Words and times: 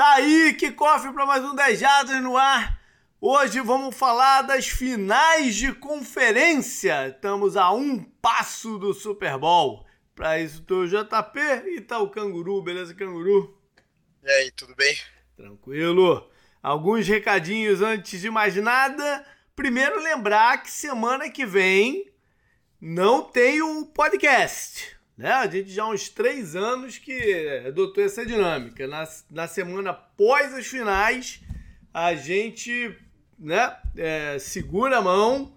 Tá 0.00 0.14
aí, 0.14 0.54
que 0.54 0.72
cofre 0.72 1.12
para 1.12 1.26
mais 1.26 1.44
um 1.44 1.54
10 1.54 1.78
Jardas 1.78 2.22
no 2.22 2.34
ar. 2.34 2.80
Hoje 3.20 3.60
vamos 3.60 3.94
falar 3.94 4.40
das 4.40 4.66
finais 4.66 5.54
de 5.54 5.74
conferência. 5.74 7.08
Estamos 7.08 7.54
a 7.54 7.70
um 7.70 8.02
passo 8.02 8.78
do 8.78 8.94
Super 8.94 9.36
Bowl. 9.36 9.84
Para 10.14 10.40
isso, 10.40 10.62
tô 10.62 10.84
o 10.84 10.88
JP 10.88 11.38
e 11.66 11.82
tá 11.82 11.98
o 11.98 12.08
Canguru, 12.08 12.62
beleza, 12.62 12.94
Canguru? 12.94 13.54
E 14.22 14.30
aí, 14.30 14.50
tudo 14.52 14.74
bem? 14.74 14.96
Tranquilo. 15.36 16.30
Alguns 16.62 17.06
recadinhos 17.06 17.82
antes 17.82 18.22
de 18.22 18.30
mais 18.30 18.56
nada. 18.56 19.26
Primeiro, 19.54 20.00
lembrar 20.00 20.62
que 20.62 20.70
semana 20.70 21.28
que 21.28 21.44
vem 21.44 22.10
não 22.80 23.20
tem 23.20 23.60
o 23.60 23.84
podcast. 23.84 24.98
Né? 25.20 25.30
A 25.32 25.46
gente 25.46 25.70
já 25.70 25.82
há 25.82 25.88
uns 25.90 26.08
três 26.08 26.56
anos 26.56 26.96
que 26.96 27.62
adotou 27.66 28.02
essa 28.02 28.24
dinâmica. 28.24 28.86
Na, 28.86 29.06
na 29.30 29.46
semana 29.46 29.90
após 29.90 30.54
as 30.54 30.66
finais, 30.66 31.42
a 31.92 32.14
gente 32.14 32.96
né, 33.38 33.76
é, 33.98 34.38
segura 34.38 34.96
a 34.96 35.02
mão 35.02 35.54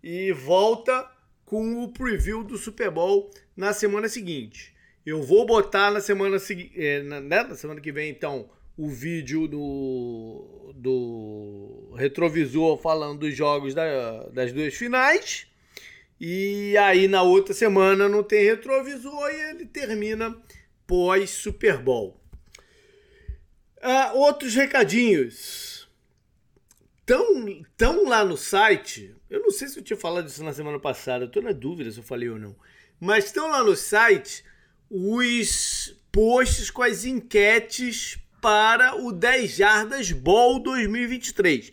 e 0.00 0.30
volta 0.30 1.10
com 1.44 1.82
o 1.82 1.88
preview 1.88 2.44
do 2.44 2.56
Super 2.56 2.88
Bowl 2.88 3.28
na 3.56 3.72
semana 3.72 4.08
seguinte. 4.08 4.72
Eu 5.04 5.24
vou 5.24 5.44
botar 5.44 5.90
na 5.90 6.00
semana, 6.00 6.36
é, 6.76 7.02
né, 7.02 7.42
na 7.42 7.56
semana 7.56 7.80
que 7.80 7.90
vem, 7.90 8.10
então, 8.10 8.48
o 8.78 8.88
vídeo 8.88 9.48
do, 9.48 10.72
do 10.76 11.94
retrovisor 11.96 12.78
falando 12.78 13.18
dos 13.18 13.36
jogos 13.36 13.74
da, 13.74 14.28
das 14.28 14.52
duas 14.52 14.72
finais. 14.72 15.49
E 16.20 16.76
aí 16.76 17.08
na 17.08 17.22
outra 17.22 17.54
semana 17.54 18.06
não 18.06 18.22
tem 18.22 18.44
retrovisor 18.44 19.30
e 19.30 19.50
ele 19.50 19.64
termina 19.64 20.36
pós 20.86 21.30
Super 21.30 21.78
Bowl. 21.78 22.20
Uh, 23.78 24.18
outros 24.18 24.54
recadinhos. 24.54 25.88
Tão, 27.06 27.64
tão 27.74 28.06
lá 28.06 28.22
no 28.22 28.36
site. 28.36 29.16
Eu 29.30 29.40
não 29.40 29.50
sei 29.50 29.68
se 29.68 29.78
eu 29.78 29.82
tinha 29.82 29.96
falado 29.96 30.28
isso 30.28 30.44
na 30.44 30.52
semana 30.52 30.78
passada, 30.78 31.24
estou 31.24 31.42
na 31.42 31.52
dúvida 31.52 31.90
se 31.90 31.98
eu 31.98 32.04
falei 32.04 32.28
ou 32.28 32.38
não. 32.38 32.54
Mas 33.00 33.24
estão 33.24 33.48
lá 33.48 33.64
no 33.64 33.74
site 33.74 34.44
os 34.90 35.96
posts 36.12 36.70
com 36.70 36.82
as 36.82 37.06
enquetes 37.06 38.18
para 38.42 38.94
o 38.96 39.10
10 39.10 39.50
Jardas 39.50 40.12
Bowl 40.12 40.60
2023. 40.60 41.70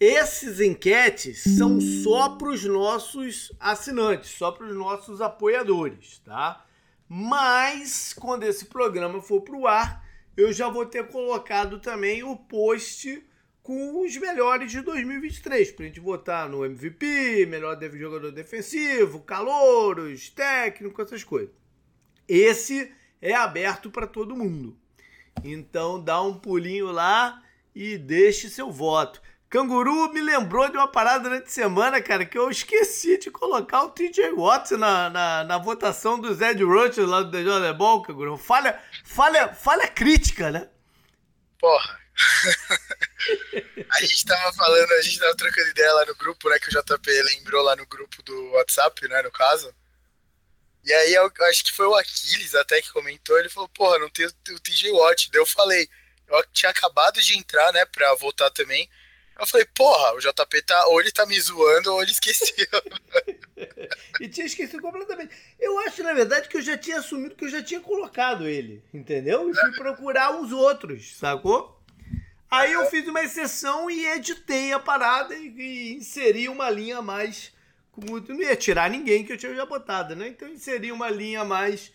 Esses 0.00 0.60
enquetes 0.60 1.42
são 1.42 1.80
só 1.80 2.30
para 2.30 2.50
os 2.50 2.64
nossos 2.64 3.52
assinantes, 3.58 4.30
só 4.30 4.52
para 4.52 4.66
os 4.66 4.76
nossos 4.76 5.20
apoiadores, 5.20 6.20
tá? 6.24 6.64
Mas 7.08 8.12
quando 8.12 8.44
esse 8.44 8.66
programa 8.66 9.20
for 9.20 9.40
para 9.40 9.56
o 9.56 9.66
ar, 9.66 10.06
eu 10.36 10.52
já 10.52 10.68
vou 10.68 10.86
ter 10.86 11.08
colocado 11.08 11.80
também 11.80 12.22
o 12.22 12.36
post 12.36 13.24
com 13.60 14.04
os 14.04 14.16
melhores 14.16 14.70
de 14.70 14.80
2023, 14.82 15.72
para 15.72 15.84
a 15.84 15.88
gente 15.88 16.00
votar 16.00 16.48
no 16.48 16.64
MVP, 16.64 17.44
melhor 17.46 17.76
jogador 17.92 18.30
defensivo, 18.30 19.20
calouros, 19.20 20.30
técnico, 20.30 21.02
essas 21.02 21.24
coisas. 21.24 21.50
Esse 22.28 22.92
é 23.20 23.34
aberto 23.34 23.90
para 23.90 24.06
todo 24.06 24.36
mundo. 24.36 24.78
Então 25.42 26.02
dá 26.02 26.22
um 26.22 26.38
pulinho 26.38 26.92
lá 26.92 27.42
e 27.74 27.98
deixe 27.98 28.48
seu 28.48 28.70
voto. 28.70 29.20
Canguru 29.50 30.12
me 30.12 30.20
lembrou 30.20 30.68
de 30.68 30.76
uma 30.76 30.88
parada 30.88 31.24
durante 31.24 31.46
a 31.46 31.50
semana, 31.50 32.02
cara, 32.02 32.26
que 32.26 32.36
eu 32.36 32.50
esqueci 32.50 33.16
de 33.16 33.30
colocar 33.30 33.82
o 33.84 33.90
TJ 33.90 34.32
Watts 34.32 34.72
na, 34.72 35.08
na, 35.08 35.44
na 35.44 35.58
votação 35.58 36.20
do 36.20 36.34
Zed 36.34 36.62
Roach 36.62 37.00
lá 37.00 37.22
do 37.22 37.30
The 37.30 37.72
Ball, 37.72 38.02
Canguru. 38.02 38.36
Falha, 38.36 38.78
falha, 39.04 39.48
falha 39.54 39.88
crítica, 39.88 40.50
né? 40.50 40.68
Porra. 41.58 41.98
a 43.90 44.00
gente 44.02 44.26
tava 44.26 44.52
falando, 44.52 44.92
a 44.92 45.02
gente 45.02 45.18
tava 45.18 45.36
trocando 45.36 45.68
ideia 45.70 45.94
lá 45.94 46.04
no 46.04 46.14
grupo, 46.16 46.50
né, 46.50 46.58
que 46.58 46.68
o 46.68 46.82
JP 46.82 47.10
lembrou 47.22 47.62
lá 47.62 47.76
no 47.76 47.86
grupo 47.86 48.22
do 48.22 48.50
WhatsApp, 48.52 49.08
né, 49.08 49.22
no 49.22 49.30
caso. 49.30 49.72
E 50.84 50.92
aí 50.92 51.14
eu 51.14 51.30
acho 51.48 51.64
que 51.64 51.72
foi 51.72 51.86
o 51.86 51.94
Aquiles 51.94 52.54
até 52.54 52.82
que 52.82 52.92
comentou, 52.92 53.38
ele 53.38 53.48
falou, 53.48 53.68
porra, 53.70 53.98
não 53.98 54.10
tem 54.10 54.26
o, 54.26 54.60
TJ 54.60 54.90
Watt. 54.90 55.30
Daí 55.30 55.40
eu 55.40 55.46
falei, 55.46 55.88
eu 56.26 56.44
tinha 56.52 56.70
acabado 56.70 57.20
de 57.20 57.38
entrar, 57.38 57.72
né, 57.72 57.84
pra 57.86 58.14
votar 58.14 58.50
também. 58.50 58.88
Eu 59.38 59.46
falei, 59.46 59.66
porra, 59.74 60.14
o 60.14 60.18
JP 60.18 60.62
tá, 60.62 60.86
ou 60.86 61.00
ele 61.00 61.12
tá 61.12 61.24
me 61.24 61.40
zoando 61.40 61.92
ou 61.92 62.02
ele 62.02 62.10
esqueceu. 62.10 62.66
e 64.20 64.28
tinha 64.28 64.46
esquecido 64.46 64.80
completamente. 64.80 65.34
Eu 65.58 65.78
acho, 65.80 66.02
na 66.02 66.12
verdade, 66.12 66.48
que 66.48 66.56
eu 66.56 66.62
já 66.62 66.76
tinha 66.76 66.98
assumido 66.98 67.34
que 67.34 67.44
eu 67.44 67.48
já 67.48 67.62
tinha 67.62 67.80
colocado 67.80 68.46
ele, 68.46 68.82
entendeu? 68.92 69.50
E 69.50 69.54
fui 69.54 69.72
procurar 69.72 70.40
os 70.40 70.52
outros, 70.52 71.16
sacou? 71.16 71.76
Aí 72.50 72.72
eu 72.72 72.86
fiz 72.86 73.06
uma 73.06 73.22
exceção 73.22 73.90
e 73.90 74.06
editei 74.06 74.72
a 74.72 74.78
parada 74.78 75.34
e, 75.34 75.48
e 75.48 75.94
inseri 75.96 76.48
uma 76.48 76.70
linha 76.70 76.98
a 76.98 77.02
mais. 77.02 77.52
Com, 77.92 78.02
não 78.02 78.40
ia 78.40 78.56
tirar 78.56 78.88
ninguém 78.88 79.24
que 79.24 79.32
eu 79.32 79.36
tinha 79.36 79.54
já 79.54 79.66
botado, 79.66 80.16
né? 80.16 80.28
Então 80.28 80.48
inseri 80.48 80.90
uma 80.90 81.10
linha 81.10 81.42
a 81.42 81.44
mais 81.44 81.92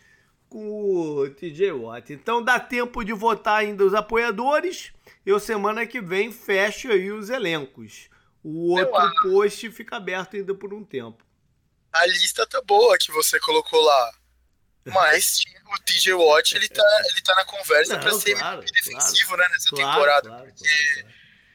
com 0.50 1.20
o 1.20 1.30
TJ 1.32 1.72
Watt. 1.72 2.14
Então 2.14 2.44
dá 2.44 2.60
tempo 2.60 3.04
de 3.04 3.14
votar 3.14 3.62
ainda 3.62 3.84
os 3.84 3.96
apoiadores 3.96 4.94
eu 5.26 5.40
semana 5.40 5.86
que 5.86 6.02
vem 6.02 6.32
fecho 6.32 6.92
aí 6.92 7.12
os 7.12 7.30
elencos. 7.30 8.10
O 8.44 8.72
outro 8.72 9.12
post 9.22 9.72
fica 9.72 9.96
aberto 9.98 10.36
ainda 10.36 10.54
por 10.54 10.74
um 10.74 10.84
tempo. 10.84 11.26
A 11.92 12.06
lista 12.06 12.46
tá 12.46 12.62
boa 12.62 12.98
que 12.98 13.12
você 13.12 13.40
colocou 13.40 13.82
lá. 13.82 14.14
Mas 14.86 15.40
o 15.72 15.80
TJ 15.84 16.14
Watt, 16.14 16.56
ele 16.56 16.68
tá, 16.68 17.02
ele 17.10 17.22
tá 17.22 17.36
na 17.36 17.46
conversa 17.46 17.98
para 17.98 18.12
ser 18.14 18.36
claro, 18.36 18.62
defensivo, 18.62 19.28
claro, 19.30 19.42
né, 19.42 19.50
nessa 19.52 19.70
claro, 19.70 19.92
temporada. 19.92 20.46
porque 20.46 21.06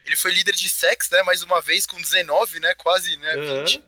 ele 0.06 0.17
foi 0.17 0.33
líder 0.33 0.55
de 0.55 0.71
sex, 0.71 1.11
né, 1.11 1.23
mais 1.23 1.43
uma 1.43 1.61
vez, 1.61 1.85
com 1.85 2.00
19, 2.00 2.61
né, 2.61 2.75
quase, 2.77 3.17
né, 3.19 3.37
20. 3.61 3.85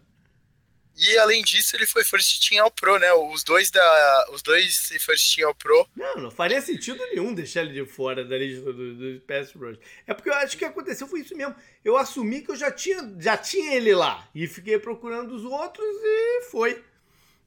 E 0.96 1.18
além 1.18 1.42
disso, 1.42 1.76
ele 1.76 1.86
foi 1.86 2.04
First 2.04 2.46
Team 2.46 2.62
ao 2.62 2.70
Pro, 2.70 2.98
né? 2.98 3.12
Os 3.12 3.42
dois 3.42 3.70
da. 3.70 4.26
Os 4.32 4.42
dois 4.42 4.92
First 5.00 5.34
Team 5.34 5.48
ao 5.48 5.54
Pro. 5.54 5.88
Não, 5.96 6.16
não 6.16 6.30
faria 6.30 6.60
sentido 6.60 6.98
nenhum 7.06 7.34
deixar 7.34 7.62
ele 7.62 7.72
de 7.72 7.90
fora 7.90 8.24
da 8.24 8.36
lista 8.36 8.72
dos 8.72 8.96
do 8.98 9.20
Pass 9.20 9.52
Rush. 9.52 9.78
É 10.06 10.12
porque 10.12 10.28
eu 10.28 10.34
acho 10.34 10.56
que 10.58 10.64
aconteceu 10.64 11.06
foi 11.06 11.20
isso 11.20 11.36
mesmo. 11.36 11.54
Eu 11.84 11.96
assumi 11.96 12.42
que 12.42 12.50
eu 12.50 12.56
já 12.56 12.70
tinha, 12.70 13.14
já 13.18 13.36
tinha 13.36 13.74
ele 13.74 13.94
lá. 13.94 14.28
E 14.34 14.46
fiquei 14.46 14.78
procurando 14.78 15.34
os 15.34 15.44
outros 15.44 15.86
e 15.86 16.42
foi. 16.50 16.84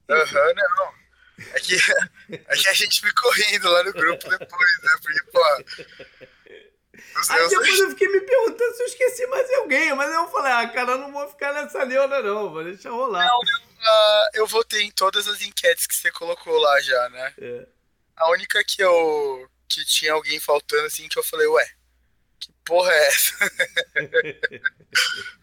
Aham, 0.10 0.40
uhum, 0.40 0.54
não. 0.56 1.04
É 1.54 1.60
que, 1.60 1.76
é 2.32 2.56
que 2.56 2.68
a 2.68 2.74
gente 2.74 3.02
ficou 3.02 3.32
rindo 3.32 3.70
lá 3.70 3.84
no 3.84 3.94
grupo 3.94 4.30
depois, 4.30 4.80
né? 4.84 4.90
Porque, 5.02 5.24
pô. 5.32 6.26
Aí 7.30 7.50
depois 7.50 7.80
eu 7.80 7.90
fiquei 7.92 8.08
me 8.08 8.22
perguntando 8.22 8.76
se 8.76 8.84
eu 8.84 8.88
esqueci 8.88 9.28
mais 9.28 9.52
alguém, 9.54 9.94
mas 9.96 10.14
eu 10.14 10.28
falei, 10.30 10.52
ah, 10.52 10.68
cara, 10.68 10.92
eu 10.92 10.98
não 10.98 11.12
vou 11.12 11.28
ficar 11.30 11.54
nessa 11.54 11.84
leona, 11.84 12.22
não, 12.22 12.52
vou 12.52 12.64
deixar 12.64 12.90
rolar. 12.90 13.26
Não, 13.26 13.40
eu, 13.40 13.60
uh, 13.60 14.30
eu 14.34 14.48
votei 14.48 14.84
em 14.84 14.92
todas 14.92 15.28
as 15.28 15.42
enquetes 15.42 15.86
que 15.86 15.96
você 15.96 16.12
colocou 16.12 16.58
lá 16.58 16.82
já, 16.82 17.10
né? 17.10 17.34
É. 17.40 17.68
A 18.16 18.30
única 18.32 18.64
que 18.64 18.82
eu. 18.82 19.50
que 19.68 19.86
tinha 19.86 20.14
alguém 20.14 20.40
faltando, 20.40 20.86
assim, 20.86 21.08
que 21.08 21.18
eu 21.18 21.24
falei, 21.24 21.48
ué, 21.48 21.72
que 22.40 22.52
porra 22.66 22.92
é 22.92 23.08
essa? 23.08 23.34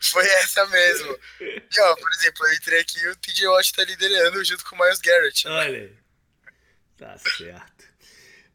Foi 0.00 0.26
essa 0.26 0.66
mesmo. 0.66 1.18
E 1.40 1.80
ó, 1.80 1.96
por 1.96 2.10
exemplo, 2.12 2.46
eu 2.46 2.54
entrei 2.54 2.80
aqui 2.80 3.00
e 3.00 3.08
o 3.08 3.16
TJ 3.16 3.48
Watt 3.48 3.72
tá 3.72 3.84
liderando 3.84 4.44
junto 4.44 4.64
com 4.64 4.76
o 4.76 4.78
Miles 4.78 5.00
Garrett. 5.00 5.46
Né? 5.46 5.52
Olha 5.52 5.78
aí. 5.78 5.96
Tá 6.98 7.18
certo. 7.18 7.79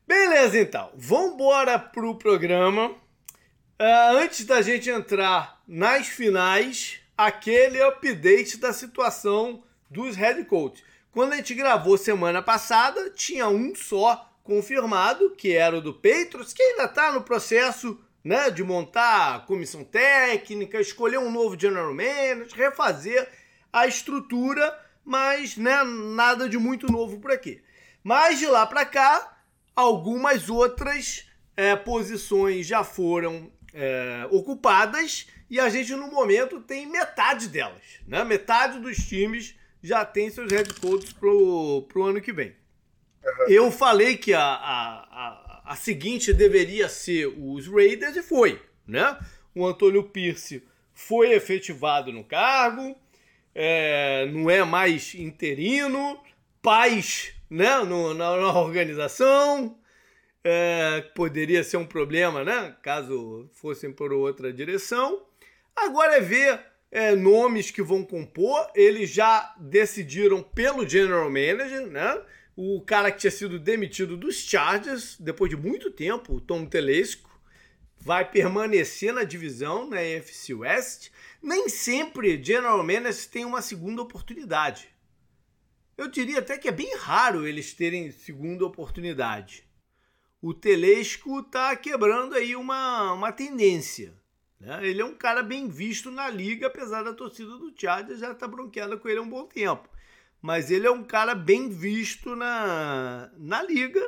Beleza, 0.07 0.59
então. 0.59 0.91
Vambora 0.95 1.79
pro 1.79 2.16
programa. 2.16 2.89
Uh, 2.89 4.17
antes 4.17 4.45
da 4.45 4.61
gente 4.61 4.89
entrar 4.89 5.61
nas 5.67 6.07
finais, 6.07 6.99
aquele 7.17 7.81
update 7.81 8.57
da 8.57 8.71
situação 8.71 9.63
dos 9.89 10.16
head 10.16 10.43
coach. 10.45 10.83
Quando 11.11 11.33
a 11.33 11.38
gente 11.38 11.55
gravou 11.55 11.97
semana 11.97 12.41
passada, 12.41 13.09
tinha 13.09 13.47
um 13.47 13.73
só 13.73 14.31
confirmado, 14.43 15.31
que 15.31 15.53
era 15.53 15.77
o 15.77 15.81
do 15.81 15.93
Patriots, 15.93 16.53
que 16.53 16.61
ainda 16.61 16.83
está 16.83 17.11
no 17.11 17.22
processo 17.22 17.99
né, 18.23 18.51
de 18.51 18.63
montar 18.63 19.46
comissão 19.46 19.84
técnica, 19.84 20.79
escolher 20.79 21.17
um 21.17 21.31
novo 21.31 21.59
general 21.59 21.93
manager, 21.93 22.55
refazer 22.55 23.28
a 23.73 23.87
estrutura, 23.87 24.78
mas 25.03 25.57
né, 25.57 25.84
nada 25.84 26.47
de 26.47 26.57
muito 26.57 26.91
novo 26.91 27.19
por 27.19 27.31
aqui. 27.31 27.61
Mas 28.03 28.37
de 28.37 28.46
lá 28.46 28.66
para 28.66 28.85
cá, 28.85 29.34
Algumas 29.75 30.49
outras 30.49 31.27
é, 31.57 31.75
posições 31.75 32.66
já 32.66 32.83
foram 32.83 33.51
é, 33.73 34.27
ocupadas 34.31 35.27
e 35.49 35.59
a 35.59 35.69
gente 35.69 35.93
no 35.95 36.09
momento 36.09 36.61
tem 36.61 36.87
metade 36.87 37.49
delas. 37.49 37.81
Né? 38.07 38.23
Metade 38.23 38.79
dos 38.79 38.97
times 38.97 39.55
já 39.83 40.03
tem 40.05 40.29
seus 40.29 40.51
head 40.51 40.73
coaches 40.75 41.13
pro, 41.13 41.83
pro 41.89 42.03
ano 42.03 42.22
que 42.22 42.33
vem. 42.33 42.55
Eu 43.47 43.72
falei 43.72 44.17
que 44.17 44.33
a, 44.33 44.41
a, 44.41 44.53
a, 45.11 45.61
a, 45.66 45.75
seguinte 45.75 46.33
deveria 46.33 46.87
ser 46.87 47.28
os 47.28 47.67
Raiders 47.67 48.16
e 48.16 48.23
foi. 48.23 48.61
Né? 48.87 49.17
O 49.53 49.66
Antônio 49.66 50.03
Pierce 50.03 50.63
foi 50.93 51.33
efetivado 51.33 52.11
no 52.11 52.23
cargo, 52.23 52.95
é, 53.53 54.28
não 54.31 54.49
é 54.49 54.63
mais 54.63 55.13
interino, 55.16 56.19
paz 56.61 57.34
né, 57.49 57.77
no, 57.83 58.13
na, 58.13 58.37
na 58.37 58.59
organização. 58.59 59.77
é, 60.43 61.01
poderia 61.15 61.63
ser 61.63 61.77
um 61.77 61.85
problema, 61.87 62.43
né? 62.43 62.75
Caso 62.83 63.49
fossem 63.53 63.91
por 63.91 64.13
outra 64.13 64.53
direção. 64.53 65.25
Agora 65.75 66.17
é 66.17 66.21
ver 66.21 66.59
é, 66.91 67.15
nomes 67.15 67.71
que 67.71 67.81
vão 67.81 68.03
compor. 68.03 68.69
Eles 68.75 69.09
já 69.09 69.55
decidiram 69.59 70.43
pelo 70.43 70.87
general 70.87 71.29
manager, 71.31 71.87
né? 71.87 72.21
O 72.55 72.79
cara 72.81 73.11
que 73.11 73.17
tinha 73.17 73.31
sido 73.31 73.57
demitido 73.57 74.15
dos 74.15 74.35
Chargers 74.35 75.17
depois 75.19 75.49
de 75.49 75.57
muito 75.57 75.89
tempo, 75.89 76.35
o 76.35 76.41
Tom 76.41 76.65
Telesco, 76.65 77.29
vai 77.99 78.23
permanecer 78.29 79.11
na 79.11 79.23
divisão 79.23 79.89
na 79.89 80.01
NFC 80.03 80.53
West. 80.53 81.09
Nem 81.41 81.67
sempre 81.67 82.41
general 82.41 82.77
managers 82.77 83.25
tem 83.25 83.43
uma 83.45 83.63
segunda 83.63 84.03
oportunidade. 84.03 84.94
Eu 85.97 86.09
diria 86.09 86.39
até 86.39 86.57
que 86.57 86.67
é 86.67 86.71
bem 86.71 86.95
raro 86.97 87.47
eles 87.47 87.73
terem 87.73 88.11
segunda 88.11 88.65
oportunidade. 88.65 89.65
O 90.41 90.53
Telesco 90.53 91.39
está 91.39 91.75
quebrando 91.75 92.35
aí 92.35 92.55
uma, 92.55 93.13
uma 93.13 93.31
tendência. 93.31 94.13
Né? 94.59 94.87
Ele 94.87 95.01
é 95.01 95.05
um 95.05 95.15
cara 95.15 95.41
bem 95.41 95.67
visto 95.67 96.11
na 96.11 96.29
liga, 96.29 96.67
apesar 96.67 97.03
da 97.03 97.13
torcida 97.13 97.57
do 97.57 97.73
Chargers 97.75 98.19
já 98.19 98.31
estar 98.31 98.45
tá 98.45 98.47
bronqueada 98.47 98.97
com 98.97 99.07
ele 99.07 99.19
há 99.19 99.21
um 99.21 99.29
bom 99.29 99.45
tempo. 99.45 99.89
Mas 100.41 100.69
ele 100.69 100.85
é 100.85 100.91
um 100.91 101.03
cara 101.03 101.33
bem 101.33 101.69
visto 101.69 102.35
na, 102.35 103.31
na 103.37 103.63
liga. 103.63 104.01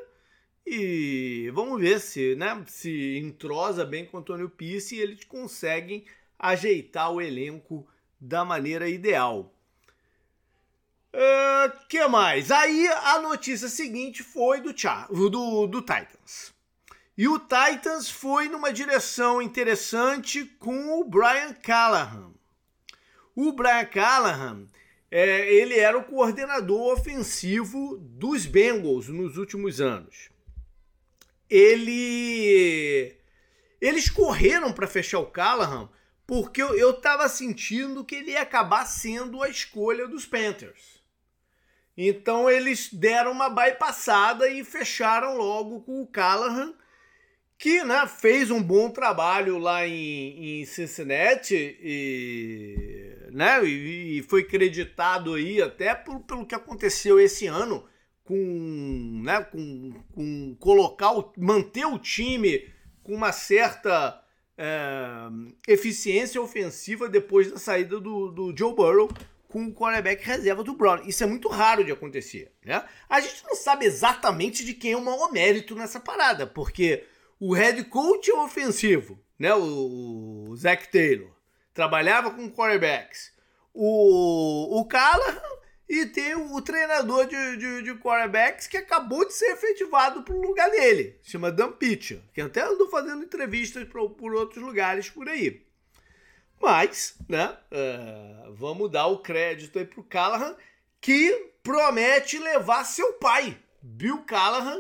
E 0.66 1.50
vamos 1.54 1.80
ver 1.80 2.00
se, 2.02 2.36
né, 2.36 2.62
se 2.68 3.18
entrosa 3.18 3.86
bem 3.86 4.06
com 4.06 4.18
o 4.18 4.20
Antônio 4.20 4.50
Pisse 4.50 4.96
e 4.96 5.00
eles 5.00 5.24
conseguem 5.24 6.06
ajeitar 6.38 7.12
o 7.12 7.22
elenco 7.22 7.88
da 8.20 8.44
maneira 8.44 8.90
ideal. 8.90 9.57
Uh, 11.14 11.88
que 11.88 12.06
mais? 12.08 12.52
Aí 12.52 12.88
a 12.88 13.20
notícia 13.20 13.68
seguinte 13.70 14.22
foi 14.24 14.62
do, 14.62 14.74
do, 15.30 15.68
do 15.68 15.82
Titans. 15.82 16.54
E 17.18 17.28
o 17.28 17.40
Titans 17.40 18.10
foi 18.10 18.48
numa 18.48 18.72
direção 18.72 19.42
interessante 19.42 20.46
com 20.60 21.00
o 21.00 21.04
Brian 21.04 21.54
Callahan. 21.54 22.32
O 23.36 23.52
Brian 23.54 23.86
Callahan, 23.86 24.68
é, 25.10 25.52
ele 25.52 25.80
era 25.80 25.98
o 25.98 26.04
coordenador 26.04 26.94
ofensivo 26.94 27.98
dos 27.98 28.46
Bengals 28.46 29.08
nos 29.08 29.38
últimos 29.38 29.82
anos. 29.82 30.30
Ele, 31.50 33.16
eles 33.82 34.10
correram 34.10 34.72
para 34.72 34.86
fechar 34.86 35.20
o 35.20 35.32
Callahan 35.32 35.90
porque 36.28 36.62
eu 36.62 36.92
estava 36.92 37.30
sentindo 37.30 38.04
que 38.04 38.16
ele 38.16 38.32
ia 38.32 38.42
acabar 38.42 38.86
sendo 38.86 39.42
a 39.42 39.50
escolha 39.50 40.08
dos 40.08 40.26
Panthers. 40.26 40.97
Então 41.98 42.48
eles 42.48 42.94
deram 42.94 43.32
uma 43.32 43.50
bypassada 43.50 44.48
e 44.48 44.64
fecharam 44.64 45.36
logo 45.36 45.82
com 45.82 46.04
o 46.04 46.08
Callahan, 46.08 46.76
que 47.58 47.84
né, 47.84 48.06
fez 48.06 48.52
um 48.52 48.62
bom 48.62 48.92
trabalho 48.92 49.58
lá 49.58 49.88
em, 49.88 50.62
em 50.62 50.66
Cincinnati 50.66 51.56
e, 51.82 53.18
né, 53.32 53.64
e, 53.66 54.22
foi 54.30 54.44
creditado 54.44 55.34
aí 55.34 55.60
até 55.60 55.96
por, 55.96 56.20
pelo 56.20 56.46
que 56.46 56.54
aconteceu 56.54 57.20
esse 57.20 57.48
ano 57.48 57.84
com, 58.24 59.22
né, 59.24 59.42
com, 59.42 59.94
com 60.14 60.56
colocar 60.60 61.18
o, 61.18 61.34
manter 61.36 61.86
o 61.86 61.98
time 61.98 62.70
com 63.02 63.16
uma 63.16 63.32
certa 63.32 64.24
é, 64.56 65.28
eficiência 65.68 66.40
ofensiva 66.40 67.10
depois 67.10 67.52
da 67.52 67.58
saída 67.58 68.00
do, 68.00 68.30
do 68.32 68.56
Joe 68.56 68.76
Burrow 68.76 69.10
com 69.48 69.66
o 69.66 69.74
quarterback 69.74 70.26
reserva 70.26 70.64
do 70.64 70.76
Brown. 70.76 71.04
Isso 71.06 71.24
é 71.24 71.28
muito 71.28 71.48
raro 71.48 71.84
de 71.84 71.92
acontecer, 71.92 72.52
né? 72.66 72.84
A 73.10 73.20
gente 73.22 73.44
não 73.46 73.56
sabe 73.56 73.86
exatamente 73.86 74.66
de 74.66 74.74
quem 74.74 74.92
é 74.92 74.98
o 74.98 75.04
maior 75.04 75.32
mérito 75.32 75.76
nessa 75.76 76.00
parada, 76.00 76.46
porque 76.46 77.06
o 77.40 77.54
head 77.54 77.84
coach 77.86 78.30
é 78.30 78.36
ofensivo, 78.36 79.20
né? 79.40 79.54
O, 79.54 80.50
o 80.50 80.56
Zach 80.56 80.90
Taylor 80.90 81.32
trabalhava 81.74 82.32
com 82.32 82.52
quarterbacks. 82.52 83.32
O, 83.74 84.80
o 84.80 84.86
Callahan 84.86 85.40
e 85.88 86.06
tem 86.08 86.36
o, 86.36 86.62
treinador 86.62 87.28
de, 87.28 87.58
de, 87.58 87.84
de, 87.84 87.96
quarterbacks 87.96 88.68
que 88.68 88.76
acabou 88.76 89.26
de 89.26 89.34
ser 89.34 89.54
efetivado 89.54 90.24
para 90.24 90.34
o 90.34 90.42
lugar 90.42 90.70
dele, 90.70 91.18
chama 91.24 91.52
Dan 91.52 91.72
Pitcher, 91.72 92.22
que 92.34 92.42
até 92.42 92.62
andou 92.62 92.90
fazendo 92.90 93.24
entrevistas 93.24 93.88
por 93.88 94.34
outros 94.34 94.62
lugares 94.62 95.10
por 95.10 95.30
aí. 95.30 95.66
Mas, 96.62 97.16
né, 97.30 97.56
uh, 97.72 98.54
vamos 98.54 98.92
dar 98.92 99.08
o 99.08 99.20
crédito 99.20 99.78
aí 99.78 99.86
pro 99.86 100.04
Callahan, 100.04 100.56
que 101.00 101.52
promete 101.62 102.40
levar 102.40 102.84
seu 102.84 103.14
pai, 103.14 103.58
Bill 103.82 104.24
Callahan, 104.24 104.80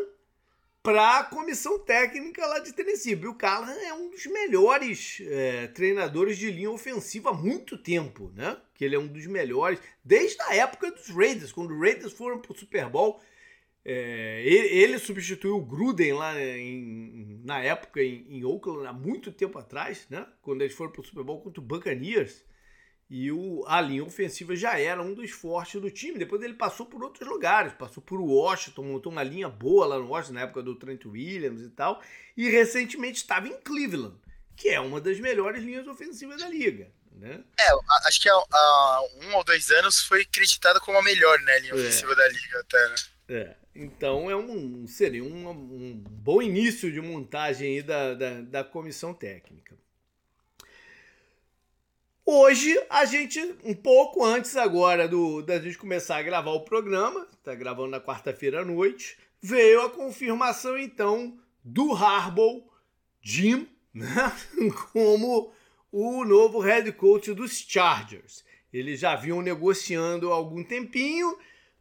para 0.82 1.20
a 1.20 1.24
comissão 1.26 1.78
técnica 1.80 2.46
lá 2.48 2.60
de 2.60 2.72
Tennessee. 2.72 3.16
Bill 3.16 3.36
Callahan 3.36 3.78
é 3.82 3.94
um 3.94 4.10
dos 4.10 4.26
melhores 4.26 5.22
é, 5.22 5.68
treinadores 5.68 6.38
de 6.38 6.50
linha 6.50 6.72
ofensiva 6.72 7.32
há 7.32 7.34
muito 7.34 7.78
tempo, 7.78 8.32
né? 8.34 8.56
Que 8.74 8.86
ele 8.86 8.96
é 8.96 9.00
um 9.00 9.08
dos 9.08 9.28
melhores 9.28 9.80
desde 10.04 10.42
a 10.44 10.56
época 10.56 10.90
dos 10.92 11.10
Raiders, 11.10 11.52
quando 11.52 11.74
os 11.74 11.80
Raiders 11.80 12.14
foram 12.14 12.40
para 12.40 12.54
o 12.54 12.58
Super 12.58 12.88
Bowl 12.88 13.20
é, 13.90 14.42
ele, 14.44 14.68
ele, 14.68 15.00
substituiu 15.00 15.56
o 15.56 15.66
Gruden 15.66 16.12
lá 16.12 16.38
em, 16.38 17.40
na 17.46 17.60
época 17.60 18.04
em, 18.04 18.26
em, 18.28 18.44
Oakland, 18.44 18.86
há 18.86 18.92
muito 18.92 19.32
tempo 19.32 19.58
atrás, 19.58 20.06
né? 20.10 20.28
Quando 20.42 20.62
eles 20.62 20.76
foram 20.76 20.92
para 20.92 21.00
o 21.00 21.06
Super 21.06 21.24
Bowl 21.24 21.40
contra 21.40 21.62
o 21.62 21.64
Buccaneers. 21.64 22.44
E 23.10 23.32
o, 23.32 23.64
a 23.66 23.80
linha 23.80 24.04
ofensiva 24.04 24.58
já 24.58 24.78
era 24.78 25.02
um 25.02 25.14
dos 25.14 25.32
fortes 25.32 25.80
do 25.80 25.90
time. 25.90 26.20
Depois 26.20 26.42
ele 26.42 26.56
passou 26.56 26.86
por 26.86 27.02
outros 27.02 27.26
lugares, 27.26 27.72
passou 27.72 28.04
por 28.04 28.20
Washington, 28.20 28.84
montou 28.84 29.10
uma 29.10 29.24
linha 29.24 29.48
boa 29.48 29.88
lá 29.88 29.98
no 29.98 30.10
Washington, 30.10 30.34
na 30.34 30.42
época 30.42 30.62
do 30.62 30.76
Trent 30.76 31.06
Williams 31.06 31.62
e 31.62 31.70
tal. 31.70 32.04
E 32.36 32.50
recentemente 32.50 33.20
estava 33.20 33.48
em 33.48 33.58
Cleveland, 33.62 34.18
que 34.58 34.68
é 34.68 34.82
uma 34.82 35.00
das 35.00 35.18
melhores 35.22 35.64
linhas 35.64 35.88
ofensivas 35.88 36.42
da 36.42 36.50
liga. 36.50 36.92
Né? 37.14 37.42
É, 37.58 37.70
acho 38.06 38.22
que 38.22 38.28
há, 38.28 38.34
há 38.34 39.02
um 39.22 39.36
ou 39.36 39.46
dois 39.46 39.72
anos 39.72 40.02
foi 40.02 40.24
acreditada 40.24 40.82
como 40.82 40.98
a 40.98 41.04
melhor 41.04 41.40
né, 41.40 41.60
linha 41.60 41.72
é. 41.72 41.76
ofensiva 41.76 42.14
da 42.14 42.28
liga 42.28 42.60
até, 42.60 42.90
né? 42.90 42.96
É. 43.30 43.56
Então 43.78 44.30
é 44.30 44.36
um, 44.36 44.88
seria 44.88 45.24
um, 45.24 45.50
um 45.50 46.04
bom 46.10 46.42
início 46.42 46.92
de 46.92 47.00
montagem 47.00 47.84
da, 47.84 48.16
da, 48.16 48.42
da 48.42 48.64
comissão 48.64 49.14
técnica. 49.14 49.78
Hoje, 52.26 52.76
a 52.90 53.06
gente, 53.06 53.40
um 53.64 53.76
pouco 53.76 54.26
antes 54.26 54.58
agora 54.58 55.08
do, 55.08 55.44
da 55.44 55.60
gente 55.60 55.78
começar 55.78 56.18
a 56.18 56.24
gravar 56.24 56.52
o 56.52 56.66
programa, 56.66 57.28
está 57.38 57.54
gravando 57.54 57.92
na 57.92 58.02
quarta-feira 58.02 58.62
à 58.62 58.66
noite, 58.66 59.18
veio 59.40 59.84
a 59.84 59.90
confirmação 59.92 60.78
então 60.78 61.40
do 61.64 61.94
Harbaugh 61.94 62.68
Jim 63.22 63.68
né, 63.94 64.34
como 64.92 65.54
o 65.92 66.26
novo 66.26 66.60
head 66.60 66.92
coach 66.94 67.32
dos 67.32 67.60
Chargers. 67.60 68.44
Eles 68.74 69.00
já 69.00 69.16
vinham 69.16 69.42
negociando 69.42 70.32
há 70.32 70.36
algum 70.36 70.64
tempinho 70.64 71.38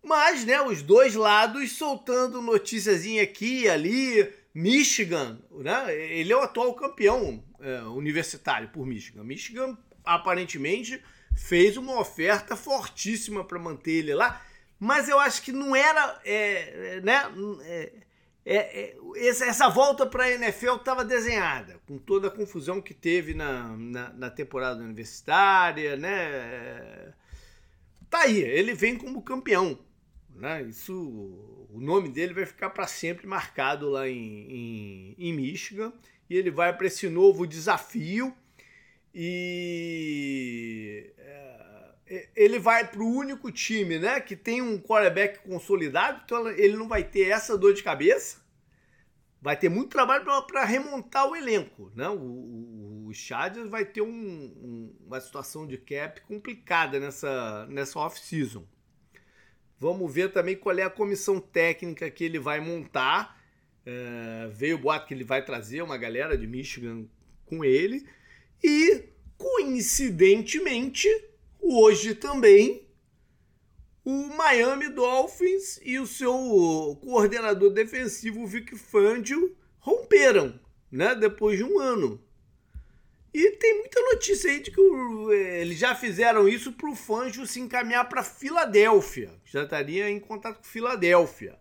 mas, 0.07 0.45
né, 0.45 0.63
os 0.63 0.83
dois 0.83 1.15
lados 1.15 1.73
soltando 1.73 2.41
noticiazinha 2.41 3.23
aqui 3.23 3.63
e 3.63 3.69
ali. 3.69 4.33
Michigan, 4.57 5.39
né? 5.51 5.95
Ele 5.95 6.33
é 6.33 6.37
o 6.37 6.41
atual 6.41 6.73
campeão 6.73 7.45
é, 7.61 7.83
universitário 7.83 8.71
por 8.71 8.87
Michigan. 8.87 9.23
Michigan 9.23 9.77
aparentemente 10.03 10.99
fez 11.37 11.77
uma 11.77 12.01
oferta 12.01 12.57
fortíssima 12.57 13.45
para 13.45 13.59
manter 13.59 13.91
ele 13.91 14.15
lá, 14.15 14.43
mas 14.81 15.11
eu 15.11 15.21
acho 15.21 15.43
que 15.43 15.53
não 15.53 15.77
era, 15.77 16.19
é, 16.25 17.03
né? 17.03 17.23
É, 17.65 17.93
é, 18.47 18.55
é 18.55 19.29
essa 19.29 19.69
volta 19.69 20.07
para 20.07 20.25
a 20.25 20.33
NFL 20.33 20.77
estava 20.77 21.05
desenhada, 21.05 21.79
com 21.87 21.99
toda 21.99 22.29
a 22.29 22.31
confusão 22.31 22.81
que 22.81 22.95
teve 22.95 23.35
na, 23.35 23.77
na, 23.77 24.09
na 24.15 24.31
temporada 24.31 24.81
universitária, 24.81 25.99
né? 25.99 27.13
Tá 28.09 28.21
aí, 28.21 28.41
ele 28.41 28.73
vem 28.73 28.97
como 28.97 29.21
campeão. 29.21 29.79
Né? 30.37 30.62
Isso, 30.62 30.95
o 31.71 31.81
nome 31.81 32.09
dele 32.09 32.35
vai 32.35 32.47
ficar 32.47 32.71
para 32.71 32.87
sempre 32.87 33.26
marcado 33.26 33.88
lá 33.88 34.09
em, 34.09 34.14
em, 34.50 35.14
em 35.19 35.33
Michigan 35.33 35.93
e 36.28 36.37
ele 36.37 36.50
vai 36.50 36.76
para 36.76 36.87
esse 36.87 37.09
novo 37.09 37.47
desafio 37.47 38.35
e 39.14 41.11
é, 41.16 42.28
ele 42.37 42.59
vai 42.59 42.87
para 42.87 43.02
o 43.02 43.11
único 43.11 43.50
time 43.50 43.99
né, 43.99 44.21
que 44.21 44.37
tem 44.37 44.61
um 44.61 44.78
quarterback 44.78 45.38
consolidado, 45.40 46.21
então 46.25 46.49
ele 46.50 46.76
não 46.76 46.87
vai 46.87 47.02
ter 47.02 47.28
essa 47.28 47.57
dor 47.57 47.73
de 47.73 47.83
cabeça. 47.83 48.45
Vai 49.40 49.57
ter 49.57 49.69
muito 49.69 49.90
trabalho 49.90 50.25
para 50.25 50.64
remontar 50.64 51.28
o 51.28 51.37
elenco. 51.37 51.93
Né? 51.95 52.09
O, 52.09 52.14
o, 52.14 53.07
o 53.07 53.14
Chargers 53.14 53.69
vai 53.69 53.85
ter 53.85 54.02
um, 54.02 54.09
um, 54.09 54.97
uma 55.07 55.21
situação 55.21 55.66
de 55.66 55.78
cap 55.78 56.21
complicada 56.23 56.99
nessa, 56.99 57.66
nessa 57.66 57.99
off-season. 57.99 58.66
Vamos 59.78 60.12
ver 60.12 60.33
também 60.33 60.56
qual 60.56 60.78
é 60.78 60.83
a 60.83 60.90
comissão 60.90 61.38
técnica 61.38 62.11
que 62.11 62.25
ele 62.25 62.38
vai 62.38 62.61
montar. 62.61 63.40
É, 63.85 64.49
veio 64.52 64.76
o 64.76 64.78
boato 64.78 65.06
que 65.06 65.14
ele 65.14 65.25
vai 65.25 65.45
trazer 65.45 65.83
uma 65.83 65.97
galera 65.97 66.37
de 66.37 66.47
Michigan 66.47 67.04
com 67.45 67.64
ele. 67.64 68.06
E, 68.64 69.04
coincidentemente, 69.37 71.09
hoje 71.61 72.14
também, 72.14 72.88
o 74.04 74.28
Miami 74.37 74.88
Dolphins 74.88 75.78
e 75.83 75.99
o 75.99 76.06
seu 76.06 76.99
coordenador 77.02 77.71
defensivo, 77.71 78.47
Vic 78.47 78.76
Fangio, 78.76 79.56
romperam, 79.78 80.59
né? 80.90 81.14
Depois 81.14 81.59
de 81.59 81.64
um 81.64 81.78
ano. 81.78 82.23
E 83.35 83.50
tem 83.52 83.78
muita 83.80 84.00
notícia 84.00 84.50
aí 84.50 84.61
de 84.61 84.71
que 84.71 84.80
o, 84.80 85.30
eh, 85.30 85.61
eles 85.61 85.78
já 85.78 85.95
fizeram 85.95 86.49
isso 86.49 86.73
para 86.73 86.88
o 86.88 86.97
Fangio 86.97 87.47
se 87.47 87.61
encaminhar 87.61 88.09
para 88.09 88.23
Filadélfia. 88.23 89.30
Já 89.47 89.62
estaria 89.62 90.11
em 90.11 90.21
contato 90.21 90.59
com 90.59 90.65
Filadélfia. 90.65 91.59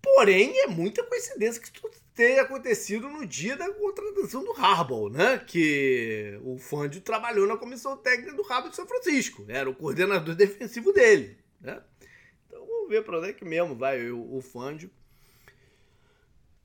Porém, 0.00 0.56
é 0.60 0.66
muita 0.68 1.02
coincidência 1.02 1.60
que 1.60 1.70
tudo 1.70 1.96
tenha 2.14 2.42
acontecido 2.42 3.08
no 3.08 3.26
dia 3.26 3.56
da 3.56 3.70
contratação 3.72 4.44
do 4.44 4.52
Harbaugh, 4.52 5.10
né? 5.10 5.38
Que 5.38 6.38
o 6.42 6.56
Fangio 6.58 7.00
trabalhou 7.00 7.46
na 7.46 7.56
comissão 7.56 7.96
técnica 7.96 8.34
do 8.34 8.42
Harbaugh 8.42 8.70
de 8.70 8.76
São 8.76 8.86
Francisco. 8.86 9.44
Era 9.48 9.68
o 9.68 9.74
coordenador 9.74 10.34
defensivo 10.34 10.92
dele, 10.92 11.36
né? 11.60 11.82
Então 12.46 12.64
vamos 12.64 12.88
ver 12.88 13.04
para 13.04 13.18
onde 13.18 13.30
é 13.30 13.32
que 13.32 13.44
mesmo 13.44 13.74
vai 13.74 14.10
o, 14.10 14.18
o. 14.20 14.42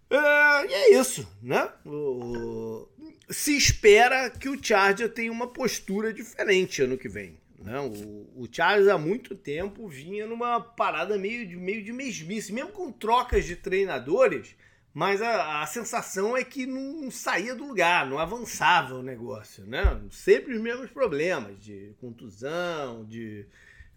É, 0.10 0.66
e 0.68 0.74
é 0.74 0.94
isso, 0.94 1.28
né? 1.42 1.72
O, 1.86 2.88
se 3.30 3.58
espera 3.58 4.30
que 4.30 4.48
o 4.48 4.64
Charger 4.64 5.12
tenha 5.12 5.32
uma 5.32 5.48
postura 5.48 6.14
diferente 6.14 6.82
ano 6.82 6.98
que 6.98 7.10
vem. 7.10 7.38
Né? 7.64 7.80
O, 7.80 8.44
o 8.44 8.48
Chargers 8.52 8.90
há 8.90 8.98
muito 8.98 9.36
tempo 9.36 9.88
vinha 9.88 10.28
numa 10.28 10.60
parada 10.60 11.18
meio 11.18 11.48
de, 11.48 11.56
meio 11.56 11.82
de 11.82 11.94
mesmice, 11.94 12.52
mesmo 12.52 12.72
com 12.72 12.92
trocas 12.92 13.46
de 13.46 13.56
treinadores, 13.56 14.56
mas 14.94 15.22
a, 15.22 15.62
a 15.62 15.66
sensação 15.66 16.36
é 16.36 16.44
que 16.44 16.66
não 16.66 17.10
saía 17.10 17.56
do 17.56 17.66
lugar, 17.66 18.06
não 18.06 18.20
avançava 18.20 18.96
o 18.96 19.02
negócio. 19.02 19.66
Né? 19.66 19.82
Sempre 20.12 20.54
os 20.54 20.62
mesmos 20.62 20.92
problemas 20.92 21.58
de 21.64 21.94
contusão, 22.02 23.06
de 23.06 23.46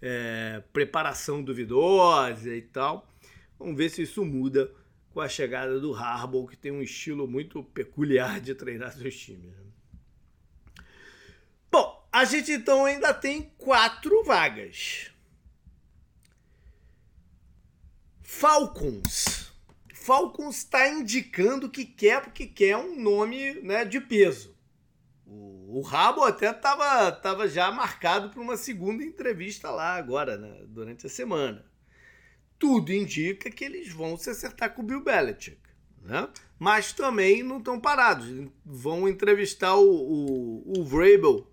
é, 0.00 0.62
preparação 0.72 1.42
duvidosa 1.42 2.54
e 2.54 2.62
tal. 2.62 3.08
Vamos 3.58 3.76
ver 3.76 3.90
se 3.90 4.02
isso 4.02 4.24
muda 4.24 4.70
com 5.12 5.20
a 5.20 5.28
chegada 5.28 5.80
do 5.80 5.94
Harbaugh, 5.94 6.46
que 6.46 6.56
tem 6.56 6.70
um 6.70 6.82
estilo 6.82 7.26
muito 7.26 7.62
peculiar 7.62 8.40
de 8.40 8.54
treinar 8.54 8.92
seus 8.92 9.16
times. 9.16 9.65
A 12.16 12.24
gente 12.24 12.50
então 12.50 12.86
ainda 12.86 13.12
tem 13.12 13.52
quatro 13.58 14.24
vagas. 14.24 15.10
Falcons. 18.22 19.52
Falcons 19.92 20.56
está 20.56 20.88
indicando 20.88 21.68
que 21.68 21.84
quer 21.84 22.22
porque 22.22 22.46
quer 22.46 22.78
um 22.78 22.98
nome 22.98 23.60
né, 23.60 23.84
de 23.84 24.00
peso. 24.00 24.56
O, 25.26 25.80
o 25.80 25.82
Rabo 25.82 26.24
até 26.24 26.52
estava 26.52 27.12
tava 27.12 27.46
já 27.46 27.70
marcado 27.70 28.30
para 28.30 28.40
uma 28.40 28.56
segunda 28.56 29.04
entrevista 29.04 29.70
lá 29.70 29.94
agora, 29.94 30.38
né, 30.38 30.64
durante 30.68 31.04
a 31.04 31.10
semana 31.10 31.66
tudo 32.58 32.90
indica 32.90 33.50
que 33.50 33.62
eles 33.62 33.92
vão 33.92 34.16
se 34.16 34.30
acertar 34.30 34.72
com 34.72 34.80
o 34.80 34.86
Bill 34.86 35.04
Belichick. 35.04 35.60
Né? 36.02 36.26
Mas 36.58 36.94
também 36.94 37.42
não 37.42 37.58
estão 37.58 37.78
parados. 37.78 38.48
Vão 38.64 39.06
entrevistar 39.06 39.74
o, 39.74 39.84
o, 39.86 40.80
o 40.80 40.82
Vrabel 40.82 41.46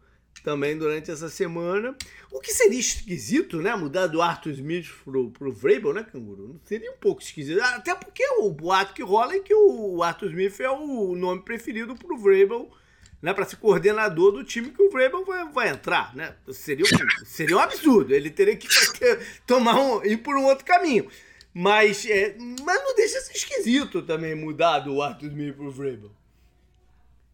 também 0.43 0.77
durante 0.77 1.09
essa 1.09 1.29
semana. 1.29 1.95
O 2.31 2.39
que 2.39 2.51
seria 2.51 2.79
esquisito, 2.79 3.61
né? 3.61 3.75
Mudar 3.75 4.07
do 4.07 4.21
Arthur 4.21 4.51
Smith 4.51 4.87
pro, 5.03 5.31
pro 5.31 5.51
Vrabel, 5.51 5.93
né, 5.93 6.03
Canguru? 6.03 6.59
Seria 6.65 6.91
um 6.91 6.97
pouco 6.97 7.21
esquisito. 7.21 7.61
Até 7.61 7.95
porque 7.95 8.23
o 8.39 8.49
boato 8.51 8.93
que 8.93 9.01
rola 9.01 9.35
é 9.35 9.39
que 9.39 9.53
o 9.53 10.03
Arthur 10.03 10.29
Smith 10.29 10.59
é 10.59 10.69
o 10.69 11.15
nome 11.15 11.41
preferido 11.41 11.95
pro 11.95 12.17
Vrabel 12.17 12.69
né, 13.23 13.33
para 13.33 13.45
ser 13.45 13.55
coordenador 13.55 14.33
do 14.33 14.43
time 14.43 14.69
que 14.69 14.83
o 14.83 14.91
Vrabel 14.91 15.23
vai, 15.23 15.49
vai 15.49 15.69
entrar, 15.69 16.13
né? 16.13 16.35
Seria 16.51 16.83
um, 16.83 17.25
seria 17.25 17.55
um 17.55 17.59
absurdo. 17.59 18.13
Ele 18.13 18.29
teria 18.29 18.57
que 18.57 18.67
ter, 18.99 19.25
tomar 19.47 19.79
um, 19.79 20.03
ir 20.03 20.17
por 20.17 20.35
um 20.35 20.43
outro 20.43 20.65
caminho. 20.65 21.09
Mas, 21.53 22.05
é, 22.05 22.35
mas 22.37 22.83
não 22.83 22.93
deixa 22.93 23.21
ser 23.21 23.33
esquisito 23.33 24.01
também 24.01 24.35
mudar 24.35 24.79
do 24.79 25.01
Arthur 25.01 25.27
Smith 25.27 25.55
pro 25.55 25.71
Vrabel. 25.71 26.11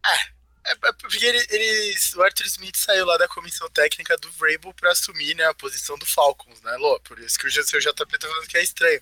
É, 0.06 0.39
é, 0.70 0.90
é 0.90 0.94
porque 0.94 1.26
ele, 1.26 1.46
eles, 1.50 2.14
o 2.16 2.22
Arthur 2.22 2.46
Smith 2.46 2.78
saiu 2.78 3.06
lá 3.06 3.18
da 3.18 3.28
comissão 3.28 3.70
técnica 3.70 4.18
do 4.18 4.32
Vrabel 4.32 4.74
para 4.74 4.92
assumir 4.92 5.36
né, 5.36 5.46
a 5.46 5.54
posição 5.54 5.98
do 5.98 6.06
Falcons, 6.06 6.62
né, 6.62 6.76
Lô? 6.78 7.00
Por 7.02 7.20
isso 7.20 7.38
que 7.38 7.48
o 7.48 7.52
seu 7.52 7.80
JP 7.80 8.18
tá 8.18 8.28
falando 8.28 8.48
que 8.48 8.58
é 8.58 8.64
estranho. 8.64 9.02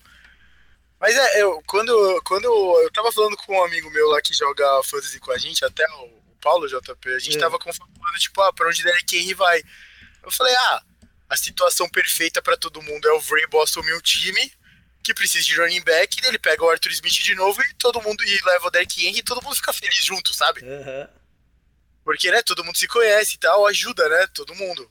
Mas 1.00 1.14
é, 1.14 1.42
eu, 1.42 1.62
quando, 1.66 2.22
quando 2.24 2.44
eu 2.44 2.90
tava 2.92 3.12
falando 3.12 3.36
com 3.36 3.56
um 3.56 3.64
amigo 3.64 3.90
meu 3.90 4.08
lá 4.08 4.20
que 4.20 4.34
joga 4.34 4.82
fantasy 4.82 5.20
com 5.20 5.30
a 5.30 5.38
gente, 5.38 5.64
até 5.64 5.84
o 5.90 6.18
Paulo, 6.40 6.66
JP, 6.66 7.08
a 7.10 7.18
gente 7.18 7.36
é. 7.36 7.40
tava 7.40 7.58
confabulando, 7.58 8.18
tipo, 8.18 8.40
ah, 8.42 8.52
pra 8.52 8.68
onde 8.68 8.82
Derek 8.82 9.16
Henry 9.16 9.34
vai. 9.34 9.62
Eu 10.22 10.30
falei, 10.30 10.54
ah, 10.54 10.82
a 11.28 11.36
situação 11.36 11.88
perfeita 11.88 12.42
para 12.42 12.56
todo 12.56 12.82
mundo 12.82 13.06
é 13.06 13.12
o 13.12 13.20
Vrabel 13.20 13.62
assumir 13.62 13.94
um 13.94 14.00
time 14.00 14.52
que 15.02 15.14
precisa 15.14 15.44
de 15.44 15.54
running 15.54 15.82
back, 15.82 16.20
e 16.20 16.26
ele 16.26 16.38
pega 16.38 16.62
o 16.62 16.68
Arthur 16.68 16.92
Smith 16.92 17.14
de 17.14 17.34
novo 17.34 17.62
e 17.62 17.74
todo 17.74 18.02
mundo 18.02 18.22
e 18.24 18.44
leva 18.44 18.66
o 18.66 18.70
Derek 18.70 19.06
Henry 19.06 19.20
e 19.20 19.22
todo 19.22 19.42
mundo 19.42 19.56
fica 19.56 19.72
feliz 19.72 20.04
junto, 20.04 20.34
sabe? 20.34 20.62
Uhum. 20.62 21.08
Porque, 22.08 22.30
né, 22.30 22.40
todo 22.40 22.64
mundo 22.64 22.78
se 22.78 22.88
conhece 22.88 23.36
e 23.36 23.38
tal, 23.38 23.66
ajuda, 23.66 24.08
né, 24.08 24.26
todo 24.28 24.54
mundo. 24.54 24.90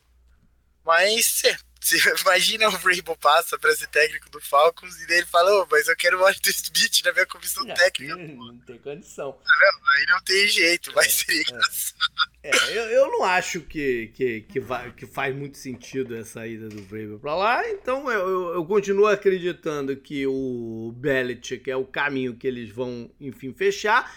Mas, 0.85 1.41
é, 1.45 1.57
imagina 2.21 2.67
o 2.67 2.77
Vrabel 2.77 3.17
passa 3.17 3.57
para 3.57 3.75
ser 3.75 3.87
técnico 3.87 4.29
do 4.29 4.39
Falcons 4.39 4.95
e 4.99 5.11
ele 5.11 5.25
fala, 5.25 5.51
oh, 5.63 5.67
mas 5.71 5.87
eu 5.87 5.95
quero 5.95 6.19
o 6.19 6.25
Arthur 6.27 6.51
Smith 6.51 7.01
na 7.03 7.11
minha 7.11 7.25
comissão 7.25 7.65
não, 7.65 7.73
técnica. 7.73 8.15
Não 8.21 8.59
tem 8.59 8.77
condição. 8.77 9.31
Tá 9.31 9.51
Aí 9.95 10.05
não 10.07 10.21
tem 10.21 10.47
jeito, 10.47 10.93
vai 10.93 11.07
é, 11.07 11.09
ser 11.09 11.31
é. 11.31 11.41
engraçado. 11.41 11.97
É, 12.43 12.77
eu, 12.77 12.83
eu 12.83 13.07
não 13.07 13.23
acho 13.23 13.61
que, 13.61 14.11
que, 14.13 14.41
que, 14.41 14.59
vai, 14.59 14.91
que 14.91 15.07
faz 15.07 15.35
muito 15.35 15.57
sentido 15.57 16.15
essa 16.15 16.45
ida 16.45 16.69
do 16.69 16.83
Vrabel 16.83 17.17
para 17.17 17.35
lá, 17.35 17.67
então 17.67 18.11
eu, 18.11 18.29
eu, 18.29 18.53
eu, 18.53 18.65
continuo 18.65 19.07
acreditando 19.07 19.97
que 19.97 20.27
o 20.27 20.93
Belichick 20.95 21.67
é 21.67 21.75
o 21.75 21.83
caminho 21.83 22.35
que 22.35 22.45
eles 22.45 22.69
vão, 22.69 23.09
enfim, 23.19 23.55
fechar 23.55 24.15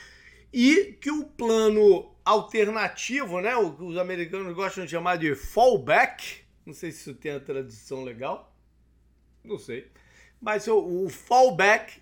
e 0.52 0.99
que 1.00 1.11
o 1.11 1.25
plano 1.25 2.14
alternativo, 2.30 3.40
né, 3.40 3.56
o 3.56 3.72
que 3.72 3.82
os 3.82 3.96
americanos 3.96 4.54
gostam 4.54 4.84
de 4.84 4.90
chamar 4.92 5.16
de 5.16 5.34
fallback, 5.34 6.44
não 6.64 6.72
sei 6.72 6.92
se 6.92 7.00
isso 7.00 7.14
tem 7.14 7.32
a 7.32 7.40
tradução 7.40 8.04
legal. 8.04 8.54
Não 9.42 9.58
sei. 9.58 9.90
Mas 10.40 10.68
o, 10.68 10.78
o 10.78 11.08
fallback 11.08 12.00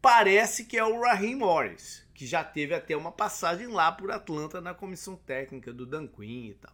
parece 0.00 0.64
que 0.64 0.78
é 0.78 0.84
o 0.84 1.00
Raheem 1.00 1.34
Morris, 1.34 2.06
que 2.14 2.26
já 2.26 2.42
teve 2.42 2.74
até 2.74 2.96
uma 2.96 3.12
passagem 3.12 3.66
lá 3.66 3.92
por 3.92 4.10
Atlanta 4.10 4.60
na 4.60 4.72
comissão 4.72 5.14
técnica 5.14 5.72
do 5.72 5.84
Dan 5.84 6.06
Quinn 6.06 6.50
e 6.50 6.54
tal. 6.54 6.72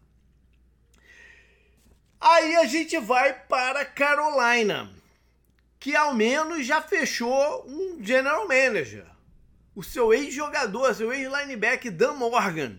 Aí 2.20 2.54
a 2.54 2.64
gente 2.66 2.96
vai 2.98 3.34
para 3.46 3.84
Carolina, 3.84 4.92
que 5.80 5.96
ao 5.96 6.14
menos 6.14 6.64
já 6.64 6.80
fechou 6.80 7.66
um 7.66 7.98
general 8.00 8.46
manager. 8.46 9.06
O 9.74 9.82
seu 9.82 10.14
ex-jogador, 10.14 10.94
seu 10.94 11.12
ex-linebacker 11.12 11.90
Dan 11.90 12.14
Morgan 12.14 12.78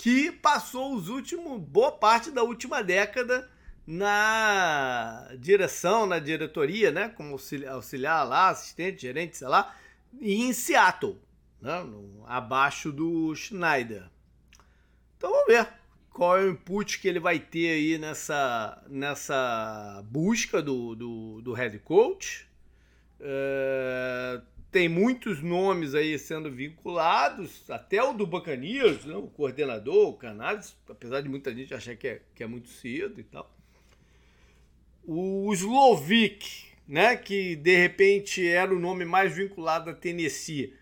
que 0.00 0.32
passou 0.32 0.94
os 0.94 1.10
últimos 1.10 1.60
boa 1.60 1.92
parte 1.92 2.30
da 2.30 2.42
última 2.42 2.82
década 2.82 3.46
na 3.86 5.28
direção, 5.38 6.06
na 6.06 6.18
diretoria, 6.18 6.90
né, 6.90 7.10
como 7.10 7.36
auxiliar, 7.68 8.26
lá, 8.26 8.48
assistente, 8.48 9.02
gerente, 9.02 9.36
sei 9.36 9.48
lá, 9.48 9.76
em 10.18 10.54
Seattle, 10.54 11.18
né, 11.60 11.82
no, 11.82 12.24
abaixo 12.26 12.90
do 12.90 13.34
Schneider. 13.34 14.04
Então 15.18 15.30
vamos 15.30 15.46
ver 15.48 15.68
qual 16.08 16.38
é 16.38 16.44
o 16.44 16.50
input 16.50 16.98
que 16.98 17.06
ele 17.06 17.20
vai 17.20 17.38
ter 17.38 17.68
aí 17.68 17.98
nessa, 17.98 18.82
nessa 18.88 20.02
busca 20.06 20.62
do, 20.62 20.94
do, 20.94 21.42
do 21.42 21.52
head 21.52 21.78
coach. 21.80 22.48
É, 23.20 24.40
tem 24.70 24.88
muitos 24.88 25.42
nomes 25.42 25.94
aí 25.94 26.16
sendo 26.18 26.50
vinculados, 26.50 27.68
até 27.68 28.02
o 28.02 28.12
do 28.12 28.26
Bacanias, 28.26 29.04
né? 29.04 29.16
o 29.16 29.26
coordenador, 29.26 30.08
o 30.08 30.16
Canales, 30.16 30.76
apesar 30.88 31.20
de 31.20 31.28
muita 31.28 31.52
gente 31.52 31.74
achar 31.74 31.96
que 31.96 32.06
é, 32.06 32.22
que 32.34 32.42
é 32.42 32.46
muito 32.46 32.68
cedo 32.68 33.20
e 33.20 33.24
tal. 33.24 33.50
O 35.04 35.52
Slovic, 35.52 36.68
né, 36.86 37.16
que 37.16 37.56
de 37.56 37.76
repente 37.76 38.46
era 38.46 38.72
o 38.72 38.78
nome 38.78 39.04
mais 39.04 39.34
vinculado 39.34 39.90
a 39.90 39.94
Tennessee. 39.94 40.72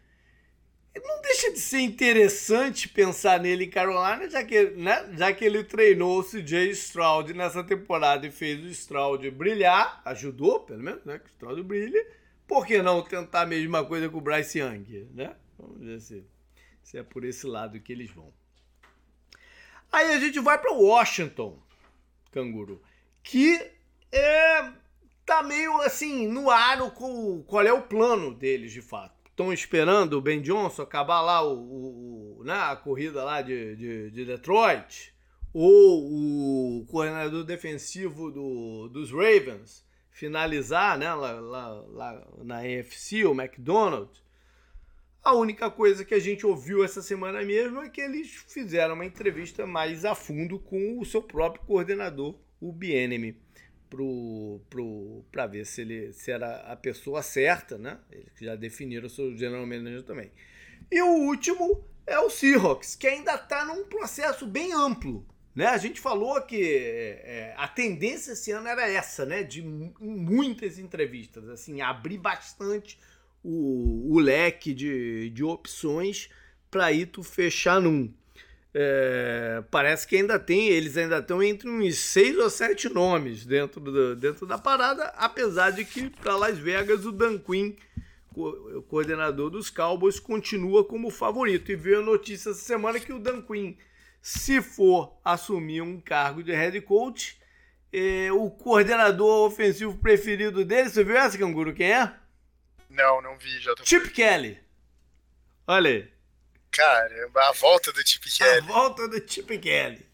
Não 0.95 1.23
deixa 1.23 1.53
de 1.53 1.61
ser 1.61 1.81
interessante 1.81 2.89
pensar 2.89 3.41
nele 3.41 3.67
em 3.67 3.71
Carolina, 3.71 4.29
já 4.29 4.45
que, 4.45 4.71
né, 4.71 5.09
já 5.17 5.33
que 5.33 5.45
ele 5.45 5.63
treinou 5.63 6.19
o 6.19 6.25
CJ 6.25 6.71
Stroud 6.73 7.33
nessa 7.33 7.63
temporada 7.63 8.27
e 8.27 8.31
fez 8.31 8.63
o 8.65 8.69
Stroud 8.69 9.31
brilhar, 9.31 10.03
ajudou 10.05 10.61
pelo 10.61 10.83
menos, 10.83 11.05
né, 11.05 11.19
que 11.21 11.27
o 11.27 11.33
Stroud 11.33 11.63
brilha 11.63 12.05
por 12.49 12.67
que 12.67 12.81
não 12.83 13.03
tentar 13.03 13.43
a 13.43 13.47
mesma 13.47 13.85
coisa 13.85 14.09
com 14.09 14.19
o 14.19 14.23
Bryce 14.23 14.59
Young, 14.59 15.11
né? 15.15 15.37
Vamos 15.59 15.79
ver 15.79 16.01
se, 16.01 16.25
se 16.83 16.97
é 16.97 17.03
por 17.03 17.23
esse 17.23 17.47
lado 17.47 17.79
que 17.79 17.93
eles 17.93 18.11
vão. 18.11 18.33
Aí 19.93 20.13
a 20.13 20.19
gente 20.19 20.41
vai 20.41 20.59
para 20.59 20.73
Washington, 20.73 21.63
canguru, 22.33 22.83
que 23.23 23.61
é, 24.11 24.73
tá 25.27 25.43
meio 25.43 25.79
assim 25.83 26.27
no 26.27 26.49
ar 26.51 26.91
com 26.93 27.43
qual 27.43 27.67
é 27.67 27.73
o 27.73 27.83
plano 27.83 28.35
deles 28.35 28.73
de 28.73 28.81
fato. 28.81 29.15
Estão 29.27 29.53
esperando 29.53 30.15
o 30.15 30.21
Ben 30.21 30.41
Johnson 30.41 30.83
acabar 30.83 31.21
lá 31.21 31.43
o, 31.43 32.41
o 32.41 32.45
né, 32.45 32.55
a 32.55 32.77
corrida 32.77 33.23
lá 33.23 33.43
de, 33.43 33.77
de, 33.77 34.11
de, 34.11 34.25
Detroit, 34.25 35.15
ou 35.53 36.81
o 36.81 36.87
coordenador 36.87 37.45
defensivo 37.45 38.31
do, 38.31 38.89
dos 38.89 39.11
Ravens 39.13 39.87
finalizar 40.19 40.99
né, 40.99 41.15
lá, 41.15 41.31
lá, 41.31 41.69
lá 41.89 42.29
na 42.43 42.59
AFC, 42.59 43.25
o 43.25 43.41
McDonald's. 43.41 44.21
A 45.23 45.33
única 45.33 45.71
coisa 45.71 46.05
que 46.05 46.15
a 46.15 46.19
gente 46.19 46.45
ouviu 46.45 46.85
essa 46.85 47.01
semana 47.01 47.41
mesmo 47.45 47.81
é 47.83 47.89
que 47.89 48.01
eles 48.01 48.45
fizeram 48.49 48.95
uma 48.95 49.05
entrevista 49.05 49.65
mais 49.65 50.05
a 50.05 50.17
fundo 50.17 50.59
com 50.59 50.99
o 50.99 51.05
seu 51.05 51.23
próprio 51.23 51.65
coordenador, 51.65 52.35
o 52.61 52.73
Bienemy, 52.73 53.37
para 55.31 55.47
ver 55.47 55.65
se 55.65 55.83
ele 55.83 56.13
se 56.13 56.33
era 56.33 56.63
a 56.63 56.75
pessoa 56.75 57.23
certa, 57.23 57.79
né? 57.79 57.99
Eles 58.11 58.33
já 58.41 58.57
definiram 58.57 59.07
o 59.07 59.11
seu 59.11 59.37
general 59.37 59.67
manager 59.67 60.03
também. 60.03 60.33
E 60.91 61.01
o 61.01 61.29
último 61.29 61.85
é 62.07 62.19
o 62.19 62.29
Seahawks, 62.29 62.97
que 62.97 63.07
ainda 63.07 63.35
está 63.35 63.65
num 63.65 63.85
processo 63.85 64.47
bem 64.47 64.73
amplo. 64.73 65.25
Né? 65.59 65.67
A 65.67 65.77
gente 65.77 66.01
falou 66.01 66.41
que 66.43 66.63
é, 66.63 67.53
a 67.57 67.67
tendência 67.67 68.31
esse 68.31 68.53
ano 68.53 68.69
era 68.69 68.89
essa, 68.89 69.27
né? 69.27 69.43
De 69.43 69.61
muitas 69.61 70.79
entrevistas, 70.79 71.49
assim, 71.49 71.81
abrir 71.81 72.17
bastante 72.17 72.97
o, 73.43 74.15
o 74.15 74.21
leque 74.21 74.73
de, 74.73 75.31
de 75.31 75.43
opções 75.43 76.31
para 76.71 76.93
ir 76.93 77.07
tu 77.07 77.25
fechar 77.25 77.81
num. 77.81 78.09
É, 78.73 79.65
parece 79.69 80.07
que 80.07 80.15
ainda 80.15 80.39
tem, 80.39 80.69
eles 80.69 80.97
ainda 80.97 81.19
estão 81.19 81.43
entre 81.43 81.69
uns 81.69 81.99
seis 81.99 82.39
ou 82.39 82.49
sete 82.49 82.89
nomes 82.89 83.45
dentro, 83.45 83.81
do, 83.81 84.15
dentro 84.15 84.47
da 84.47 84.59
parada, 84.59 85.07
apesar 85.17 85.73
de 85.73 85.85
que 85.85 86.09
para 86.09 86.37
Las 86.37 86.57
Vegas 86.57 87.05
o 87.05 87.11
Dan 87.11 87.37
Quinn, 87.37 87.75
o 88.33 88.81
coordenador 88.83 89.51
dos 89.51 89.71
Cowboys, 89.71 90.21
continua 90.21 90.85
como 90.85 91.11
favorito. 91.11 91.73
E 91.73 91.75
veio 91.75 91.99
a 91.99 92.03
notícia 92.03 92.51
essa 92.51 92.61
semana 92.61 93.01
que 93.01 93.13
o 93.13 93.19
Dan 93.19 93.43
Quinn, 93.43 93.75
se 94.21 94.61
for 94.61 95.19
assumir 95.25 95.83
um 95.83 96.01
cargo 96.01 96.43
de 96.43 96.53
head 96.53 96.81
coach, 96.83 97.39
é, 97.93 98.31
o 98.33 98.51
coordenador 98.51 99.47
ofensivo 99.47 99.97
preferido 99.97 100.65
dele, 100.65 100.91
você 100.91 101.03
viu 101.03 101.17
essa, 101.17 101.39
Canguru? 101.39 101.75
Quem 101.75 101.93
é? 101.93 102.13
Não, 102.89 103.21
não 103.23 103.39
vi. 103.39 103.59
Já 103.61 103.75
tô... 103.75 103.85
Chip 103.85 104.11
Kelly. 104.11 104.59
Olha 105.67 105.91
aí. 105.91 106.13
Caramba, 106.71 107.49
a 107.49 107.53
volta 107.53 107.93
do 107.93 108.07
Chip 108.07 108.31
Kelly. 108.31 108.59
A 108.59 108.61
volta 108.61 109.09
do 109.09 109.31
Chip 109.31 109.59
Kelly. 109.59 110.07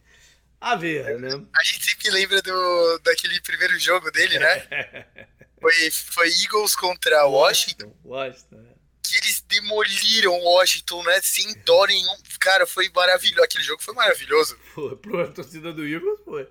A 0.60 0.76
ver, 0.76 1.18
né? 1.20 1.28
A 1.54 1.64
gente 1.64 1.84
sempre 1.84 2.10
lembra 2.10 2.40
do, 2.40 2.98
daquele 3.00 3.40
primeiro 3.40 3.78
jogo 3.78 4.10
dele, 4.10 4.38
né? 4.38 5.06
foi, 5.60 5.90
foi 5.90 6.28
Eagles 6.42 6.74
contra 6.74 7.26
Washington. 7.26 7.94
Washington, 8.04 8.56
né? 8.56 8.73
Que 9.06 9.16
eles 9.18 9.42
demoliram 9.42 10.40
Washington, 10.40 11.02
né? 11.02 11.20
Sem 11.22 11.52
dó 11.64 11.84
nenhum. 11.86 12.16
Cara, 12.40 12.66
foi 12.66 12.90
maravilhoso. 12.94 13.44
Aquele 13.44 13.64
jogo 13.64 13.82
foi 13.82 13.94
maravilhoso. 13.94 14.58
Foi, 14.74 14.96
pro 14.96 15.32
torcida 15.32 15.72
do 15.72 15.86
Eagles 15.86 16.20
foi. 16.24 16.48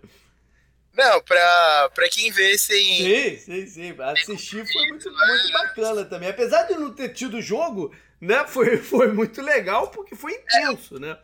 Não, 0.93 1.21
pra, 1.23 1.89
pra 1.95 2.07
quem 2.09 2.31
vê 2.31 2.55
sem. 2.57 2.97
Sim, 2.97 3.37
sim, 3.37 3.67
sim. 3.67 3.95
Assistir 3.99 4.71
foi 4.71 4.87
muito, 4.87 5.11
muito 5.11 5.51
bacana 5.51 6.05
também. 6.05 6.29
Apesar 6.29 6.63
de 6.63 6.75
não 6.75 6.93
ter 6.93 7.09
tido 7.09 7.41
jogo, 7.41 7.93
né? 8.21 8.45
Foi, 8.47 8.77
foi 8.77 9.11
muito 9.11 9.41
legal 9.41 9.89
porque 9.89 10.15
foi 10.15 10.33
intenso, 10.33 10.99
né? 10.99 11.17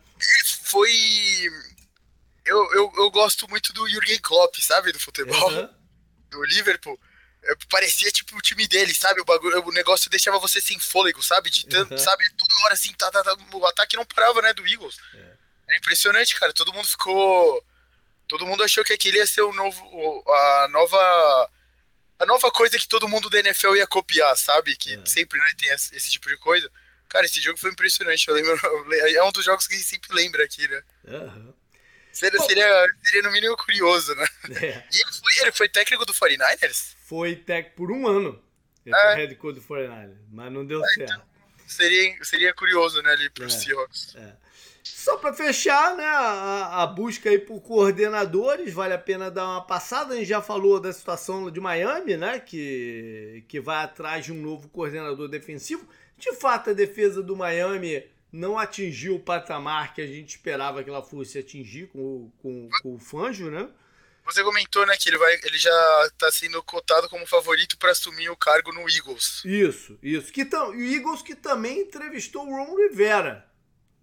Foi. 0.63 0.91
Eu, 2.43 2.73
eu, 2.73 2.91
eu 2.97 3.11
gosto 3.11 3.47
muito 3.47 3.71
do 3.71 3.87
Jürgen 3.87 4.19
Klopp, 4.19 4.55
sabe? 4.59 4.91
Do 4.91 4.99
futebol. 4.99 5.51
Uhum. 5.51 5.69
Do 6.31 6.43
Liverpool. 6.45 6.99
Parecia 7.69 8.11
tipo 8.11 8.37
o 8.37 8.41
time 8.41 8.67
dele, 8.67 8.93
sabe? 8.93 9.21
O, 9.21 9.25
bagulho, 9.25 9.65
o 9.65 9.71
negócio 9.71 10.09
deixava 10.09 10.39
você 10.39 10.59
sem 10.59 10.79
fôlego, 10.79 11.23
sabe? 11.23 11.49
De 11.49 11.65
tanto, 11.65 11.91
uhum. 11.91 11.97
sabe? 11.97 12.29
Toda 12.31 12.65
hora 12.65 12.73
assim, 12.73 12.93
tá, 12.93 13.09
tá, 13.09 13.23
tá, 13.23 13.35
o 13.53 13.65
ataque 13.65 13.95
não 13.95 14.05
parava, 14.05 14.41
né? 14.41 14.53
Do 14.53 14.67
Eagles. 14.67 14.97
É. 15.13 15.73
é 15.73 15.77
impressionante, 15.77 16.39
cara. 16.39 16.53
Todo 16.53 16.73
mundo 16.73 16.87
ficou 16.87 17.63
Todo 18.29 18.45
mundo 18.45 18.63
achou 18.63 18.83
que 18.83 18.93
aquele 18.93 19.17
ia 19.17 19.25
ser 19.25 19.41
o 19.41 19.51
novo, 19.51 20.23
a 20.31 20.67
nova, 20.69 21.51
a 22.19 22.25
nova 22.27 22.51
coisa 22.51 22.77
que 22.77 22.87
todo 22.87 23.09
mundo 23.09 23.27
da 23.27 23.39
NFL 23.39 23.75
ia 23.75 23.87
copiar, 23.87 24.37
sabe? 24.37 24.75
Que 24.75 24.93
é. 24.93 25.01
sempre 25.03 25.39
né, 25.39 25.51
tem 25.57 25.69
esse, 25.69 25.95
esse, 25.95 26.11
tipo 26.11 26.29
de 26.29 26.37
coisa. 26.37 26.71
Cara, 27.09 27.25
esse 27.25 27.41
jogo 27.41 27.57
foi 27.57 27.71
impressionante. 27.71 28.27
Eu 28.27 28.35
lembro, 28.35 28.55
é 28.93 29.23
um 29.23 29.31
dos 29.31 29.43
jogos 29.43 29.65
que 29.65 29.73
a 29.73 29.77
gente 29.77 29.89
sempre 29.89 30.13
lembra 30.13 30.43
aqui, 30.43 30.67
né? 30.67 30.83
Uhum. 31.05 31.53
Seria, 32.11 32.39
seria, 32.41 32.87
seria, 33.03 33.21
no 33.21 33.31
mínimo 33.31 33.55
curioso, 33.55 34.13
né? 34.15 34.25
É. 34.61 34.83
E 34.91 35.01
ele 35.01 35.11
foi, 35.11 35.41
ele 35.41 35.51
foi 35.51 35.69
técnico 35.69 36.05
do 36.05 36.13
49ers? 36.13 36.95
Foi 37.05 37.35
técnico 37.35 37.75
por 37.77 37.91
um 37.91 38.07
ano. 38.07 38.41
Ele 38.85 38.95
é. 38.95 39.01
foi 39.01 39.15
head 39.15 39.35
coach 39.35 39.55
do 39.55 39.61
49ers, 39.61 40.17
mas 40.31 40.51
não 40.51 40.65
deu 40.65 40.83
é, 40.83 40.87
certo. 40.89 41.13
Então, 41.13 41.23
seria, 41.67 42.23
seria 42.23 42.53
curioso, 42.53 43.01
né, 43.01 43.11
ali 43.11 43.29
pro 43.29 43.45
é. 43.45 43.49
Seahawks. 43.49 44.15
É. 44.15 44.33
Só 44.83 45.17
para 45.17 45.33
fechar, 45.33 45.95
né, 45.95 46.05
a, 46.05 46.83
a, 46.83 46.87
busca 46.87 47.29
aí 47.29 47.37
por 47.37 47.61
coordenadores, 47.61 48.73
vale 48.73 48.93
a 48.93 48.97
pena 48.97 49.29
dar 49.29 49.45
uma 49.45 49.61
passada. 49.65 50.13
A 50.13 50.17
gente 50.17 50.27
já 50.27 50.41
falou 50.41 50.79
da 50.79 50.91
situação 50.91 51.51
de 51.51 51.59
Miami, 51.59 52.17
né, 52.17 52.39
que, 52.39 53.43
que 53.47 53.59
vai 53.59 53.83
atrás 53.83 54.25
de 54.25 54.31
um 54.31 54.41
novo 54.41 54.67
coordenador 54.69 55.27
defensivo. 55.27 55.87
De 56.17 56.33
fato, 56.33 56.71
a 56.71 56.73
defesa 56.73 57.21
do 57.21 57.35
Miami 57.35 58.03
não 58.31 58.57
atingiu 58.57 59.15
o 59.15 59.19
patamar 59.19 59.93
que 59.93 60.01
a 60.01 60.07
gente 60.07 60.29
esperava 60.29 60.83
que 60.83 60.89
ela 60.89 61.03
fosse 61.03 61.37
atingir 61.37 61.87
com, 61.87 62.31
com, 62.41 62.69
com 62.81 62.95
o 62.95 62.99
Fanjo, 62.99 63.49
né? 63.49 63.69
Você 64.25 64.43
comentou, 64.43 64.85
né, 64.85 64.95
que 64.95 65.09
ele, 65.09 65.17
vai, 65.17 65.33
ele 65.43 65.57
já 65.57 66.05
está 66.05 66.31
sendo 66.31 66.61
cotado 66.61 67.09
como 67.09 67.25
favorito 67.25 67.77
para 67.79 67.91
assumir 67.91 68.29
o 68.29 68.37
cargo 68.37 68.71
no 68.71 68.87
Eagles. 68.87 69.43
Isso, 69.43 69.97
isso. 70.03 70.31
Que 70.31 70.45
tam, 70.45 70.69
o 70.69 70.79
Eagles 70.79 71.23
que 71.23 71.35
também 71.35 71.79
entrevistou 71.79 72.45
o 72.45 72.51
Ron 72.51 72.75
Rivera 72.75 73.49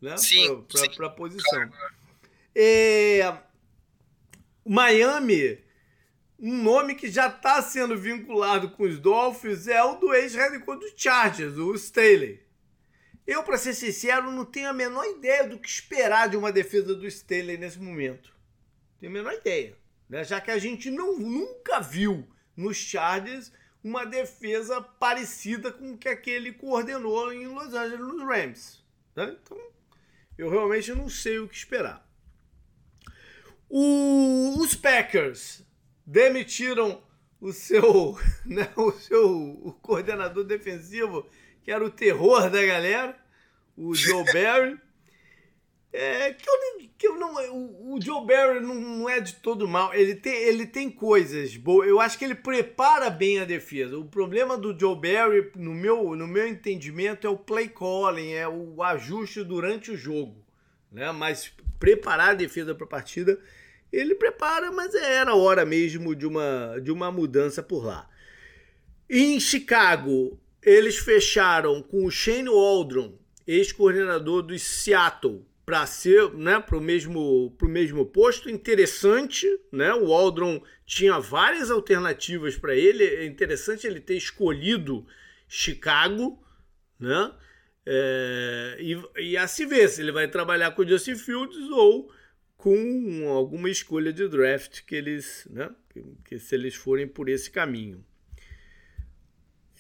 né? 0.01 0.17
Sim, 0.17 0.65
para 0.97 1.07
a 1.07 1.11
posição. 1.11 1.71
É, 2.55 3.37
Miami, 4.65 5.59
um 6.39 6.63
nome 6.63 6.95
que 6.95 7.11
já 7.11 7.29
está 7.29 7.61
sendo 7.63 7.97
vinculado 7.97 8.71
com 8.71 8.85
os 8.85 8.99
Dolphins 8.99 9.67
é 9.67 9.83
o 9.83 9.97
do 9.97 10.15
ex-head 10.15 10.59
do 10.59 10.93
Chargers, 10.97 11.57
o 11.57 11.75
Staley. 11.75 12.46
Eu, 13.27 13.43
para 13.43 13.59
ser 13.59 13.75
sincero, 13.75 14.31
não 14.31 14.45
tenho 14.45 14.69
a 14.69 14.73
menor 14.73 15.05
ideia 15.05 15.47
do 15.49 15.59
que 15.59 15.69
esperar 15.69 16.29
de 16.29 16.37
uma 16.37 16.53
defesa 16.53 16.95
do 16.95 17.07
Staley 17.07 17.59
nesse 17.59 17.79
momento. 17.79 18.33
Tenho 19.01 19.11
a 19.11 19.15
menor 19.15 19.33
ideia. 19.33 19.77
Né? 20.09 20.23
Já 20.23 20.41
que 20.41 20.51
a 20.51 20.59
gente 20.59 20.91
não, 20.91 21.19
nunca 21.19 21.81
viu 21.81 22.27
nos 22.57 22.77
Chargers 22.77 23.53
uma 23.83 24.05
defesa 24.05 24.81
parecida 24.81 25.73
com 25.73 25.93
o 25.93 25.99
que 25.99 26.09
aquele 26.09 26.53
coordenou 26.53 27.33
em 27.33 27.47
Los 27.47 27.75
Angeles 27.75 28.07
nos 28.07 28.23
Rams. 28.23 28.85
Né? 29.15 29.37
Então, 29.43 29.59
eu 30.39 30.49
realmente 30.49 30.93
não 30.93 31.09
sei 31.09 31.39
o 31.39 31.49
que 31.49 31.57
esperar. 31.57 32.07
O, 33.69 34.57
os 34.59 34.75
Packers 34.75 35.65
demitiram 36.05 37.03
o 37.41 37.53
seu, 37.53 38.19
né, 38.47 38.69
o 38.77 38.93
seu 38.93 39.29
o 39.29 39.73
coordenador 39.73 40.45
defensivo, 40.45 41.29
que 41.67 41.73
era 41.73 41.85
o 41.85 41.91
terror 41.91 42.49
da 42.49 42.65
galera, 42.65 43.19
o 43.77 43.93
Joe 43.93 44.23
Barry. 44.33 44.79
É, 45.93 46.33
que, 46.33 46.49
eu, 46.49 46.89
que 46.97 47.09
eu 47.09 47.19
não. 47.19 47.35
O, 47.53 47.95
o 47.95 48.01
Joe 48.01 48.25
Barry 48.25 48.61
não, 48.61 48.75
não, 48.77 49.09
é 49.09 49.19
de 49.19 49.35
todo 49.35 49.67
mal. 49.67 49.93
Ele 49.93 50.15
tem, 50.15 50.33
ele 50.33 50.65
tem 50.65 50.89
coisas 50.89 51.57
boas. 51.57 51.89
Eu 51.89 52.01
acho 52.01 52.17
que 52.17 52.25
ele 52.25 52.37
prepara 52.37 53.11
bem 53.11 53.41
a 53.41 53.45
defesa. 53.45 53.99
O 53.99 54.05
problema 54.05 54.57
do 54.57 54.79
Joe 54.79 54.95
Barry, 54.95 55.51
no 55.57 55.75
meu, 55.75 56.15
no 56.15 56.29
meu 56.29 56.47
entendimento, 56.47 57.27
é 57.27 57.31
o 57.31 57.37
play 57.37 57.69
calling, 57.69 58.33
é 58.33 58.47
o 58.47 58.81
ajuste 58.81 59.43
durante 59.43 59.91
o 59.91 59.97
jogo. 59.97 60.47
Né? 60.93 61.11
Mas 61.11 61.53
preparar 61.81 62.31
a 62.31 62.35
defesa 62.35 62.77
para 62.77 62.85
a 62.85 62.91
partida, 62.91 63.41
ele 63.93 64.15
prepara, 64.15 64.71
mas 64.71 64.95
era 64.95 65.35
hora 65.35 65.67
mesmo 65.67 66.15
de 66.15 66.29
uma, 66.29 66.79
de 66.81 66.93
uma 66.93 67.11
mudança 67.11 67.61
por 67.61 67.85
lá. 67.85 68.09
Em 69.11 69.41
Chicago, 69.41 70.39
eles 70.67 70.99
fecharam 70.99 71.81
com 71.81 72.05
o 72.05 72.11
Shane 72.11 72.49
Waldron, 72.49 73.17
ex-coordenador 73.47 74.43
do 74.43 74.59
Seattle 74.59 75.47
para 75.65 75.87
ser, 75.87 76.33
né, 76.35 76.61
para 76.61 76.77
o 76.77 76.81
mesmo, 76.81 77.55
pro 77.57 77.69
mesmo 77.69 78.05
posto. 78.05 78.51
Interessante, 78.51 79.47
né? 79.71 79.95
O 79.95 80.13
Aldron 80.13 80.61
tinha 80.85 81.19
várias 81.21 81.71
alternativas 81.71 82.57
para 82.57 82.75
ele. 82.75 83.05
É 83.05 83.25
interessante 83.25 83.87
ele 83.87 84.01
ter 84.01 84.17
escolhido 84.17 85.07
Chicago, 85.49 86.45
né? 86.99 87.33
É, 87.85 88.77
e, 88.81 89.31
e 89.31 89.37
a 89.37 89.47
se 89.47 89.65
ver 89.65 89.89
se 89.89 90.01
ele 90.01 90.11
vai 90.11 90.29
trabalhar 90.29 90.73
com 90.73 90.83
o 90.83 90.89
Justin 90.89 91.15
Fields 91.15 91.71
ou 91.71 92.13
com 92.57 93.29
alguma 93.29 93.71
escolha 93.71 94.13
de 94.13 94.27
draft 94.27 94.83
que 94.85 94.97
eles, 94.97 95.47
né, 95.51 95.71
que, 95.91 96.03
que 96.25 96.39
se 96.39 96.55
eles 96.57 96.75
forem 96.75 97.07
por 97.07 97.29
esse 97.29 97.49
caminho. 97.51 98.05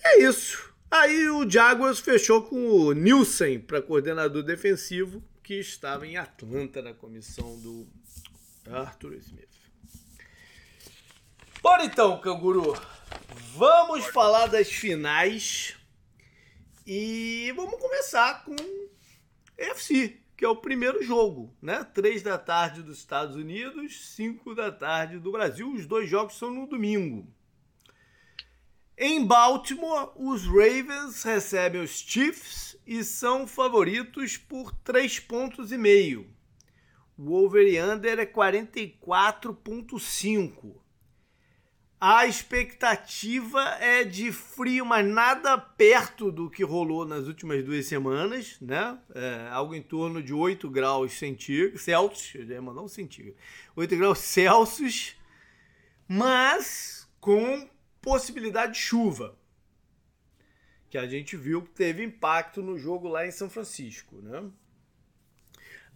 É 0.05 0.23
isso. 0.23 0.76
Aí 0.91 1.29
o 1.29 1.49
Jaguars 1.49 1.99
fechou 1.99 2.43
com 2.43 2.69
o 2.69 2.93
Nielsen 2.93 3.59
para 3.61 3.83
coordenador 3.83 4.43
defensivo 4.43 5.23
que 5.43 5.55
estava 5.55 6.07
em 6.07 6.17
Atlanta 6.17 6.81
na 6.81 6.95
comissão 6.95 7.59
do 7.61 7.87
Arthur 8.71 9.15
Smith. 9.15 9.49
Bora 11.61 11.85
então, 11.85 12.21
Canguru. 12.21 12.75
Vamos 13.57 14.07
falar 14.07 14.47
das 14.47 14.69
finais. 14.71 15.77
E 16.87 17.53
vamos 17.57 17.81
começar 17.81 18.45
com 18.45 18.55
FC, 19.59 20.21
que 20.37 20.45
é 20.45 20.49
o 20.49 20.55
primeiro 20.55 21.03
jogo, 21.03 21.53
né? 21.61 21.83
Três 21.83 22.23
da 22.23 22.39
tarde 22.39 22.83
dos 22.83 22.99
Estados 22.99 23.35
Unidos, 23.35 24.15
cinco 24.15 24.55
da 24.55 24.71
tarde 24.71 25.19
do 25.19 25.33
Brasil. 25.33 25.73
Os 25.73 25.87
dois 25.87 26.09
jogos 26.09 26.39
são 26.39 26.51
no 26.51 26.67
domingo. 26.67 27.27
Em 28.99 29.27
Baltimore, 29.27 30.11
os 30.17 30.47
Ravens 30.47 31.23
recebem 31.23 31.83
os 31.83 31.91
Chiefs 31.91 32.79
e 32.87 33.05
são 33.05 33.47
favoritos 33.47 34.39
por 34.39 34.73
3 34.73 35.21
pontos 35.21 35.71
e 35.71 35.77
meio. 35.77 36.27
O 37.19 37.35
over-under 37.35 38.19
é 38.19 38.25
44.5. 38.25 40.77
A 42.01 42.27
expectativa 42.27 43.63
é 43.81 44.03
de 44.03 44.33
frio, 44.33 44.87
mas 44.87 45.07
nada 45.07 45.59
perto 45.59 46.33
do 46.33 46.49
que 46.49 46.65
rolou 46.65 47.05
nas 47.05 47.27
últimas 47.27 47.63
duas 47.63 47.85
semanas, 47.85 48.57
né? 48.63 48.99
É, 49.15 49.49
algo 49.51 49.75
em 49.75 49.83
torno 49.83 50.23
de 50.23 50.33
8 50.33 50.71
graus 50.71 51.13
centígrados, 51.13 51.83
Celsius, 51.83 52.49
eu 52.49 52.55
ia 52.55 52.63
mandar 52.63 52.81
um 52.81 52.89
centígrado, 52.89 53.37
8 53.75 53.97
graus 53.97 54.21
Celsius, 54.21 55.15
mas 56.09 57.07
com 57.21 57.69
possibilidade 58.07 58.75
de 58.75 58.79
chuva, 58.79 59.37
que 60.89 60.97
a 60.97 61.09
gente 61.09 61.37
viu 61.37 61.63
que 61.63 61.71
teve 61.71 62.05
impacto 62.05 62.63
no 62.63 62.79
jogo 62.79 63.09
lá 63.09 63.27
em 63.27 63.33
São 63.33 63.51
Francisco, 63.51 64.23
né? 64.23 64.45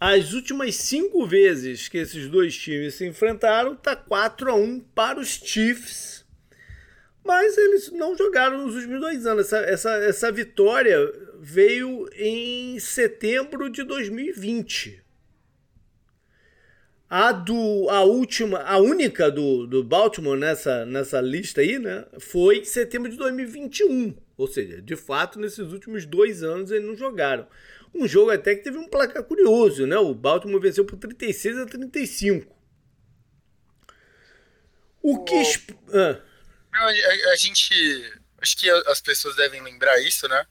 As 0.00 0.32
últimas 0.32 0.74
cinco 0.74 1.24
vezes 1.24 1.86
que 1.86 1.98
esses 1.98 2.28
dois 2.28 2.56
times 2.56 2.94
se 2.94 3.06
enfrentaram, 3.06 3.76
tá 3.76 3.94
4 3.94 4.50
a 4.50 4.54
1 4.56 4.80
para 4.92 5.20
os 5.20 5.28
Chiefs. 5.28 6.24
Mas 7.22 7.56
eles 7.56 7.92
não 7.92 8.16
jogaram 8.16 8.66
nos 8.66 8.74
últimos 8.74 8.98
dois 8.98 9.24
anos. 9.24 9.46
Essa, 9.46 9.58
essa, 9.58 9.90
essa 10.02 10.32
vitória 10.32 10.96
veio 11.38 12.08
em 12.14 12.80
setembro 12.80 13.70
de 13.70 13.84
2020. 13.84 15.00
A 17.10 17.32
do 17.32 17.90
a 17.90 18.04
última, 18.04 18.60
a 18.60 18.78
única 18.78 19.28
do, 19.32 19.66
do 19.66 19.82
Baltimore 19.82 20.38
nessa, 20.38 20.86
nessa 20.86 21.20
lista 21.20 21.60
aí, 21.60 21.76
né, 21.76 22.06
foi 22.20 22.58
em 22.58 22.64
setembro 22.64 23.10
de 23.10 23.16
2021. 23.16 24.16
Ou 24.36 24.46
seja, 24.46 24.80
de 24.80 24.94
fato, 24.94 25.38
nesses 25.38 25.72
últimos 25.72 26.06
dois 26.06 26.44
anos 26.44 26.70
eles 26.70 26.86
não 26.86 26.96
jogaram. 26.96 27.48
Um 27.92 28.06
jogo 28.06 28.30
até 28.30 28.54
que 28.54 28.62
teve 28.62 28.78
um 28.78 28.88
placar 28.88 29.24
curioso, 29.24 29.86
né? 29.86 29.98
O 29.98 30.14
Baltimore 30.14 30.60
venceu 30.60 30.84
por 30.84 30.96
36 30.96 31.58
a 31.58 31.66
35. 31.66 32.56
O 35.02 35.24
que. 35.24 35.42
Ah. 35.92 36.20
Não, 36.72 36.82
a, 36.82 37.32
a, 37.32 37.36
gente. 37.36 37.74
Acho 38.40 38.56
que 38.56 38.70
as 38.70 39.00
pessoas 39.00 39.36
devem 39.36 39.60
lembrar 39.62 40.00
isso, 40.00 40.28
né? 40.28 40.46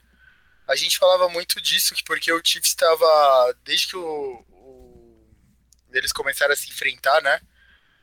A 0.68 0.76
gente 0.76 1.00
falava 1.00 1.30
muito 1.30 1.62
disso, 1.62 1.96
porque 2.06 2.32
o 2.32 2.42
Chiefs 2.44 2.70
estava. 2.72 3.56
Desde 3.64 3.88
que 3.88 3.96
o, 3.96 4.46
o, 4.50 4.59
eles 5.94 6.12
começaram 6.12 6.54
a 6.54 6.58
se 6.58 6.70
enfrentar, 6.70 7.22
né? 7.22 7.42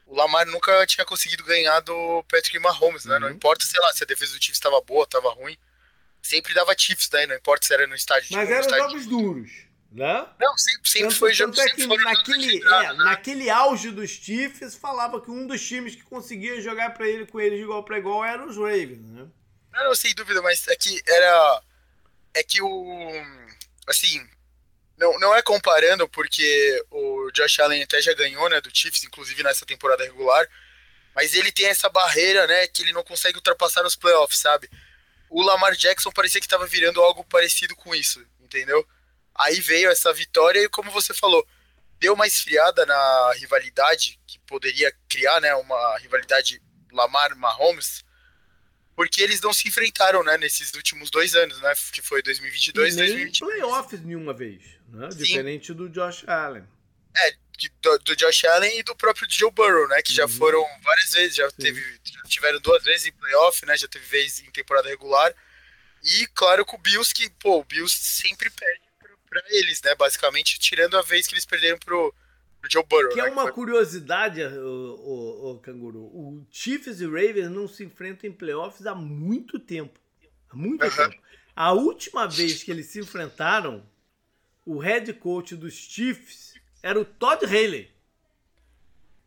O 0.07 0.15
Lamar 0.15 0.47
nunca 0.47 0.87
tinha 0.87 1.05
conseguido 1.05 1.43
ganhar 1.45 1.81
do 1.81 2.23
Patrick 2.25 2.59
Mahomes, 2.59 3.05
né? 3.05 3.15
Uhum. 3.15 3.21
Não 3.21 3.31
importa, 3.31 3.65
sei 3.65 3.81
lá, 3.81 3.93
se 3.93 4.05
a 4.05 4.07
defesa 4.07 4.33
do 4.33 4.43
Chiefs 4.43 4.59
estava 4.59 4.81
boa, 4.81 5.05
estava 5.05 5.31
ruim 5.31 5.57
sempre 6.27 6.53
dava 6.53 6.75
Chiefs 6.77 7.09
daí, 7.09 7.27
não 7.27 7.37
importa 7.37 7.67
se 7.67 7.73
era 7.73 7.87
no 7.87 7.95
estádio 7.95 8.29
Mas 8.33 8.51
eram 8.51 8.69
jogos 8.69 9.07
duros, 9.07 9.51
né? 9.93 10.27
Não, 10.39 10.59
sempre, 10.59 10.91
sempre 10.91 11.09
tanto, 11.09 11.19
foi 11.19 11.33
jogo. 11.33 11.61
É 11.61 11.69
que 11.71 11.87
naquele, 11.87 12.63
é, 12.63 12.69
né? 12.69 12.93
naquele 13.05 13.49
auge 13.49 13.91
dos 13.91 14.11
Chiefs, 14.11 14.75
falava 14.75 15.21
que 15.21 15.31
um 15.31 15.47
dos 15.47 15.67
times 15.67 15.95
que 15.95 16.03
conseguia 16.03 16.61
jogar 16.61 16.93
para 16.95 17.07
ele 17.07 17.27
com 17.27 17.41
eles 17.41 17.59
de 17.59 17.65
igual 17.65 17.85
para 17.85 17.99
igual 17.99 18.25
era 18.25 18.45
os 18.45 18.57
Ravens, 18.57 19.11
né? 19.11 19.27
Não, 19.73 19.85
não, 19.85 19.95
sem 19.95 20.15
dúvida, 20.15 20.43
mas 20.43 20.67
é 20.69 20.77
que 20.77 21.01
era. 21.07 21.63
É 22.35 22.43
que 22.43 22.61
o. 22.61 23.13
Assim. 23.87 24.27
Não, 24.97 25.19
não 25.19 25.35
é 25.35 25.43
comparando, 25.43 26.09
porque 26.09 26.85
o 26.91 27.31
Josh 27.33 27.61
Allen 27.61 27.83
até 27.83 28.01
já 28.01 28.15
ganhou, 28.15 28.49
né, 28.49 28.61
do 28.61 28.71
Chiefs, 28.73 29.05
inclusive 29.05 29.43
nessa 29.43 29.67
temporada 29.67 30.05
regular. 30.05 30.49
Mas 31.15 31.35
ele 31.35 31.53
tem 31.53 31.67
essa 31.67 31.89
barreira, 31.89 32.47
né, 32.47 32.67
que 32.69 32.83
ele 32.83 32.93
não 32.93 33.03
consegue 33.03 33.37
ultrapassar 33.37 33.83
nos 33.83 33.97
playoffs, 33.97 34.39
sabe? 34.39 34.69
o 35.29 35.43
Lamar 35.43 35.75
Jackson 35.75 36.11
parecia 36.11 36.41
que 36.41 36.47
estava 36.47 36.67
virando 36.67 37.01
algo 37.01 37.25
parecido 37.25 37.75
com 37.77 37.95
isso, 37.95 38.25
entendeu? 38.41 38.87
Aí 39.35 39.61
veio 39.61 39.91
essa 39.91 40.13
vitória 40.13 40.61
e, 40.61 40.69
como 40.69 40.91
você 40.91 41.13
falou, 41.13 41.47
deu 41.99 42.15
uma 42.15 42.27
esfriada 42.27 42.87
na 42.87 43.33
rivalidade 43.35 44.19
que 44.27 44.39
poderia 44.41 44.93
criar, 45.09 45.41
né, 45.41 45.55
uma 45.55 45.99
rivalidade 45.99 46.63
Lamar-Mahomes, 46.93 48.05
porque 48.95 49.23
eles 49.23 49.41
não 49.41 49.53
se 49.53 49.69
enfrentaram, 49.69 50.23
né, 50.23 50.39
nesses 50.39 50.73
últimos 50.73 51.11
dois 51.11 51.35
anos, 51.35 51.61
né, 51.61 51.75
que 51.93 52.01
foi 52.01 52.23
2022 52.23 52.95
e 52.95 52.97
nem 52.97 53.07
2023. 53.07 53.59
playoffs 53.59 54.01
nenhuma 54.01 54.33
vez, 54.33 54.63
né, 54.89 55.09
diferente 55.09 55.73
do 55.73 55.89
Josh 55.89 56.25
Allen. 56.29 56.65
É, 57.17 57.33
do, 57.83 57.99
do, 57.99 58.17
Josh 58.17 58.45
Allen 58.45 58.79
e 58.79 58.83
do 58.83 58.95
próprio 58.95 59.27
Joe 59.31 59.51
Burrow, 59.51 59.89
né? 59.89 60.03
Que 60.03 60.13
já 60.13 60.25
uhum. 60.25 60.29
foram 60.29 60.65
várias 60.83 61.13
vezes, 61.13 61.37
já 61.37 61.51
teve, 61.53 61.81
já 62.05 62.23
tiveram 62.25 62.61
duas 62.61 62.83
vezes 62.85 63.07
em 63.07 63.13
playoff, 63.13 63.65
né? 63.65 63.77
Já 63.77 63.89
teve 63.89 64.05
vez 64.05 64.41
em 64.41 64.51
temporada 64.51 64.89
regular. 64.89 65.35
E 66.05 66.27
claro 66.35 66.65
com 66.65 66.77
o 66.77 66.81
Bills 66.81 67.13
que, 67.15 67.29
pô, 67.31 67.61
o 67.61 67.65
Bills 67.65 67.97
sempre 67.97 68.51
perde 68.51 68.87
para 69.29 69.43
eles, 69.49 69.83
né? 69.83 69.95
Basicamente, 69.95 70.59
tirando 70.59 70.97
a 70.97 71.03
vez 71.03 71.27
que 71.27 71.35
eles 71.35 71.45
perderam 71.45 71.79
pro, 71.79 72.15
pro 72.61 72.71
Joe 72.71 72.85
Burrow. 72.85 73.13
Que 73.13 73.21
é 73.21 73.25
né? 73.25 73.29
é 73.29 73.33
uma 73.33 73.51
curiosidade, 73.51 74.43
o, 74.43 74.95
o, 74.95 75.51
o, 75.53 75.59
Canguru. 75.59 75.99
O 75.99 76.47
Chiefs 76.51 77.01
e 77.01 77.07
Ravens 77.07 77.51
não 77.51 77.67
se 77.67 77.85
enfrentam 77.85 78.29
em 78.29 78.33
playoffs 78.33 78.87
há 78.87 78.95
muito 78.95 79.59
tempo. 79.59 79.99
Há 80.51 80.57
muito 80.57 80.85
uhum. 80.85 80.91
tempo. 80.91 81.23
A 81.55 81.73
última 81.73 82.29
vez 82.29 82.63
que 82.63 82.71
eles 82.71 82.87
se 82.87 83.01
enfrentaram, 83.01 83.85
o 84.67 84.79
head 84.79 85.13
coach 85.15 85.55
dos 85.55 85.75
Chiefs 85.75 86.55
era 86.83 87.01
o 87.01 87.05
Todd 87.05 87.47
Haley. 87.47 87.91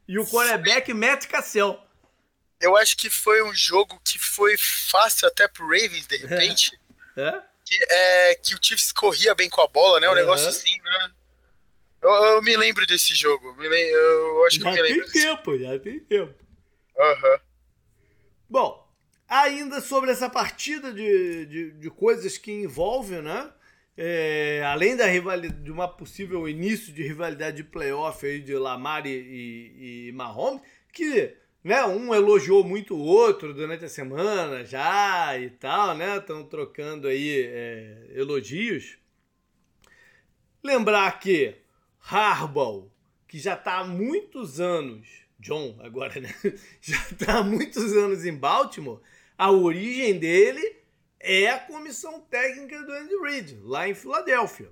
E 0.06 0.20
o 0.20 0.26
quarterback 0.26 0.94
Matt 0.94 1.28
Cassell. 1.28 1.80
Eu 2.60 2.76
acho 2.76 2.98
que 2.98 3.10
foi 3.10 3.42
um 3.44 3.54
jogo 3.54 4.02
que 4.04 4.20
foi 4.20 4.56
fácil 4.58 5.28
até 5.28 5.48
pro 5.48 5.66
Ravens, 5.66 6.06
de 6.06 6.18
repente. 6.18 6.78
É? 7.16 7.22
é? 7.22 7.44
Que, 7.64 7.86
é, 7.90 8.36
que 8.36 8.56
o 8.56 8.60
Chiefs 8.62 8.92
corria 8.92 9.34
bem 9.34 9.50
com 9.50 9.62
a 9.62 9.68
bola, 9.68 10.00
né? 10.00 10.10
Um 10.10 10.16
negócio 10.16 10.48
assim, 10.50 10.78
né? 10.82 11.12
Eu, 12.02 12.10
eu, 12.10 12.42
me 12.42 12.58
lembro 12.58 12.86
desse 12.86 13.14
jogo. 13.14 13.56
Eu, 13.64 13.72
eu 13.72 14.46
acho 14.46 14.58
que 14.58 14.64
já 14.64 14.72
eu 14.72 14.76
me 14.76 14.82
lembro. 14.82 15.12
Tem 15.12 15.22
tempo, 15.22 15.58
já 15.58 15.80
tem 15.80 16.00
tempo. 16.00 16.36
Aham. 16.98 17.32
Uhum. 17.32 17.40
Bom, 18.50 18.94
ainda 19.28 19.80
sobre 19.80 20.12
essa 20.12 20.28
partida 20.30 20.92
de, 20.92 21.46
de, 21.46 21.72
de 21.72 21.90
coisas 21.92 22.38
que 22.38 22.52
envolvem, 22.52 23.22
né? 23.22 23.54
É, 24.02 24.64
além 24.66 24.96
da 24.96 25.06
rivalidade, 25.06 25.62
de 25.62 25.70
uma 25.70 25.86
possível 25.86 26.48
início 26.48 26.94
de 26.94 27.04
rivalidade 27.04 27.58
de 27.58 27.66
playoff 27.66 28.26
aí 28.26 28.40
de 28.40 28.56
Lamar 28.56 29.06
e, 29.06 29.10
e, 29.10 30.08
e 30.08 30.12
Mahomes, 30.14 30.62
que 30.94 31.36
né, 31.62 31.84
um 31.84 32.16
elogiou 32.16 32.64
muito 32.64 32.96
o 32.96 33.04
outro 33.04 33.54
durante 33.54 33.84
a 33.84 33.90
semana 33.90 34.64
já 34.64 35.38
e 35.38 35.50
tal, 35.50 35.98
né? 35.98 36.16
Estão 36.16 36.46
trocando 36.46 37.10
aí 37.10 37.42
é, 37.42 38.12
elogios. 38.12 38.98
Lembrar 40.64 41.20
que 41.20 41.56
Harbaugh, 42.00 42.90
que 43.28 43.38
já 43.38 43.56
está 43.56 43.80
há 43.80 43.84
muitos 43.84 44.62
anos, 44.62 45.10
John 45.38 45.78
agora, 45.82 46.22
né? 46.22 46.34
Já 46.80 46.96
está 47.12 47.40
há 47.40 47.44
muitos 47.44 47.92
anos 47.92 48.26
em 48.26 48.34
Baltimore, 48.34 49.02
a 49.38 49.52
origem 49.52 50.18
dele 50.18 50.79
é 51.20 51.50
a 51.50 51.60
comissão 51.60 52.22
técnica 52.22 52.82
do 52.84 52.92
Andy 52.92 53.16
Reid, 53.22 53.60
lá 53.64 53.88
em 53.88 53.94
Filadélfia. 53.94 54.72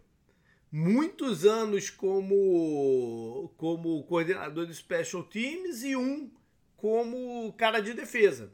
Muitos 0.71 1.45
anos 1.45 1.89
como, 1.89 3.53
como 3.57 4.03
coordenador 4.03 4.65
de 4.65 4.73
special 4.73 5.23
teams 5.23 5.83
e 5.83 5.95
um 5.95 6.31
como 6.75 7.51
cara 7.53 7.79
de 7.79 7.93
defesa. 7.93 8.53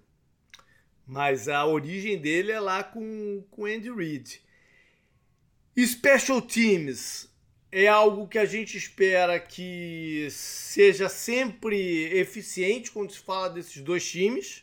Mas 1.05 1.49
a 1.49 1.65
origem 1.65 2.19
dele 2.19 2.51
é 2.51 2.59
lá 2.59 2.83
com 2.83 3.43
o 3.51 3.65
Andy 3.65 3.91
Reid. 3.91 4.41
Special 5.77 6.41
teams 6.41 7.29
é 7.71 7.87
algo 7.87 8.27
que 8.27 8.37
a 8.37 8.45
gente 8.45 8.77
espera 8.77 9.39
que 9.39 10.27
seja 10.29 11.09
sempre 11.09 12.03
eficiente 12.15 12.91
quando 12.91 13.11
se 13.11 13.19
fala 13.19 13.49
desses 13.49 13.81
dois 13.81 14.07
times. 14.07 14.62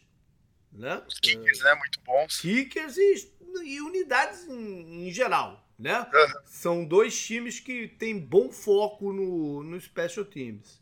Né? 0.72 1.02
Os 1.06 1.18
kickers, 1.18 1.60
né? 1.60 1.74
Muito 1.74 2.00
bons. 2.00 2.40
Kickers 2.40 2.96
e, 2.96 3.32
e 3.64 3.80
unidades 3.80 4.46
em, 4.46 5.08
em, 5.08 5.12
geral, 5.12 5.68
né? 5.78 6.00
Uhum. 6.00 6.42
São 6.46 6.84
dois 6.84 7.18
times 7.18 7.58
que 7.58 7.88
têm 7.88 8.18
bom 8.18 8.50
foco 8.50 9.12
no, 9.12 9.62
no 9.62 9.80
Special 9.80 10.24
Teams. 10.24 10.80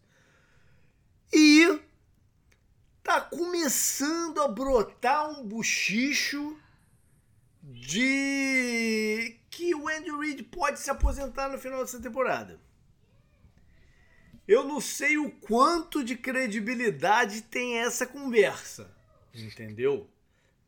E 1.33 1.81
tá 3.03 3.21
começando 3.21 4.41
a 4.43 4.49
brotar 4.49 5.31
um 5.31 5.43
buchicho 5.43 6.59
de 7.63 9.39
que 9.51 9.75
o 9.75 9.89
Andy 9.89 10.11
Reid 10.11 10.43
pode 10.45 10.79
se 10.79 10.91
aposentar 10.91 11.49
no 11.49 11.59
final 11.59 11.81
dessa 11.81 12.01
temporada. 12.01 12.61
Eu 14.47 14.65
não 14.65 14.81
sei 14.81 15.19
o 15.19 15.31
quanto 15.31 16.03
de 16.03 16.17
credibilidade 16.17 17.43
tem 17.43 17.79
essa 17.79 18.07
conversa 18.07 18.98
entendeu? 19.43 20.09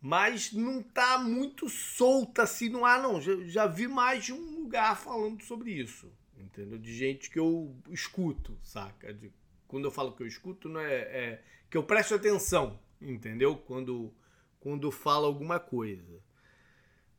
Mas 0.00 0.52
não 0.52 0.83
tá 0.83 1.18
muito 1.18 1.68
solta 1.68 2.44
assim 2.44 2.68
no 2.68 2.85
ar, 2.85 3.02
não. 3.02 3.20
Já, 3.20 3.33
já 3.44 3.66
vi 3.66 3.87
mais 3.87 4.24
de 4.24 4.33
um 4.33 4.61
lugar 4.61 4.96
falando 4.96 5.42
sobre 5.42 5.72
isso, 5.72 6.11
entendeu? 6.38 6.78
De 6.78 6.94
gente 6.94 7.28
que 7.28 7.38
eu 7.38 7.76
escuto, 7.90 8.59
saca? 8.62 9.12
De, 9.12 9.30
quando 9.68 9.85
eu 9.85 9.90
falo 9.90 10.16
que 10.16 10.22
eu 10.22 10.26
escuto, 10.26 10.68
não 10.68 10.80
é, 10.80 10.94
é 10.94 11.42
que 11.70 11.76
eu 11.76 11.83
presto 11.83 12.14
atenção, 12.14 12.80
entendeu? 13.00 13.56
Quando, 13.56 14.12
quando 14.59 14.90
fala 14.90 15.26
alguma 15.26 15.61
coisa. 15.61 16.20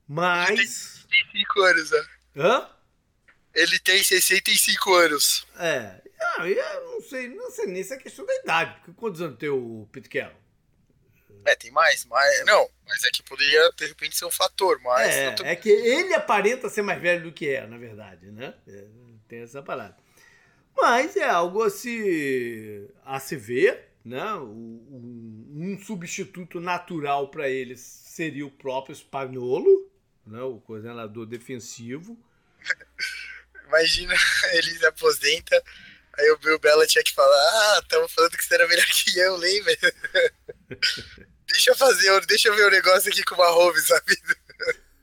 Mas. 0.08 0.50
Ele 0.50 0.58
tem 0.58 0.68
65 0.68 1.62
anos, 1.62 1.92
né? 1.92 2.06
Hã? 2.36 2.70
Ele 3.54 3.80
tem 3.80 4.04
65 4.04 4.94
anos. 4.94 5.48
É. 5.58 6.02
Ah, 6.22 6.48
eu 6.48 6.92
não 6.92 7.02
sei, 7.02 7.28
não 7.30 7.52
sei 7.52 7.66
nem 7.68 7.84
se 7.84 7.94
é 7.94 7.98
questão 7.98 8.26
da 8.26 8.36
idade. 8.36 8.76
Porque 8.76 8.94
quantos 8.94 9.22
anos 9.22 9.38
tem 9.38 9.50
o 9.50 9.88
Pete 9.92 10.10
Carroll? 10.10 10.41
É, 11.46 11.56
tem 11.56 11.72
mais, 11.72 12.06
mas. 12.06 12.46
Não, 12.46 12.70
mas 12.88 13.04
é 13.04 13.10
que 13.12 13.24
poderia, 13.24 13.72
de 13.76 13.88
repente, 13.88 14.16
ser 14.16 14.26
um 14.26 14.32
fator, 14.32 14.80
mas. 14.84 15.16
É, 15.16 15.32
tô... 15.32 15.44
é 15.44 15.56
que 15.56 15.70
ele 15.70 16.14
aparenta 16.14 16.70
ser 16.70 16.82
mais 16.82 17.02
velho 17.02 17.24
do 17.24 17.32
que 17.32 17.50
é, 17.50 17.66
na 17.66 17.78
verdade, 17.78 18.32
né? 18.32 18.54
É, 18.68 18.86
tem 19.28 19.42
essa 19.42 19.62
parada. 19.62 19.98
Mas 20.76 21.16
é 21.16 21.28
algo 21.28 21.64
a 21.64 21.70
se, 21.70 22.88
a 23.06 23.20
se 23.20 23.36
ver, 23.36 23.90
né? 24.04 24.34
Um, 24.36 25.48
um 25.54 25.80
substituto 25.84 26.60
natural 26.60 27.30
para 27.30 27.50
ele 27.50 27.76
seria 27.78 28.46
o 28.46 28.52
próprio 28.52 28.96
Spagnolo, 28.96 29.90
né? 30.26 30.42
o 30.42 30.58
coordenador 30.60 31.26
defensivo. 31.26 32.18
Imagina, 33.68 34.14
ele 34.54 34.72
se 34.72 34.86
aposenta, 34.86 35.64
aí 36.18 36.32
o 36.32 36.38
Bill 36.38 36.60
Belichick 36.60 37.14
fala, 37.14 37.36
ah, 37.36 37.80
estamos 37.82 38.12
falando 38.12 38.38
que 38.38 38.44
você 38.44 38.54
era 38.56 38.68
melhor 38.68 38.86
que 38.86 39.20
eu, 39.20 39.36
lembra? 39.38 39.78
deixa 41.48 41.72
eu 41.72 41.76
fazer, 41.76 42.26
deixa 42.26 42.50
eu 42.50 42.56
ver 42.56 42.66
o 42.66 42.68
um 42.68 42.72
negócio 42.72 43.12
aqui 43.12 43.24
com 43.24 43.36
o 43.36 43.38
Mahomes, 43.38 43.88
sabe? 43.88 44.18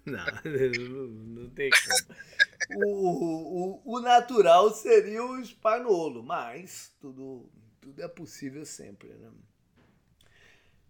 Não, 0.06 0.24
não 1.44 1.50
tem 1.50 1.70
como. 1.70 2.16
O, 2.86 3.82
o, 3.84 3.96
o 3.96 4.00
natural 4.00 4.74
seria 4.74 5.22
o 5.22 5.44
Spagnolo, 5.44 6.22
mas 6.22 6.92
tudo, 7.00 7.50
tudo 7.80 8.02
é 8.02 8.08
possível 8.08 8.64
sempre, 8.64 9.08
né? 9.08 9.30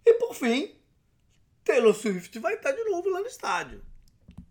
E 0.04 0.14
por 0.14 0.35
fim, 0.35 0.74
Taylor 1.64 1.94
Swift 1.94 2.38
vai 2.38 2.54
estar 2.54 2.72
de 2.72 2.83
novo 2.85 3.11
lá 3.11 3.20
no 3.20 3.26
estádio. 3.26 3.83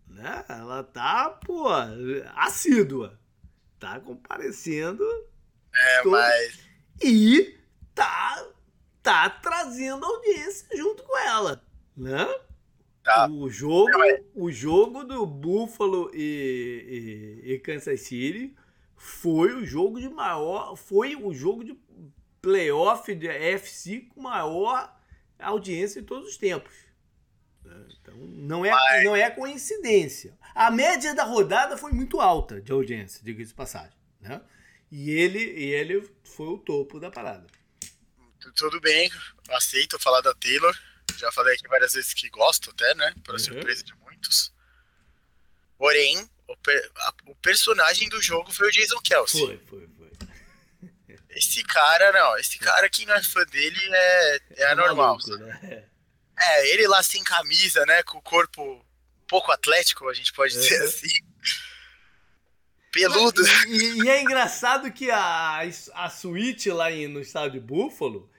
Né? 0.06 0.44
Ela 0.48 0.84
tá, 0.84 1.30
pô, 1.30 1.66
assídua. 2.36 3.18
Tá 3.78 3.98
comparecendo. 4.00 5.04
É, 5.78 6.02
todo... 6.02 6.12
mas. 6.12 6.58
E 7.02 7.56
tá, 7.94 8.46
tá 9.02 9.30
trazendo 9.30 10.04
audiência 10.04 10.68
junto 10.76 11.02
com 11.02 11.16
ela. 11.18 11.62
Né? 11.96 12.26
Tá. 13.02 13.28
O 13.28 13.48
jogo, 13.48 13.90
o 14.34 14.50
jogo 14.50 15.04
do 15.04 15.26
Buffalo 15.26 16.10
e, 16.12 17.42
e, 17.44 17.52
e, 17.52 17.58
Kansas 17.60 18.00
City 18.02 18.54
foi 18.96 19.54
o 19.54 19.64
jogo 19.64 20.00
de 20.00 20.08
maior, 20.08 20.76
foi 20.76 21.16
o 21.16 21.32
jogo 21.32 21.64
de 21.64 21.78
playoff 22.42 23.14
de 23.14 23.28
AFC 23.28 24.08
com 24.14 24.20
maior 24.20 24.94
audiência 25.38 26.02
de 26.02 26.06
todos 26.06 26.28
os 26.28 26.36
tempos. 26.36 26.74
Então 28.00 28.14
não 28.14 28.64
é, 28.64 28.70
Mas... 28.70 29.04
não 29.04 29.16
é 29.16 29.30
coincidência. 29.30 30.36
A 30.54 30.70
média 30.70 31.14
da 31.14 31.24
rodada 31.24 31.76
foi 31.76 31.92
muito 31.92 32.20
alta 32.20 32.60
de 32.60 32.72
audiência, 32.72 33.22
diga-se 33.24 33.50
de 33.50 33.54
passagem, 33.54 33.96
né? 34.20 34.40
E 34.90 35.10
ele, 35.10 35.40
ele 35.40 36.08
foi 36.24 36.46
o 36.46 36.58
topo 36.58 36.98
da 36.98 37.10
parada. 37.10 37.46
Tudo 38.56 38.80
bem, 38.80 39.10
aceito 39.50 39.98
falar 39.98 40.20
da 40.20 40.34
Taylor 40.34 40.74
já 41.18 41.32
falei 41.32 41.54
aqui 41.54 41.66
várias 41.68 41.92
vezes 41.92 42.14
que 42.14 42.28
gosto 42.30 42.70
até, 42.70 42.94
né? 42.94 43.12
Para 43.24 43.34
uhum. 43.34 43.38
surpresa 43.38 43.82
de 43.82 43.94
muitos. 43.96 44.52
Porém, 45.76 46.28
o, 46.46 46.56
per 46.56 46.90
a, 46.96 47.14
o, 47.26 47.34
personagem 47.36 48.08
do 48.08 48.22
jogo 48.22 48.52
foi 48.52 48.68
o 48.68 48.70
Jason 48.70 49.00
Kelsey. 49.00 49.40
Foi, 49.40 49.58
foi, 49.68 49.88
foi. 49.96 51.18
Esse 51.30 51.62
cara, 51.62 52.10
não, 52.10 52.36
esse 52.38 52.58
cara 52.58 52.88
que 52.88 53.06
não 53.06 53.14
é 53.14 53.22
fã 53.22 53.44
dele 53.44 53.78
é, 53.80 54.36
é, 54.36 54.42
é 54.56 54.66
anormal. 54.72 55.18
Maluco, 55.18 55.36
né? 55.36 55.84
É, 56.36 56.68
ele 56.72 56.88
lá 56.88 57.02
sem 57.02 57.22
camisa, 57.22 57.84
né? 57.86 58.02
Com 58.02 58.18
o 58.18 58.22
corpo 58.22 58.84
pouco 59.26 59.52
atlético, 59.52 60.08
a 60.08 60.14
gente 60.14 60.32
pode 60.32 60.56
uhum. 60.56 60.60
dizer 60.60 60.82
assim. 60.82 61.08
Peludo. 62.92 63.42
E, 63.66 64.02
e, 64.02 64.08
é 64.08 64.22
engraçado 64.22 64.90
que 64.90 65.10
a, 65.10 65.60
a 65.94 66.10
suíte 66.10 66.70
lá 66.70 66.90
em, 66.90 67.06
no 67.06 67.20
estádio 67.20 67.60
de 67.60 67.60
Buffalo 67.60 68.30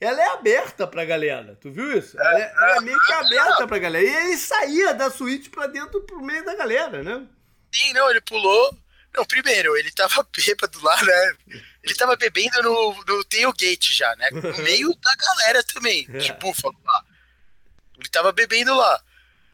ela 0.00 0.20
é 0.20 0.28
aberta 0.28 0.86
pra 0.86 1.04
galera. 1.04 1.56
Tu 1.60 1.70
viu 1.70 1.96
isso? 1.96 2.20
Ela 2.20 2.38
é, 2.38 2.52
ela 2.54 2.76
é 2.76 2.80
meio 2.80 3.00
que 3.00 3.12
aberta 3.12 3.66
pra 3.66 3.78
galera. 3.78 4.04
E 4.04 4.26
ele 4.26 4.36
saía 4.36 4.92
da 4.92 5.10
suíte 5.10 5.48
pra 5.48 5.66
dentro, 5.66 6.02
pro 6.02 6.20
meio 6.20 6.44
da 6.44 6.54
galera, 6.54 7.02
né? 7.02 7.26
Sim, 7.72 7.92
não, 7.94 8.10
ele 8.10 8.20
pulou. 8.20 8.76
Não, 9.16 9.24
primeiro, 9.24 9.76
ele 9.76 9.90
tava 9.90 10.26
bêbado 10.36 10.78
lá, 10.82 11.02
né? 11.02 11.36
Ele 11.82 11.94
tava 11.94 12.16
bebendo 12.16 12.62
no, 12.62 13.04
no 13.04 13.24
tailgate 13.24 13.94
já, 13.94 14.14
né? 14.16 14.30
No 14.30 14.56
meio 14.62 14.94
da 14.96 15.14
galera 15.16 15.62
também, 15.64 16.06
é. 16.12 16.18
de 16.18 16.32
búfalo 16.34 16.76
lá. 16.84 17.04
Ele 17.98 18.08
tava 18.10 18.32
bebendo 18.32 18.74
lá. 18.74 19.02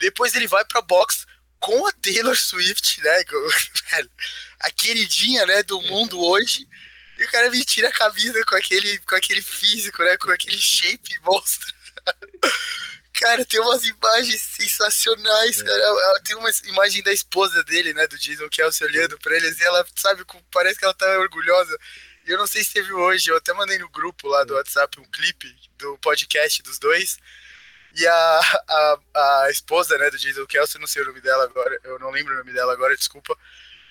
Depois 0.00 0.34
ele 0.34 0.48
vai 0.48 0.64
pra 0.64 0.82
box 0.82 1.24
com 1.62 1.86
a 1.86 1.92
Taylor 1.92 2.36
Swift, 2.36 3.00
né? 3.00 3.24
A 4.60 4.70
queridinha, 4.70 5.46
né, 5.46 5.62
do 5.62 5.80
mundo 5.82 6.20
hoje. 6.20 6.68
E 7.18 7.24
o 7.24 7.30
cara 7.30 7.50
me 7.50 7.64
tira 7.64 7.88
a 7.88 7.92
camisa 7.92 8.44
com 8.44 8.56
aquele, 8.56 8.98
com 8.98 9.14
aquele 9.14 9.42
físico, 9.42 10.02
né? 10.02 10.16
Com 10.16 10.30
aquele 10.30 10.58
shape 10.58 11.18
monstro. 11.24 11.72
Cara, 13.14 13.44
tem 13.44 13.60
umas 13.60 13.84
imagens 13.84 14.42
sensacionais, 14.42 15.60
é. 15.60 15.64
cara. 15.64 16.20
Tem 16.24 16.34
uma 16.34 16.50
imagem 16.64 17.02
da 17.02 17.12
esposa 17.12 17.62
dele, 17.62 17.92
né? 17.92 18.06
Do 18.06 18.18
Jason 18.18 18.48
Kelsey 18.48 18.86
olhando 18.86 19.18
pra 19.18 19.36
eles 19.36 19.60
e 19.60 19.64
ela, 19.64 19.86
sabe, 19.94 20.24
parece 20.50 20.78
que 20.78 20.84
ela 20.84 20.94
tá 20.94 21.06
orgulhosa. 21.18 21.78
E 22.26 22.30
eu 22.30 22.38
não 22.38 22.46
sei 22.46 22.64
se 22.64 22.72
teve 22.72 22.92
hoje, 22.92 23.30
eu 23.30 23.36
até 23.36 23.52
mandei 23.52 23.78
no 23.78 23.88
grupo 23.88 24.26
lá 24.28 24.42
do 24.44 24.54
é. 24.54 24.56
WhatsApp 24.56 24.98
um 24.98 25.04
clipe 25.04 25.54
do 25.76 25.98
podcast 25.98 26.62
dos 26.62 26.78
dois. 26.78 27.18
E 27.94 28.06
a, 28.06 28.40
a, 28.68 28.98
a 29.44 29.50
esposa, 29.50 29.98
né, 29.98 30.10
do 30.10 30.18
Jason 30.18 30.46
Kelsey, 30.46 30.80
não 30.80 30.86
sei 30.86 31.02
o 31.02 31.06
nome 31.06 31.20
dela 31.20 31.44
agora, 31.44 31.78
eu 31.84 31.98
não 31.98 32.10
lembro 32.10 32.34
o 32.34 32.38
nome 32.38 32.52
dela 32.52 32.72
agora, 32.72 32.96
desculpa 32.96 33.36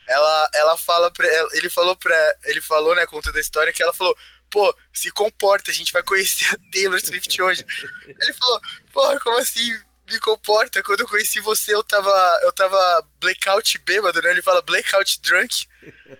ela, 0.07 0.49
ela 0.53 0.77
fala 0.77 1.11
pra, 1.11 1.27
ele 1.53 1.69
falou 1.69 1.95
pra, 1.95 2.35
ele 2.45 2.61
falou, 2.61 2.95
né, 2.95 3.05
conta 3.05 3.31
da 3.31 3.39
história 3.39 3.71
que 3.71 3.81
ela 3.81 3.93
falou, 3.93 4.15
pô, 4.49 4.75
se 4.91 5.09
comporta, 5.11 5.71
a 5.71 5.73
gente 5.73 5.93
vai 5.93 6.03
conhecer 6.03 6.45
a 6.53 6.71
Taylor 6.71 6.99
Swift 6.99 7.41
hoje. 7.41 7.65
ele 8.05 8.33
falou, 8.33 8.61
pô, 8.91 9.19
como 9.21 9.37
assim 9.37 9.79
me 10.09 10.19
comporta? 10.19 10.83
Quando 10.83 11.01
eu 11.01 11.07
conheci 11.07 11.39
você, 11.39 11.73
eu 11.73 11.83
tava, 11.83 12.39
eu 12.43 12.51
tava 12.51 13.07
blackout 13.19 13.77
bêbado, 13.79 14.21
né? 14.21 14.31
Ele 14.31 14.41
fala 14.41 14.61
blackout 14.61 15.21
drunk, 15.21 15.65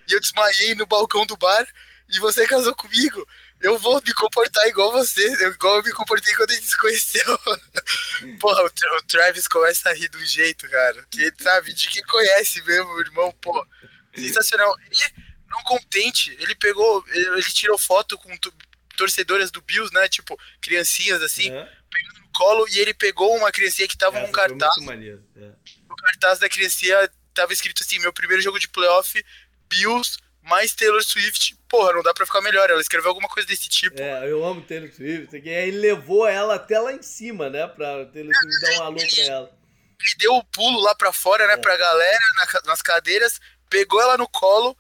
e 0.08 0.14
eu 0.14 0.20
desmaiei 0.20 0.76
no 0.76 0.86
balcão 0.86 1.26
do 1.26 1.36
bar, 1.36 1.68
e 2.10 2.20
você 2.20 2.48
casou 2.48 2.74
comigo 2.74 3.28
eu 3.62 3.78
vou 3.78 4.02
me 4.06 4.14
comportar 4.14 4.68
igual 4.68 4.92
você, 4.92 5.26
igual 5.48 5.78
eu 5.78 5.84
me 5.84 5.92
comportei 5.92 6.34
quando 6.36 6.52
a 6.52 6.54
gente 6.56 6.68
se 6.68 6.78
conheceu. 6.78 7.40
Porra, 8.40 8.64
o, 8.64 9.04
Travis 9.04 9.48
começa 9.48 9.90
a 9.90 9.94
rir 9.94 10.10
do 10.10 10.24
jeito, 10.26 10.68
cara. 10.70 11.06
Que, 11.10 11.32
sabe, 11.40 11.74
de 11.74 11.88
quem 11.90 12.04
conhece 12.04 12.62
mesmo, 12.64 13.00
irmão, 13.00 13.32
pô. 13.42 13.66
Sensacional. 14.16 14.76
E, 14.92 15.22
não 15.50 15.62
contente, 15.64 16.36
ele 16.40 16.56
pegou, 16.56 17.04
ele 17.10 17.44
tirou 17.44 17.78
foto 17.78 18.18
com 18.18 18.30
torcedoras 18.98 19.52
do 19.52 19.62
Bills, 19.62 19.94
né? 19.94 20.08
Tipo, 20.08 20.40
criancinhas 20.62 21.22
assim, 21.22 21.52
é. 21.52 21.72
pegando 21.90 22.20
no 22.20 22.32
colo, 22.34 22.68
e 22.70 22.80
ele 22.80 22.94
pegou 22.94 23.36
uma 23.36 23.52
criancinha 23.52 23.88
que 23.88 23.98
tava 23.98 24.20
com 24.22 24.32
cartaz. 24.32 24.76
Muito 24.78 24.88
maneiro. 24.88 25.24
É. 25.36 25.52
O 25.90 25.96
cartaz 25.96 26.40
da 26.40 26.50
criancinha 26.50 27.10
tava 27.34 27.54
escrito 27.54 27.84
assim: 27.84 28.00
meu 28.00 28.14
primeiro 28.14 28.42
jogo 28.42 28.60
de 28.60 28.70
playoff, 28.70 29.24
Bills 29.70 30.18
mais 30.44 30.74
Taylor 30.74 31.04
Swift, 31.04 31.56
porra, 31.68 31.94
não 31.94 32.04
dá 32.04 32.14
pra 32.14 32.26
ficar 32.26 32.42
melhor. 32.42 32.70
Ela 32.70 32.82
escreveu 32.82 33.10
alguma 33.10 33.30
coisa 33.30 33.48
desse 33.48 33.70
tipo. 33.70 34.02
É, 34.02 34.30
eu 34.30 34.44
amo 34.44 34.62
Taylor 34.62 34.92
Swift. 34.92 35.36
E 35.36 35.50
aí 35.50 35.70
ele 35.70 35.78
levou 35.78 36.28
ela 36.28 36.56
até 36.56 36.80
lá 36.80 36.94
em 36.94 37.02
cima, 37.02 37.50
né? 37.50 37.68
Pra 37.68 38.06
Taylor 38.06 38.34
Swift 38.34 38.62
dar 38.62 38.80
um 38.80 38.84
alô 38.86 38.98
pra 38.98 39.24
ela. 39.24 39.62
Ele 40.02 40.16
deu 40.18 40.34
o 40.34 40.44
pulo 40.44 40.80
lá 40.80 40.96
pra 40.96 41.14
fora, 41.14 41.46
né? 41.48 41.54
É. 41.54 41.58
Pra 41.58 41.78
galera, 41.78 42.20
na, 42.38 42.62
nas 42.66 42.82
cadeiras, 42.82 43.40
pegou 43.70 44.02
ela 44.02 44.18
no 44.18 44.28
colo, 44.28 44.76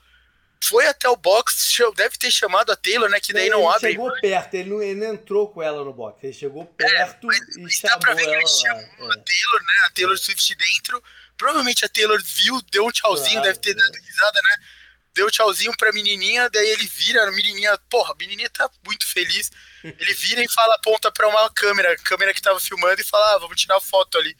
foi 0.63 0.85
até 0.87 1.09
o 1.09 1.15
box, 1.15 1.75
deve 1.95 2.17
ter 2.17 2.31
chamado 2.31 2.71
a 2.71 2.75
Taylor, 2.75 3.09
né? 3.09 3.19
Que 3.19 3.33
daí 3.33 3.49
não, 3.49 3.69
abre. 3.69 3.87
Ele 3.87 3.93
chegou 3.93 4.11
perto, 4.19 4.53
ele 4.53 4.69
não, 4.69 4.81
ele 4.81 4.99
não 4.99 5.13
entrou 5.13 5.47
com 5.47 5.61
ela 5.61 5.83
no 5.83 5.93
box. 5.93 6.23
Ele 6.23 6.33
chegou 6.33 6.63
é, 6.63 6.83
perto 6.83 7.31
é, 7.31 7.37
mas, 7.37 7.55
e 7.55 7.61
mas 7.61 7.73
chamou 7.73 7.99
dá 7.99 7.99
pra 7.99 8.13
ver 8.13 8.25
que 8.25 8.31
ele 8.31 8.47
chamou 8.47 8.81
é. 8.81 8.85
a 8.85 9.17
Taylor, 9.17 9.61
né? 9.61 9.73
A 9.85 9.89
Taylor 9.91 10.17
Swift 10.17 10.55
dentro. 10.55 11.03
Provavelmente 11.37 11.83
a 11.83 11.89
Taylor 11.89 12.21
viu, 12.23 12.61
deu 12.71 12.85
um 12.85 12.91
tchauzinho, 12.91 13.41
claro, 13.41 13.47
deve 13.47 13.59
ter 13.59 13.73
dado 13.73 13.93
risada, 13.93 14.39
né? 14.43 14.63
Deu 15.13 15.29
tchauzinho 15.29 15.75
pra 15.77 15.91
menininha, 15.91 16.49
daí 16.49 16.67
ele 16.69 16.87
vira, 16.87 17.27
a 17.27 17.31
menininha, 17.31 17.77
porra, 17.89 18.13
a 18.13 18.15
menininha 18.15 18.49
tá 18.49 18.69
muito 18.85 19.05
feliz. 19.07 19.51
Ele 19.83 20.13
vira 20.13 20.43
e 20.43 20.49
fala, 20.49 20.75
aponta 20.75 21.11
pra 21.11 21.27
uma 21.27 21.49
câmera, 21.49 21.95
câmera 21.97 22.33
que 22.33 22.41
tava 22.41 22.59
filmando 22.59 23.01
e 23.01 23.03
fala, 23.03 23.35
ah, 23.35 23.39
vamos 23.39 23.59
tirar 23.59 23.79
foto 23.79 24.17
ali. 24.17 24.35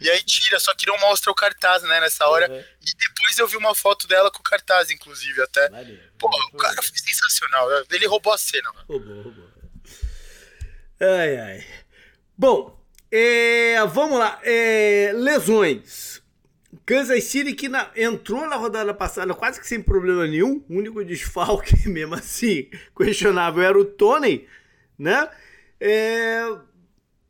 E 0.00 0.08
aí 0.08 0.22
tira, 0.22 0.58
só 0.60 0.74
que 0.74 0.86
não 0.86 0.98
mostra 1.00 1.30
o 1.30 1.34
cartaz, 1.34 1.82
né, 1.82 2.00
nessa 2.00 2.26
hora. 2.28 2.50
Uhum. 2.50 2.58
E 2.58 2.94
depois 2.96 3.38
eu 3.38 3.48
vi 3.48 3.56
uma 3.56 3.74
foto 3.74 4.06
dela 4.06 4.30
com 4.30 4.40
o 4.40 4.44
cartaz, 4.44 4.90
inclusive, 4.90 5.42
até. 5.42 5.68
Valeu, 5.68 5.98
porra, 6.18 6.44
o 6.52 6.56
cara 6.56 6.82
foi 6.82 6.96
sensacional. 6.96 7.68
Ele 7.90 8.06
roubou 8.06 8.32
a 8.32 8.38
cena, 8.38 8.72
mano. 8.72 8.86
Roubou, 8.88 9.22
roubou. 9.22 9.54
Ai, 11.00 11.36
ai. 11.36 11.66
Bom, 12.38 12.80
é, 13.10 13.84
vamos 13.86 14.18
lá. 14.18 14.40
É, 14.42 15.12
lesões. 15.14 16.22
Kansas 16.86 17.24
City 17.24 17.54
que 17.54 17.68
na, 17.68 17.90
entrou 17.96 18.46
na 18.46 18.56
rodada 18.56 18.92
passada 18.92 19.34
quase 19.34 19.60
que 19.60 19.66
sem 19.66 19.80
problema 19.80 20.26
nenhum, 20.26 20.62
o 20.68 20.76
único 20.76 21.04
desfalque 21.04 21.74
mesmo 21.88 22.14
assim 22.14 22.68
questionável 22.96 23.62
era 23.62 23.78
o 23.78 23.84
Tony, 23.84 24.46
né? 24.98 25.28
É, 25.80 26.42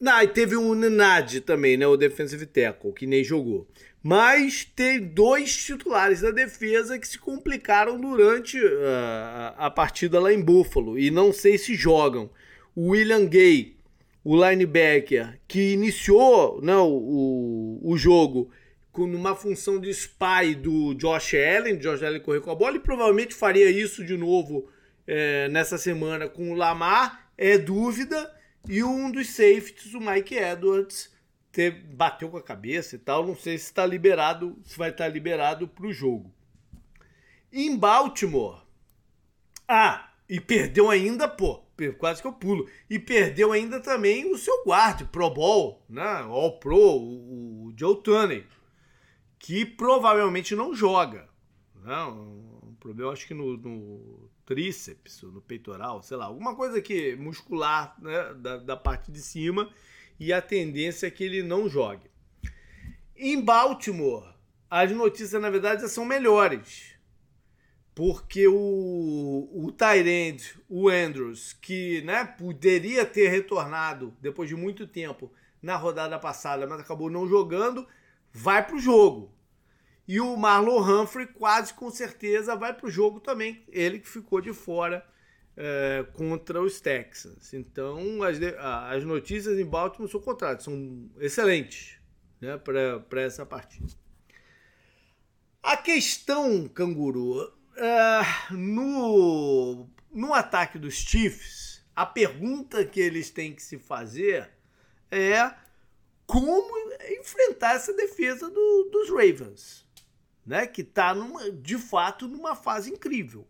Não, 0.01 0.23
e 0.23 0.29
teve 0.29 0.57
um 0.57 0.75
Nenad 0.75 1.41
também, 1.41 1.77
né? 1.77 1.87
O 1.87 1.97
defensive 1.97 2.47
tackle, 2.47 2.93
que 2.93 3.07
nem 3.07 3.23
jogou. 3.23 3.69
Mas 4.03 4.67
tem 4.77 5.01
dois 5.01 5.57
titulares 5.57 6.21
da 6.21 6.31
defesa 6.31 6.99
que 6.99 7.09
se 7.09 7.19
complicaram 7.19 7.99
durante 7.99 8.63
uh, 8.63 9.55
a 9.57 9.71
partida 9.71 10.21
lá 10.21 10.31
em 10.31 10.43
Buffalo. 10.43 10.99
E 10.99 11.11
não 11.11 11.33
sei 11.33 11.57
se 11.57 11.75
jogam. 11.75 12.29
O 12.77 12.91
William 12.91 13.25
Gay, 13.25 13.77
o 14.23 14.37
linebacker, 14.37 15.41
que 15.49 15.73
iniciou 15.73 16.61
né, 16.61 16.77
o, 16.77 17.81
o 17.83 17.97
jogo 17.97 18.51
com 18.95 19.03
uma 19.03 19.35
função 19.35 19.81
de 19.81 19.91
spy 19.91 20.55
do 20.55 20.95
Josh 20.95 21.35
Allen. 21.35 21.77
Josh 21.77 22.03
Allen 22.03 22.21
correu 22.21 22.41
com 22.41 22.53
a 22.53 22.55
bola 22.55 22.77
e 22.77 22.81
provavelmente 22.81 23.35
faria 23.35 23.69
isso 23.69 24.05
de 24.05 24.17
novo 24.17 24.71
é, 25.05 25.49
nessa 25.49 25.77
semana 25.77 26.29
com 26.29 26.53
o 26.53 26.55
Lamar. 26.55 27.29
É 27.37 27.59
dúvida. 27.59 28.33
E 28.69 28.85
um 28.85 29.11
dos 29.11 29.31
safeties, 29.31 29.93
o 29.95 30.01
Mike 30.01 30.37
Edwards, 30.37 31.13
bateu 31.93 32.31
com 32.31 32.37
a 32.37 32.43
cabeça 32.43 32.95
e 32.95 32.99
tal. 32.99 33.27
Não 33.27 33.35
sei 33.35 33.59
se 33.59 33.65
está 33.65 33.85
liberado, 33.85 34.57
se 34.63 34.79
vai 34.79 34.91
estar 34.91 35.05
tá 35.05 35.11
liberado 35.11 35.67
para 35.67 35.87
o 35.87 35.93
jogo. 35.93 36.33
Em 37.53 37.77
Baltimore. 37.77 38.63
Ah, 39.67 40.09
e 40.29 40.41
perdeu 40.41 40.89
ainda, 40.89 41.27
pô, 41.27 41.65
quase 41.99 42.23
que 42.23 42.29
eu 42.29 42.33
pulo. 42.33 42.69
E 42.89 42.97
perdeu 42.97 43.51
ainda 43.51 43.81
também 43.81 44.33
o 44.33 44.39
seu 44.39 44.63
guarde, 44.63 45.05
Pro 45.05 45.29
Bowl, 45.31 45.85
né? 45.89 46.25
All 46.29 46.61
Pro, 46.61 46.79
o, 46.79 47.67
o 47.67 47.75
Joe 47.77 48.01
Tunney, 48.01 48.47
que 49.45 49.67
provavelmente 49.67 50.57
não 50.57 50.75
joga. 50.75 51.29
Né? 51.83 52.03
Um 52.05 52.75
problema, 52.81 53.13
acho 53.13 53.27
que 53.27 53.35
no, 53.35 53.59
no 53.59 54.31
tríceps, 54.47 55.21
no 55.21 55.43
peitoral, 55.43 56.03
sei 56.03 56.17
lá, 56.17 56.25
alguma 56.25 56.57
coisa 56.57 56.81
que 56.81 57.15
muscular 57.17 57.95
né? 58.01 58.33
da, 58.39 58.57
da 58.57 58.75
parte 58.75 59.13
de 59.13 59.21
cima 59.21 59.71
e 60.19 60.33
a 60.33 60.41
tendência 60.41 61.09
é 61.09 61.11
que 61.11 61.23
ele 61.23 61.43
não 61.43 61.69
jogue. 61.69 62.11
Em 63.15 63.39
Baltimore, 63.39 64.35
as 64.71 64.91
notícias 64.93 65.43
na 65.43 65.51
verdade 65.51 65.87
são 65.91 66.07
melhores. 66.07 66.95
Porque 67.95 68.49
o, 68.49 69.51
o 69.53 69.71
Tyrande, 69.73 70.59
o 70.71 70.89
Andrews, 70.89 71.53
que 71.53 72.01
né, 72.01 72.25
poderia 72.25 73.05
ter 73.05 73.29
retornado 73.29 74.17
depois 74.23 74.49
de 74.49 74.57
muito 74.57 74.87
tempo 74.87 75.31
na 75.61 75.77
rodada 75.77 76.19
passada, 76.19 76.67
mas 76.67 76.81
acabou 76.81 77.11
não 77.11 77.29
jogando, 77.29 77.87
vai 78.33 78.67
para 78.67 78.77
o 78.77 78.81
jogo. 78.81 79.34
E 80.07 80.21
o 80.21 80.37
Marlon 80.37 80.83
Humphrey 80.83 81.27
quase 81.27 81.73
com 81.73 81.91
certeza 81.91 82.55
vai 82.55 82.75
para 82.75 82.87
o 82.87 82.91
jogo 82.91 83.21
também. 83.21 83.65
Ele 83.69 83.99
que 83.99 84.09
ficou 84.09 84.41
de 84.41 84.53
fora 84.53 85.05
é, 85.57 86.05
contra 86.13 86.61
os 86.61 86.81
Texans. 86.81 87.55
Então, 87.55 88.23
as, 88.23 88.39
as 88.91 89.05
notícias 89.05 89.59
em 89.59 89.65
Baltimore 89.65 90.11
são 90.11 90.21
contrárias, 90.21 90.65
são 90.65 91.11
excelentes 91.19 91.99
né, 92.41 92.59
para 92.59 93.23
essa 93.23 93.47
partida. 93.47 93.89
A 95.63 95.77
questão, 95.77 96.69
canguru, 96.69 97.51
é, 97.77 98.55
no, 98.55 99.89
no 100.13 100.35
ataque 100.35 100.79
dos 100.79 100.95
Chiefs, 100.95 101.83
a 101.97 102.05
pergunta 102.05 102.85
que 102.85 103.01
eles 103.01 103.31
têm 103.31 103.55
que 103.55 103.63
se 103.63 103.79
fazer 103.79 104.51
é 105.11 105.55
como 106.27 106.71
enfrentar 107.21 107.77
essa 107.77 107.93
defesa 107.95 108.51
do, 108.51 108.91
dos 108.91 109.09
Ravens, 109.11 109.84
né, 110.47 110.67
que 110.67 110.83
está 110.83 111.15
de 111.63 111.79
fato 111.79 112.29
numa 112.29 112.55
fase 112.55 112.91
incrível. 112.91 113.47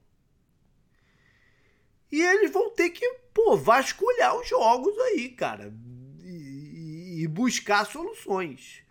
E 2.10 2.22
eles 2.22 2.52
vão 2.52 2.70
ter 2.70 2.90
que, 2.90 3.04
pô, 3.32 3.56
vasculhar 3.56 4.38
os 4.38 4.48
jogos 4.48 4.96
aí, 4.98 5.30
cara. 5.30 5.74
E, 6.22 7.22
e 7.22 7.26
buscar 7.26 7.84
soluções. 7.84 8.84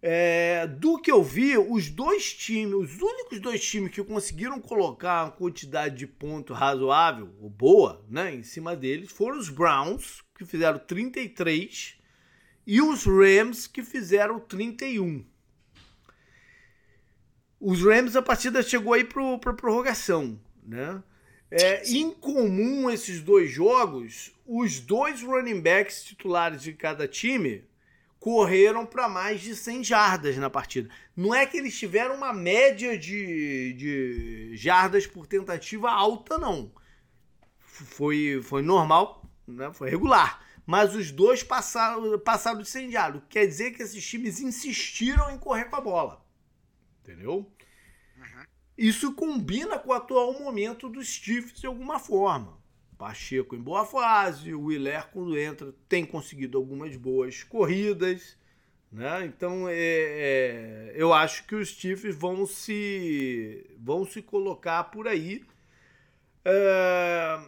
É, 0.00 0.66
do 0.66 0.98
que 0.98 1.12
eu 1.12 1.22
vi, 1.22 1.56
os 1.56 1.88
dois 1.88 2.32
times, 2.34 2.74
os 2.74 3.00
únicos 3.00 3.40
dois 3.40 3.64
times 3.64 3.92
que 3.92 4.02
conseguiram 4.02 4.60
colocar 4.60 5.24
uma 5.24 5.30
quantidade 5.30 5.96
de 5.96 6.08
ponto 6.08 6.52
razoável, 6.52 7.32
ou 7.40 7.48
boa, 7.48 8.04
né, 8.08 8.34
em 8.34 8.42
cima 8.42 8.74
deles, 8.74 9.12
foram 9.12 9.38
os 9.38 9.48
Browns, 9.48 10.22
que 10.36 10.44
fizeram 10.44 10.78
33, 10.78 11.98
e 12.66 12.80
os 12.80 13.04
Rams, 13.04 13.66
que 13.66 13.82
fizeram 13.82 14.40
31. 14.40 15.24
Os 17.64 17.80
Rams, 17.80 18.16
a 18.16 18.22
partida 18.22 18.60
chegou 18.60 18.92
aí 18.92 19.04
para 19.04 19.54
prorrogação, 19.54 20.36
né? 20.66 21.00
É 21.48 21.88
incomum 21.92 22.90
esses 22.90 23.20
dois 23.20 23.52
jogos, 23.52 24.32
os 24.44 24.80
dois 24.80 25.22
running 25.22 25.60
backs 25.60 26.02
titulares 26.02 26.60
de 26.60 26.72
cada 26.72 27.06
time 27.06 27.64
correram 28.18 28.84
para 28.84 29.08
mais 29.08 29.40
de 29.40 29.54
100 29.54 29.84
jardas 29.84 30.36
na 30.38 30.50
partida. 30.50 30.90
Não 31.16 31.32
é 31.32 31.46
que 31.46 31.56
eles 31.56 31.78
tiveram 31.78 32.16
uma 32.16 32.32
média 32.32 32.98
de, 32.98 33.74
de 33.74 34.56
jardas 34.56 35.06
por 35.06 35.28
tentativa 35.28 35.88
alta, 35.88 36.36
não. 36.38 36.72
Foi, 37.60 38.40
foi 38.42 38.62
normal, 38.62 39.30
né? 39.46 39.70
foi 39.72 39.88
regular. 39.88 40.44
Mas 40.66 40.96
os 40.96 41.12
dois 41.12 41.44
passaram, 41.44 42.18
passaram 42.18 42.60
de 42.60 42.68
100 42.68 42.90
jardas. 42.90 43.22
Quer 43.28 43.46
dizer 43.46 43.70
que 43.70 43.84
esses 43.84 44.04
times 44.04 44.40
insistiram 44.40 45.30
em 45.30 45.38
correr 45.38 45.66
com 45.66 45.76
a 45.76 45.80
bola. 45.80 46.21
Entendeu? 47.02 47.50
Isso 48.76 49.12
combina 49.12 49.78
com 49.78 49.90
o 49.90 49.94
atual 49.94 50.32
momento 50.38 50.88
dos 50.88 51.06
Chiefs 51.06 51.60
de 51.60 51.66
alguma 51.66 51.98
forma. 51.98 52.58
Pacheco 52.96 53.56
em 53.56 53.60
boa 53.60 53.84
fase, 53.84 54.54
o 54.54 54.64
Willer 54.66 55.08
quando 55.12 55.36
entra 55.36 55.74
tem 55.88 56.06
conseguido 56.06 56.56
algumas 56.56 56.96
boas 56.96 57.42
corridas, 57.42 58.36
né? 58.90 59.26
Então 59.26 59.68
é, 59.68 59.74
é, 59.74 60.92
eu 60.94 61.12
acho 61.12 61.44
que 61.46 61.54
os 61.54 61.68
Chiefs 61.68 62.14
vão 62.14 62.46
se 62.46 63.66
vão 63.78 64.04
se 64.04 64.22
colocar 64.22 64.84
por 64.84 65.08
aí. 65.08 65.44
É, 66.44 67.40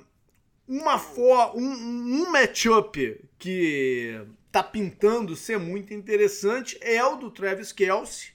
uma 0.66 0.98
for, 0.98 1.56
um, 1.56 1.62
um 1.62 2.30
matchup 2.32 3.24
que 3.38 4.20
tá 4.50 4.62
pintando 4.62 5.36
ser 5.36 5.58
muito 5.58 5.94
interessante 5.94 6.76
é 6.80 7.04
o 7.04 7.16
do 7.16 7.30
Travis 7.30 7.72
Kelsey 7.72 8.33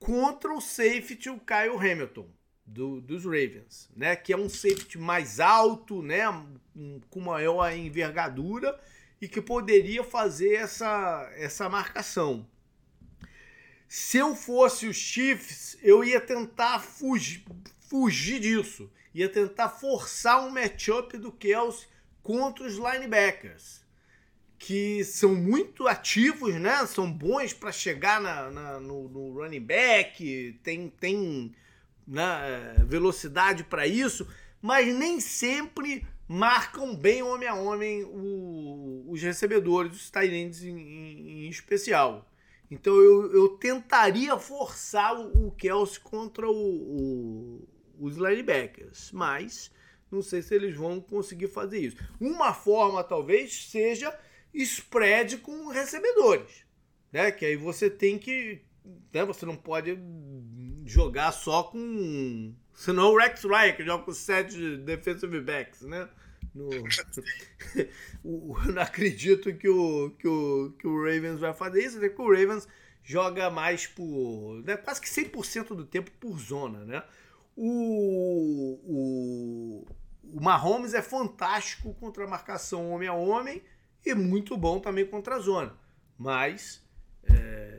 contra 0.00 0.52
o 0.52 0.60
safety, 0.60 1.30
o 1.30 1.38
Kyle 1.38 1.76
Hamilton 1.76 2.26
do, 2.66 3.00
dos 3.00 3.24
Ravens, 3.24 3.88
né? 3.94 4.16
Que 4.16 4.32
é 4.32 4.36
um 4.36 4.48
safety 4.48 4.98
mais 4.98 5.38
alto, 5.38 6.02
né? 6.02 6.22
Com 7.10 7.20
maior 7.20 7.70
envergadura 7.72 8.80
e 9.20 9.28
que 9.28 9.40
poderia 9.40 10.02
fazer 10.02 10.54
essa, 10.54 11.30
essa 11.36 11.68
marcação. 11.68 12.48
Se 13.86 14.18
eu 14.18 14.34
fosse 14.34 14.86
os 14.86 14.96
Chiefs, 14.96 15.76
eu 15.82 16.02
ia 16.02 16.20
tentar 16.20 16.78
fugir, 16.78 17.44
fugir 17.80 18.40
disso. 18.40 18.90
Ia 19.12 19.28
tentar 19.28 19.68
forçar 19.68 20.46
um 20.46 20.50
matchup 20.50 21.18
do 21.18 21.32
Kelsey 21.32 21.88
contra 22.22 22.64
os 22.64 22.76
linebackers. 22.76 23.84
Que 24.60 25.02
são 25.04 25.34
muito 25.34 25.88
ativos, 25.88 26.54
né? 26.54 26.86
São 26.86 27.10
bons 27.10 27.52
para 27.52 27.72
chegar 27.72 28.20
na, 28.20 28.50
na 28.50 28.78
no, 28.78 29.08
no 29.08 29.32
running 29.32 29.60
back. 29.60 30.60
Tem, 30.62 30.88
tem 30.88 31.52
né, 32.06 32.76
velocidade 32.86 33.64
para 33.64 33.86
isso, 33.86 34.28
mas 34.60 34.94
nem 34.94 35.18
sempre 35.18 36.06
marcam 36.32 36.94
bem 36.94 37.22
homem 37.22 37.48
a 37.48 37.54
homem 37.54 38.04
o, 38.04 39.04
os 39.08 39.20
recebedores, 39.20 39.96
os 39.96 40.10
tight 40.10 40.32
em, 40.32 40.50
em, 40.68 41.46
em, 41.46 41.48
especial. 41.48 42.30
Então 42.70 42.94
eu, 42.96 43.32
eu 43.32 43.48
tentaria 43.56 44.36
forçar 44.38 45.18
o, 45.18 45.48
o 45.48 45.50
Kelsey 45.52 46.00
contra 46.00 46.48
o, 46.48 46.52
o, 46.52 47.68
os 47.98 48.16
linebackers, 48.16 49.10
mas 49.12 49.72
não 50.10 50.22
sei 50.22 50.42
se 50.42 50.54
eles 50.54 50.76
vão 50.76 51.00
conseguir 51.00 51.48
fazer 51.48 51.78
isso. 51.78 51.96
Uma 52.20 52.52
forma 52.52 53.02
talvez 53.02 53.68
seja 53.68 54.16
spread 54.54 55.38
com 55.38 55.68
recebedores, 55.68 56.64
né? 57.12 57.30
Que 57.30 57.46
aí 57.46 57.56
você 57.56 57.88
tem 57.88 58.18
que, 58.18 58.62
né? 59.12 59.24
Você 59.24 59.46
não 59.46 59.56
pode 59.56 59.98
jogar 60.84 61.32
só 61.32 61.64
com. 61.64 62.54
Senão 62.74 63.12
o 63.12 63.18
Rex 63.18 63.44
Ryan, 63.44 63.72
que 63.72 63.84
joga 63.84 64.04
com 64.04 64.12
sete 64.12 64.76
defensive 64.78 65.40
backs, 65.40 65.82
né? 65.82 66.08
No... 66.54 66.68
não 68.72 68.82
acredito 68.82 69.54
que 69.54 69.68
o, 69.68 70.10
que, 70.18 70.26
o, 70.26 70.74
que 70.78 70.86
o 70.86 71.04
Ravens 71.04 71.40
vai 71.40 71.54
fazer 71.54 71.84
isso, 71.84 71.98
até 71.98 72.08
que 72.08 72.20
o 72.20 72.28
Ravens 72.28 72.66
joga 73.02 73.50
mais 73.50 73.86
por. 73.86 74.62
Né, 74.64 74.76
quase 74.76 75.00
que 75.00 75.08
100% 75.08 75.68
do 75.68 75.84
tempo 75.84 76.10
por 76.18 76.38
zona, 76.38 76.84
né? 76.84 77.02
O, 77.56 78.80
o, 78.84 79.86
o 80.32 80.40
Mahomes 80.40 80.94
é 80.94 81.02
fantástico 81.02 81.92
contra 81.94 82.24
a 82.24 82.28
marcação 82.28 82.90
homem 82.90 83.08
a 83.08 83.12
homem 83.12 83.62
e 84.04 84.14
muito 84.14 84.56
bom 84.56 84.80
também 84.80 85.06
contra 85.06 85.36
a 85.36 85.40
zona. 85.40 85.74
Mas. 86.18 86.82
É 87.24 87.70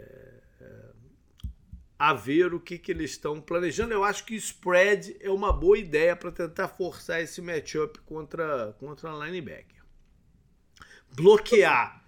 a 2.04 2.16
ver 2.16 2.52
o 2.52 2.60
que, 2.60 2.80
que 2.80 2.92
eles 2.92 3.12
estão 3.12 3.40
planejando. 3.40 3.94
Eu 3.94 4.04
acho 4.04 4.26
que 4.26 4.34
spread 4.34 5.16
é 5.20 5.30
uma 5.30 5.54
boa 5.54 5.78
ideia 5.78 6.16
para 6.16 6.32
tentar 6.32 6.68
forçar 6.68 7.22
esse 7.22 7.40
matchup 7.44 8.00
contra, 8.00 8.74
contra 8.80 9.12
a 9.12 9.28
linebacker. 9.28 9.84
Bloquear 11.16 12.02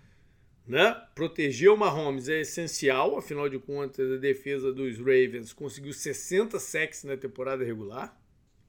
né? 0.66 0.93
Proteger 1.14 1.70
o 1.70 1.78
Mahomes 1.78 2.30
é 2.30 2.41
essencial, 2.41 3.18
afinal 3.18 3.49
de 3.49 3.59
contas, 3.59 4.11
a 4.11 4.18
defesa 4.18 4.72
dos 4.72 4.97
Ravens 4.97 5.51
conseguiu 5.51 5.93
60 5.93 6.59
sacks 6.59 7.03
na 7.03 7.18
temporada 7.18 7.64
regular. 7.64 8.18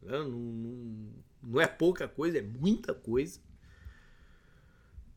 Né? 0.02 0.12
Não, 0.12 0.28
não, 0.28 1.08
não, 1.42 1.60
é 1.60 1.66
pouca 1.66 2.08
coisa, 2.08 2.38
é 2.38 2.42
muita 2.42 2.92
coisa. 2.92 3.40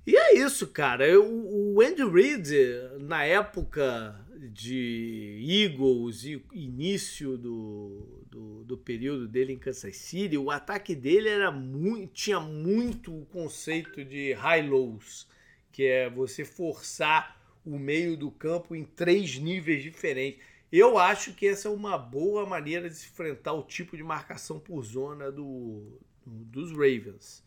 E 0.08 0.16
é 0.16 0.38
isso, 0.38 0.68
cara. 0.68 1.20
O, 1.20 1.76
o 1.76 1.82
Andy 1.82 2.10
Reid, 2.10 2.49
na 2.97 3.26
época 3.26 4.18
de 4.53 5.38
Eagles 5.45 6.24
e 6.24 6.41
início 6.53 7.38
do, 7.38 8.24
do, 8.32 8.64
do, 8.64 8.78
período 8.78 9.28
dele 9.28 9.51
em 9.51 9.60
Kansas 9.60 9.97
City, 9.97 10.38
o 10.38 10.49
ataque 10.49 10.95
dele 10.95 11.28
era 11.28 11.51
muito, 11.51 12.14
tinha 12.14 12.39
muito 12.39 13.14
o 13.14 13.26
conceito 13.26 14.05
de 14.05 14.32
high-lows 14.32 15.28
que 15.74 15.84
é 15.84 16.10
você 16.10 16.45
forçar 16.45 17.38
o 17.66 17.78
meio 17.78 18.16
do 18.16 18.32
campo 18.32 18.74
em 18.74 18.86
três 18.86 19.38
níveis 19.38 19.84
diferentes. 19.84 20.41
Eu 20.72 20.97
acho 20.97 21.34
que 21.34 21.45
essa 21.45 21.68
é 21.68 21.72
uma 21.72 21.97
boa 21.97 22.45
maneira 22.45 22.89
de 22.89 22.95
se 22.95 23.10
enfrentar 23.10 23.51
o 23.51 23.64
tipo 23.64 23.97
de 23.97 24.03
marcação 24.03 24.58
por 24.58 24.82
zona 24.84 25.30
do, 25.30 25.99
dos 26.26 26.72
Ravens. 26.72 27.43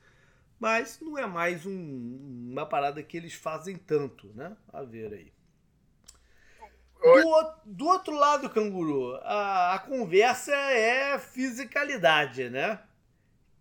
Mas 0.60 1.00
não 1.00 1.16
é 1.16 1.26
mais 1.26 1.64
um, 1.64 2.50
uma 2.52 2.66
parada 2.66 3.02
que 3.02 3.16
eles 3.16 3.32
fazem 3.32 3.78
tanto, 3.78 4.30
né? 4.34 4.54
A 4.70 4.82
ver 4.82 5.12
aí. 5.12 5.32
Do, 7.02 7.54
do 7.64 7.86
outro 7.86 8.14
lado, 8.14 8.50
canguru, 8.50 9.14
a, 9.22 9.74
a 9.74 9.78
conversa 9.78 10.54
é 10.54 11.18
fisicalidade, 11.18 12.50
né? 12.50 12.78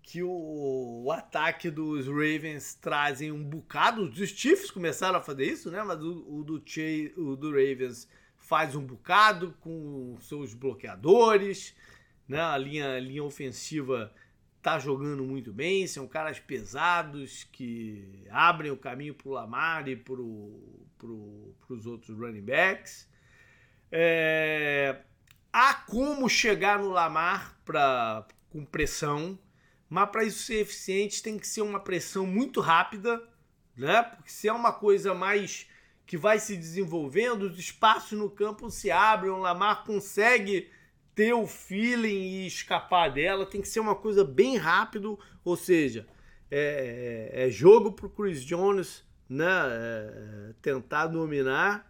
que 0.10 0.24
o, 0.24 1.04
o, 1.06 1.12
ataque 1.12 1.70
dos 1.70 2.08
Ravens 2.08 2.74
trazem 2.74 3.32
um 3.32 3.44
bocado. 3.44 4.02
Os 4.02 4.30
Chiefs 4.30 4.72
começaram 4.72 5.20
a 5.20 5.22
fazer 5.22 5.46
isso, 5.46 5.70
né? 5.70 5.84
Mas 5.84 6.02
o, 6.02 6.40
o 6.40 6.44
do, 6.44 6.60
Che, 6.66 7.14
o 7.16 7.36
do 7.36 7.52
Ravens 7.52 8.10
faz 8.36 8.76
um 8.76 8.82
bocado 8.82 9.54
com 9.62 10.18
seus 10.20 10.56
bloqueadores, 10.56 11.76
né? 12.28 12.42
A 12.42 12.58
linha, 12.58 12.96
a 12.96 13.00
linha 13.00 13.24
ofensiva 13.24 14.12
tá 14.62 14.78
jogando 14.80 15.24
muito 15.24 15.54
bem, 15.54 15.88
são 15.88 16.08
caras 16.08 16.40
pesados 16.40 17.46
que 17.46 18.26
abrem 18.30 18.72
o 18.72 18.78
caminho 18.78 19.14
para 19.14 19.30
o 19.30 19.32
Lamar 19.32 19.88
e 19.88 19.96
para 19.96 20.22
os 20.22 21.86
outros 21.86 22.18
running 22.18 22.42
backs. 22.42 23.10
É, 23.92 25.02
há 25.52 25.74
como 25.74 26.30
chegar 26.30 26.80
no 26.80 26.90
Lamar 26.90 27.60
pra, 27.64 28.28
com 28.50 28.64
pressão 28.66 29.40
mas 29.90 30.10
para 30.10 30.24
isso 30.24 30.44
ser 30.44 30.62
eficiente 30.62 31.24
tem 31.24 31.40
que 31.40 31.48
ser 31.48 31.62
uma 31.62 31.80
pressão 31.80 32.26
muito 32.26 32.62
rápida, 32.62 33.22
né? 33.76 34.04
Porque 34.04 34.30
se 34.30 34.48
é 34.48 34.54
uma 34.54 34.72
coisa 34.72 35.16
mais 35.16 35.68
que 36.06 36.16
vai 36.16 36.38
se 36.40 36.56
desenvolvendo, 36.56 37.44
os 37.44 37.58
espaços 37.58 38.18
no 38.18 38.30
campo 38.30 38.70
se 38.70 38.92
abrem, 38.92 39.32
o 39.32 39.38
Lamar 39.38 39.84
consegue 39.84 40.70
ter 41.16 41.34
o 41.34 41.46
feeling 41.46 42.08
e 42.08 42.48
escapar 42.48 43.10
dela, 43.10 43.46
tem 43.46 43.62
que 43.62 43.68
ser 43.68 43.80
uma 43.80 43.96
coisa 43.96 44.24
bem 44.24 44.58
rápido, 44.58 45.20
ou 45.44 45.56
seja, 45.56 46.08
é, 46.50 47.30
é, 47.34 47.48
é 47.48 47.50
jogo 47.50 47.92
para 47.92 48.06
o 48.06 48.10
Chris 48.10 48.44
Jones 48.44 49.04
né, 49.30 49.46
é, 49.46 50.54
tentar 50.62 51.08
dominar 51.08 51.90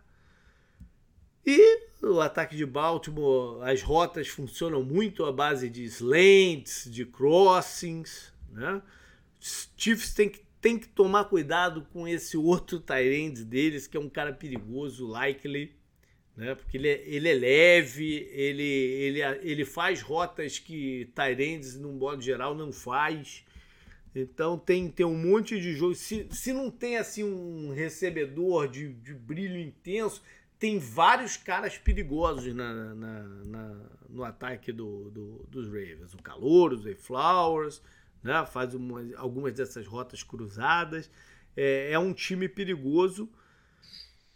e 1.45 1.89
o 2.01 2.19
ataque 2.19 2.55
de 2.55 2.65
Baltimore, 2.65 3.61
as 3.63 3.81
rotas 3.81 4.27
funcionam 4.27 4.83
muito 4.83 5.25
à 5.25 5.31
base 5.31 5.69
de 5.69 5.83
slants, 5.85 6.89
de 6.89 7.05
crossings, 7.05 8.33
né? 8.51 8.81
Chiefs 9.77 10.13
tem 10.13 10.29
que, 10.29 10.41
tem 10.61 10.77
que 10.77 10.87
tomar 10.87 11.25
cuidado 11.25 11.87
com 11.91 12.07
esse 12.07 12.37
outro 12.37 12.79
Tyrande 12.79 13.43
deles, 13.43 13.87
que 13.87 13.97
é 13.97 13.99
um 13.99 14.09
cara 14.09 14.33
perigoso, 14.33 15.07
likely, 15.07 15.75
né? 16.39 16.55
Porque 16.55 16.77
ele 16.77 16.87
é, 16.87 17.03
ele 17.05 17.27
é 17.27 17.33
leve, 17.33 18.29
ele, 18.31 18.63
ele, 18.63 19.21
ele 19.41 19.65
faz 19.65 20.01
rotas 20.01 20.57
que 20.57 21.11
Tyrands, 21.13 21.77
num 21.77 21.91
modo 21.91 22.21
geral, 22.21 22.55
não 22.55 22.71
faz. 22.71 23.43
Então 24.15 24.57
tem, 24.57 24.89
tem 24.89 25.05
um 25.05 25.17
monte 25.17 25.59
de 25.59 25.73
jogo. 25.73 25.93
Se, 25.95 26.29
se 26.31 26.53
não 26.53 26.71
tem 26.71 26.95
assim 26.95 27.25
um 27.25 27.73
recebedor 27.73 28.69
de, 28.69 28.93
de 28.93 29.13
brilho 29.13 29.59
intenso, 29.59 30.23
tem 30.57 30.79
vários 30.79 31.35
caras 31.35 31.77
perigosos 31.77 32.55
na, 32.55 32.95
na, 32.95 33.23
na 33.45 33.89
no 34.07 34.23
ataque 34.23 34.71
do, 34.71 35.11
do, 35.11 35.45
dos 35.49 35.67
Ravens. 35.67 36.13
O 36.13 36.23
Calor, 36.23 36.71
o 36.71 36.77
Zay 36.77 36.95
Flowers, 36.95 37.81
né? 38.23 38.45
faz 38.45 38.73
uma, 38.73 39.01
algumas 39.17 39.53
dessas 39.53 39.85
rotas 39.85 40.23
cruzadas. 40.23 41.11
É, 41.55 41.91
é, 41.91 41.99
um 41.99 42.13
time 42.13 42.47
perigoso. 42.47 43.29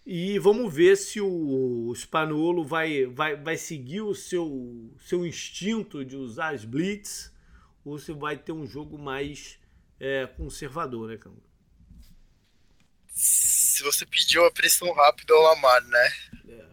E 0.05 0.37
vamos 0.37 0.73
ver 0.73 0.97
se 0.97 1.21
o, 1.21 1.87
o 1.87 1.95
Spanolo 1.95 2.65
vai, 2.65 3.05
vai, 3.05 3.35
vai 3.35 3.57
seguir 3.57 4.01
o 4.01 4.13
seu, 4.13 4.93
seu 4.99 5.25
instinto 5.25 6.03
de 6.03 6.17
usar 6.17 6.53
as 6.53 6.65
blitz 6.65 7.31
ou 7.85 7.97
se 7.97 8.11
vai 8.11 8.37
ter 8.37 8.51
um 8.51 8.67
jogo 8.67 8.97
mais 8.97 9.57
é, 9.99 10.27
conservador, 10.27 11.09
né, 11.09 11.17
Cão? 11.17 11.35
se 13.15 13.83
você 13.83 14.05
pediu 14.05 14.45
a 14.45 14.51
pressão 14.51 14.91
rápida 14.93 15.33
ao 15.33 15.41
Lamar, 15.41 15.83
né? 15.83 16.13
É. 16.49 16.65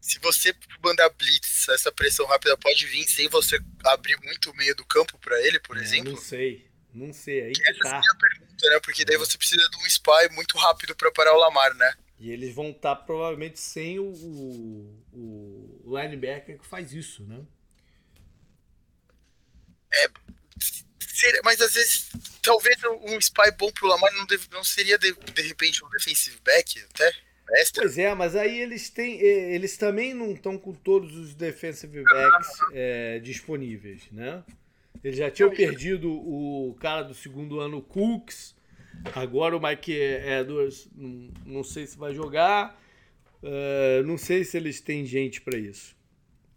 Se 0.00 0.18
você 0.18 0.54
mandar 0.82 1.08
blitz, 1.10 1.68
essa 1.68 1.92
pressão 1.92 2.26
rápida 2.26 2.56
pode 2.56 2.86
vir 2.86 3.06
sem 3.08 3.28
você 3.28 3.60
abrir 3.84 4.18
muito 4.22 4.50
o 4.50 4.56
meio 4.56 4.74
do 4.74 4.84
campo 4.84 5.18
para 5.18 5.40
ele, 5.46 5.58
por 5.60 5.76
é, 5.76 5.82
exemplo? 5.82 6.12
Não 6.12 6.20
sei. 6.20 6.70
Não 6.92 7.12
sei, 7.12 7.42
aí 7.42 7.52
que, 7.52 7.62
essa 7.70 7.82
tá. 7.82 7.88
é 7.88 7.92
a 7.92 8.00
minha 8.00 8.14
pergunta, 8.16 8.68
né? 8.68 8.80
Porque 8.80 9.04
daí 9.04 9.16
você 9.16 9.38
precisa 9.38 9.68
de 9.68 9.76
um 9.76 9.86
spy 9.86 10.28
muito 10.32 10.58
rápido 10.58 10.94
para 10.96 11.12
parar 11.12 11.34
o 11.34 11.38
Lamar, 11.38 11.72
né? 11.74 11.94
E 12.20 12.30
eles 12.30 12.54
vão 12.54 12.68
estar 12.70 12.94
tá, 12.94 13.02
provavelmente 13.02 13.58
sem 13.58 13.98
o, 13.98 14.04
o, 14.04 15.80
o 15.84 15.98
linebacker 15.98 16.58
que 16.58 16.66
faz 16.66 16.92
isso, 16.92 17.24
né? 17.24 17.40
É, 19.92 20.10
mas 21.42 21.60
às 21.60 21.72
vezes, 21.72 22.10
talvez 22.42 22.76
um 23.02 23.18
spy 23.18 23.50
bom 23.58 23.72
pro 23.72 23.88
Lamar 23.88 24.12
não, 24.14 24.26
deve, 24.26 24.46
não 24.52 24.62
seria 24.62 24.98
de, 24.98 25.12
de 25.12 25.42
repente 25.42 25.84
um 25.84 25.88
defensive 25.88 26.36
back 26.44 26.78
até? 26.94 27.12
Extra. 27.52 27.82
Pois 27.82 27.98
é, 27.98 28.14
mas 28.14 28.36
aí 28.36 28.60
eles 28.60 28.90
têm. 28.90 29.20
Eles 29.20 29.76
também 29.76 30.14
não 30.14 30.32
estão 30.32 30.56
com 30.56 30.72
todos 30.72 31.16
os 31.16 31.34
defensive 31.34 32.04
backs 32.04 32.48
é, 32.72 33.18
disponíveis, 33.18 34.02
né? 34.12 34.44
Eles 35.02 35.18
já 35.18 35.30
tinham 35.30 35.50
perdido 35.50 36.10
o 36.10 36.76
cara 36.80 37.02
do 37.02 37.14
segundo 37.14 37.58
ano, 37.58 37.82
Cooks. 37.82 38.54
Agora 39.14 39.56
o 39.56 39.60
Mike 39.60 39.92
Edwards, 39.92 40.88
não, 40.94 41.32
não 41.46 41.64
sei 41.64 41.86
se 41.86 41.96
vai 41.96 42.14
jogar. 42.14 42.78
Uh, 43.42 44.02
não 44.04 44.18
sei 44.18 44.44
se 44.44 44.56
eles 44.56 44.80
têm 44.80 45.06
gente 45.06 45.40
para 45.40 45.58
isso. 45.58 45.96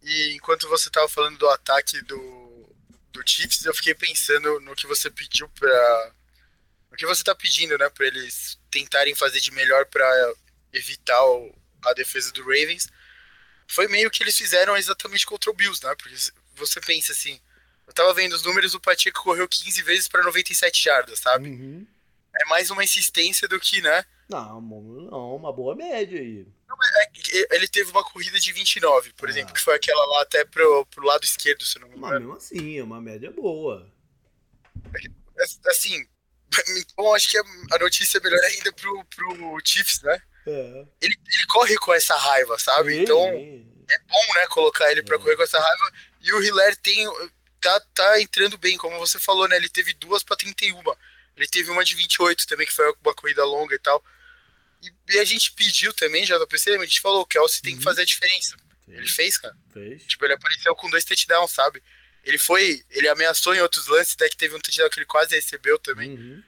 E 0.02 0.34
enquanto 0.36 0.68
você 0.68 0.90
estava 0.90 1.08
falando 1.08 1.38
do 1.38 1.48
ataque 1.50 2.02
do 2.04 2.44
do 3.14 3.22
Chiefs, 3.26 3.64
eu 3.64 3.74
fiquei 3.76 3.94
pensando 3.94 4.60
no 4.62 4.76
que 4.76 4.88
você 4.88 5.10
pediu 5.10 5.48
para 5.50 6.12
o 6.92 6.96
que 6.96 7.06
você 7.06 7.22
está 7.22 7.34
pedindo, 7.34 7.78
né, 7.78 7.90
para 7.90 8.08
eles 8.08 8.60
tentarem 8.70 9.16
fazer 9.16 9.40
de 9.40 9.52
melhor 9.52 9.86
para 9.86 10.34
evitar 10.72 11.24
o, 11.26 11.56
a 11.86 11.94
defesa 11.94 12.32
do 12.32 12.42
Ravens. 12.42 12.88
Foi 13.68 13.88
meio 13.88 14.12
que 14.12 14.22
eles 14.22 14.38
fizeram 14.38 14.76
exatamente 14.76 15.26
contra 15.26 15.50
o 15.50 15.54
Bills, 15.54 15.84
né? 15.84 15.96
Porque 15.96 16.16
você 16.56 16.80
pensa 16.82 17.12
assim, 17.12 17.40
eu 17.88 17.94
tava 17.94 18.14
vendo 18.14 18.34
os 18.34 18.44
números, 18.44 18.76
o 18.76 18.80
Pacheco 18.80 19.24
correu 19.24 19.48
15 19.48 19.82
vezes 19.82 20.08
para 20.08 20.24
97 20.24 20.84
jardas, 20.84 21.20
sabe? 21.20 21.50
Uhum. 21.50 21.88
É 22.36 22.46
mais 22.46 22.70
uma 22.72 22.84
insistência 22.84 23.48
do 23.48 23.60
que, 23.60 23.82
né? 23.82 24.06
Não, 24.30 24.60
não, 24.62 25.36
uma 25.36 25.54
boa 25.54 25.76
média 25.76 26.20
aí. 26.20 26.48
É, 27.32 27.56
ele 27.56 27.68
teve 27.68 27.92
uma 27.92 28.04
corrida 28.04 28.40
de 28.40 28.52
29, 28.52 29.14
por 29.14 29.28
ah. 29.28 29.32
exemplo, 29.32 29.54
que 29.54 29.62
foi 29.62 29.76
aquela 29.76 30.04
lá 30.06 30.22
até 30.22 30.44
pro, 30.44 30.86
pro 30.88 31.06
lado 31.06 31.24
esquerdo, 31.24 31.64
se 31.66 31.78
não 31.80 31.88
me 31.88 31.98
engano. 31.98 32.12
Mas 32.12 32.20
mesmo 32.20 32.36
assim, 32.36 32.80
é 32.80 32.84
uma 32.84 33.02
média 33.02 33.30
boa. 33.32 33.92
É, 35.38 35.44
assim, 35.70 36.08
então 36.78 37.14
acho 37.14 37.30
que 37.30 37.38
a 37.38 37.78
notícia 37.80 38.18
é 38.18 38.22
melhor 38.22 38.44
ainda 38.44 38.72
pro, 38.74 39.06
pro 39.06 39.60
Chiefs, 39.64 40.02
né? 40.02 40.22
É. 40.48 40.86
Ele, 41.02 41.16
ele 41.26 41.46
corre 41.48 41.76
com 41.78 41.94
essa 41.94 42.16
raiva, 42.16 42.58
sabe? 42.60 42.98
Então 42.98 43.28
é 43.28 44.00
bom, 44.08 44.34
né, 44.36 44.48
colocar 44.48 44.92
ele 44.92 45.04
pra 45.04 45.16
é. 45.16 45.20
correr 45.20 45.36
com 45.36 45.44
essa 45.44 45.60
raiva. 45.60 45.92
E 46.22 46.34
o 46.34 46.42
Hiller 46.42 46.76
tem. 46.78 47.08
Tá, 47.62 47.80
tá 47.94 48.22
entrando 48.22 48.58
bem, 48.58 48.78
como 48.78 49.00
você 49.00 49.18
falou, 49.18 49.48
né? 49.48 49.56
Ele 49.56 49.70
teve 49.70 49.94
duas 49.94 50.22
pra 50.22 50.36
31. 50.36 50.82
Ele 51.36 51.48
teve 51.48 51.70
uma 51.72 51.84
de 51.84 51.96
28 51.96 52.48
também, 52.48 52.68
que 52.68 52.74
foi 52.74 52.94
uma 53.04 53.14
corrida 53.14 53.44
longa 53.44 53.76
e 53.76 53.80
tal. 53.80 54.04
E, 54.82 55.14
e 55.14 55.20
a 55.20 55.26
gente 55.26 55.52
pediu 55.54 55.94
também, 55.94 56.26
já 56.26 56.46
PC, 56.46 56.76
a 56.76 56.86
gente 56.86 57.02
falou, 57.02 57.22
o 57.22 57.26
Kelsey 57.26 57.62
tem 57.62 57.74
que 57.74 57.78
uhum. 57.80 57.84
fazer 57.84 58.02
a 58.02 58.06
diferença. 58.06 58.56
Sim. 58.86 58.94
Ele 58.94 59.08
fez, 59.08 59.38
cara. 59.38 59.56
Fez. 59.72 60.04
Tipo, 60.06 60.26
ele 60.26 60.34
apareceu 60.34 60.76
com 60.76 60.90
dois 60.90 61.06
touchdowns, 61.06 61.52
sabe? 61.52 61.82
Ele 62.24 62.38
foi, 62.38 62.84
ele 62.90 63.08
ameaçou 63.08 63.54
em 63.56 63.62
outros 63.62 63.88
lances, 63.88 64.14
até 64.16 64.30
que 64.30 64.38
teve 64.38 64.56
um 64.56 64.60
touchdown 64.60 64.90
que 64.90 65.00
ele 65.00 65.06
quase 65.06 65.36
recebeu 65.36 65.78
também. 65.80 66.12
Uhum. 66.12 66.44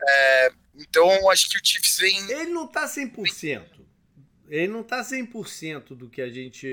É, 0.00 0.52
então, 0.76 1.30
acho 1.30 1.48
que 1.48 1.56
o 1.56 1.60
Chiefs 1.62 1.98
vem... 1.98 2.30
Ele 2.30 2.50
não 2.50 2.66
tá 2.66 2.86
100%. 2.86 3.84
Ele 4.48 4.68
não 4.68 4.82
tá 4.82 5.02
100% 5.02 5.94
do 5.96 6.08
que 6.08 6.20
a 6.20 6.28
gente 6.28 6.66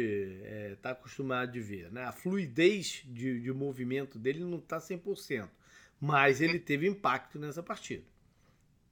é, 0.43 0.75
tá 0.81 0.91
acostumado 0.91 1.51
de 1.51 1.61
ver, 1.61 1.91
né? 1.91 2.03
A 2.03 2.11
fluidez 2.11 3.01
de, 3.05 3.39
de 3.39 3.51
movimento 3.51 4.19
dele 4.19 4.39
não 4.39 4.59
tá 4.59 4.77
100%. 4.79 5.49
Mas 6.01 6.41
ele 6.41 6.57
teve 6.59 6.87
impacto 6.87 7.37
nessa 7.37 7.61
partida. 7.61 8.03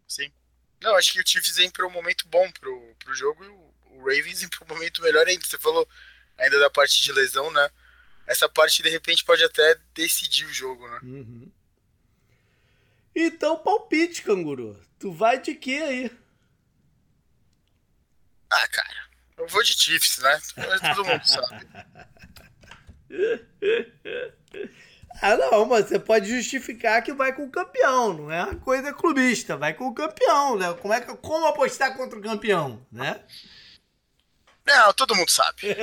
Sim. 0.07 0.31
Não, 0.79 0.95
acho 0.95 1.11
que 1.11 1.19
o 1.19 1.27
Chiefs 1.27 1.55
vem 1.55 1.71
para 1.71 1.87
um 1.87 1.91
momento 1.91 2.27
bom 2.27 2.49
pro, 2.51 2.95
pro 2.99 3.15
jogo 3.15 3.43
e 3.43 3.47
o, 3.47 3.73
Ravens 3.99 4.45
para 4.49 4.63
um 4.63 4.75
momento 4.75 5.01
melhor 5.01 5.25
ainda. 5.27 5.43
Você 5.43 5.57
falou 5.57 5.89
ainda 6.37 6.59
da 6.59 6.69
parte 6.69 7.01
de 7.01 7.11
lesão, 7.11 7.51
né? 7.51 7.69
Essa 8.27 8.47
parte 8.47 8.83
de 8.83 8.89
repente 8.89 9.25
pode 9.25 9.43
até 9.43 9.75
decidir 9.95 10.45
o 10.45 10.53
jogo, 10.53 10.87
né? 10.87 10.99
Uhum. 11.01 11.51
Então, 13.15 13.57
palpite, 13.57 14.21
canguru. 14.21 14.79
Tu 14.99 15.11
vai 15.11 15.41
de 15.41 15.55
quê 15.55 15.81
aí? 15.83 16.11
Ah, 18.51 18.67
cara, 18.67 19.09
eu 19.37 19.47
vou 19.47 19.63
de 19.63 19.73
Chiefs, 19.73 20.19
né? 20.19 20.39
Todo 20.95 21.05
mundo 21.05 21.27
sabe. 21.27 21.67
Ah, 25.21 25.35
não, 25.35 25.65
mas 25.65 25.87
você 25.87 25.99
pode 25.99 26.29
justificar 26.29 27.01
que 27.01 27.11
vai 27.11 27.33
com 27.33 27.45
o 27.45 27.51
campeão, 27.51 28.13
não 28.13 28.31
é 28.31 28.43
uma 28.43 28.55
coisa 28.55 28.93
clubista, 28.93 29.57
vai 29.57 29.73
com 29.73 29.87
o 29.87 29.93
campeão, 29.93 30.57
né? 30.57 30.73
Como, 30.73 30.93
é 30.93 31.01
que, 31.01 31.13
como 31.17 31.45
apostar 31.45 31.95
contra 31.95 32.17
o 32.17 32.21
campeão, 32.21 32.85
né? 32.91 33.21
Não, 34.65 34.93
todo 34.93 35.15
mundo 35.15 35.29
sabe. 35.29 35.75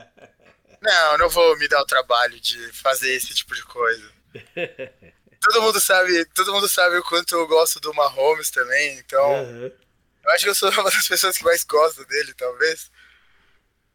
não, 0.80 1.18
não 1.18 1.28
vou 1.28 1.58
me 1.58 1.68
dar 1.68 1.82
o 1.82 1.86
trabalho 1.86 2.40
de 2.40 2.72
fazer 2.72 3.12
esse 3.14 3.34
tipo 3.34 3.54
de 3.54 3.64
coisa. 3.64 4.12
todo 5.40 5.62
mundo 5.62 5.80
sabe, 5.80 6.24
todo 6.26 6.52
mundo 6.52 6.68
sabe 6.68 6.96
o 6.96 7.04
quanto 7.04 7.34
eu 7.34 7.46
gosto 7.46 7.80
do 7.80 7.92
Mahomes 7.92 8.50
também, 8.50 8.98
então. 8.98 9.44
Uhum. 9.44 9.72
Eu 10.24 10.30
acho 10.32 10.44
que 10.44 10.50
eu 10.50 10.54
sou 10.54 10.70
uma 10.70 10.84
das 10.84 11.06
pessoas 11.06 11.36
que 11.36 11.44
mais 11.44 11.64
gosta 11.64 12.04
dele, 12.06 12.32
talvez. 12.32 12.90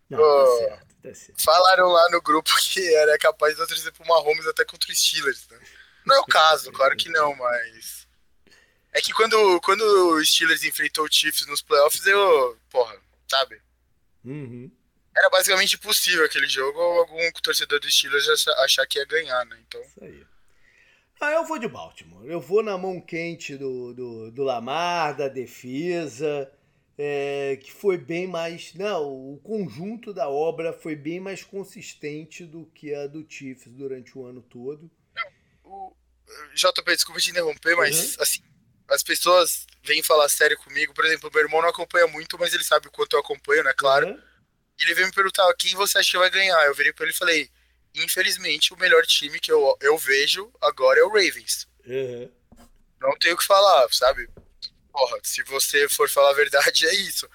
Não, 0.10 0.20
tá 0.20 0.58
certo. 0.58 0.89
Falaram 1.38 1.88
lá 1.88 2.10
no 2.10 2.22
grupo 2.22 2.52
que 2.60 2.96
era 2.96 3.18
capaz 3.18 3.56
de 3.56 3.68
torcer 3.68 3.92
pro 3.94 4.08
Mahomes 4.08 4.46
até 4.48 4.66
contra 4.66 4.92
os 4.92 5.00
Steelers, 5.00 5.48
né? 5.50 5.60
Não 6.06 6.16
é 6.16 6.20
o 6.20 6.26
caso, 6.26 6.72
claro 6.72 6.96
que 6.96 7.10
não, 7.10 7.36
mas. 7.36 8.08
É 8.92 9.02
que 9.02 9.14
quando, 9.14 9.62
quando 9.62 9.82
o 9.82 10.26
Steelers 10.26 10.64
enfrentou 10.64 11.06
o 11.06 11.12
Chiefs 11.12 11.46
nos 11.48 11.62
playoffs, 11.62 12.06
eu. 12.06 12.58
Porra, 12.70 12.98
sabe? 13.28 13.62
Uhum. 14.26 14.72
Era 15.16 15.30
basicamente 15.30 15.76
impossível 15.76 16.26
aquele 16.26 16.48
jogo 16.48 16.80
algum 16.80 17.32
torcedor 17.44 17.80
dos 17.80 17.94
Steelers 17.94 18.48
achar 18.60 18.88
que 18.88 18.98
ia 18.98 19.06
ganhar, 19.06 19.46
né? 19.46 19.58
Então. 19.68 19.82
Isso 19.82 20.04
aí. 20.04 20.26
Ah, 21.22 21.32
eu 21.32 21.46
vou 21.46 21.60
de 21.60 21.68
Baltimore. 21.68 22.26
Eu 22.26 22.40
vou 22.40 22.64
na 22.64 22.78
mão 22.78 23.02
quente 23.02 23.58
do, 23.58 23.94
do, 23.94 24.32
do 24.32 24.44
Lamar, 24.44 25.18
da 25.18 25.28
defesa 25.28 26.50
é, 27.02 27.56
que 27.56 27.72
foi 27.72 27.98
bem 27.98 28.28
mais. 28.28 28.74
Não, 28.74 29.08
o 29.34 29.40
conjunto 29.42 30.14
da 30.14 30.28
obra 30.28 30.74
foi 30.74 30.98
bem 30.98 31.18
mais 31.18 31.42
consistente 31.42 32.44
do 32.44 32.66
que 32.66 32.94
a 32.94 33.08
do 33.08 33.26
Chiefs 33.28 33.72
durante 33.72 34.18
o 34.18 34.26
ano 34.26 34.42
todo. 34.42 34.92
o, 35.64 35.96
JP, 36.54 36.84
desculpa 36.92 37.22
te 37.22 37.32
interromper, 37.32 37.78
mas 37.78 38.18
uhum. 38.18 38.24
assim, 38.24 38.42
as 38.90 39.02
pessoas 39.02 39.66
vêm 39.82 40.04
falar 40.04 40.28
sério 40.28 40.58
comigo. 40.58 40.94
Por 40.94 41.06
exemplo, 41.06 41.30
o 41.30 41.34
meu 41.34 41.44
irmão 41.44 41.62
não 41.62 41.70
acompanha 41.70 42.06
muito, 42.08 42.38
mas 42.38 42.54
ele 42.54 42.66
sabe 42.66 42.90
o 42.90 42.92
quanto 42.92 43.14
eu 43.14 43.22
acompanho, 43.22 43.64
né? 43.64 43.74
Claro. 43.78 44.08
Uhum. 44.08 44.22
E 44.78 44.84
ele 44.84 44.94
veio 44.94 45.08
me 45.08 45.14
perguntar 45.14 45.54
quem 45.54 45.74
você 45.76 46.00
acha 46.00 46.12
que 46.12 46.18
vai 46.18 46.30
ganhar. 46.30 46.66
Eu 46.66 46.76
virei 46.76 46.92
pra 46.92 47.06
ele 47.06 47.14
e 47.14 47.18
falei: 47.18 47.50
infelizmente, 47.96 48.74
o 48.74 48.78
melhor 48.78 49.06
time 49.06 49.40
que 49.40 49.54
eu, 49.54 49.78
eu 49.80 49.98
vejo 49.98 50.52
agora 50.60 51.00
é 51.00 51.04
o 51.04 51.10
Ravens. 51.10 51.66
Uhum. 51.86 52.30
Não 53.00 53.18
tenho 53.20 53.36
o 53.36 53.38
que 53.38 53.46
falar, 53.46 53.88
sabe? 53.94 54.30
Porra, 54.92 55.20
se 55.24 55.44
você 55.44 55.88
for 55.90 56.10
falar 56.10 56.32
a 56.32 56.34
verdade, 56.34 56.88
é 56.88 56.94
isso. 56.96 57.30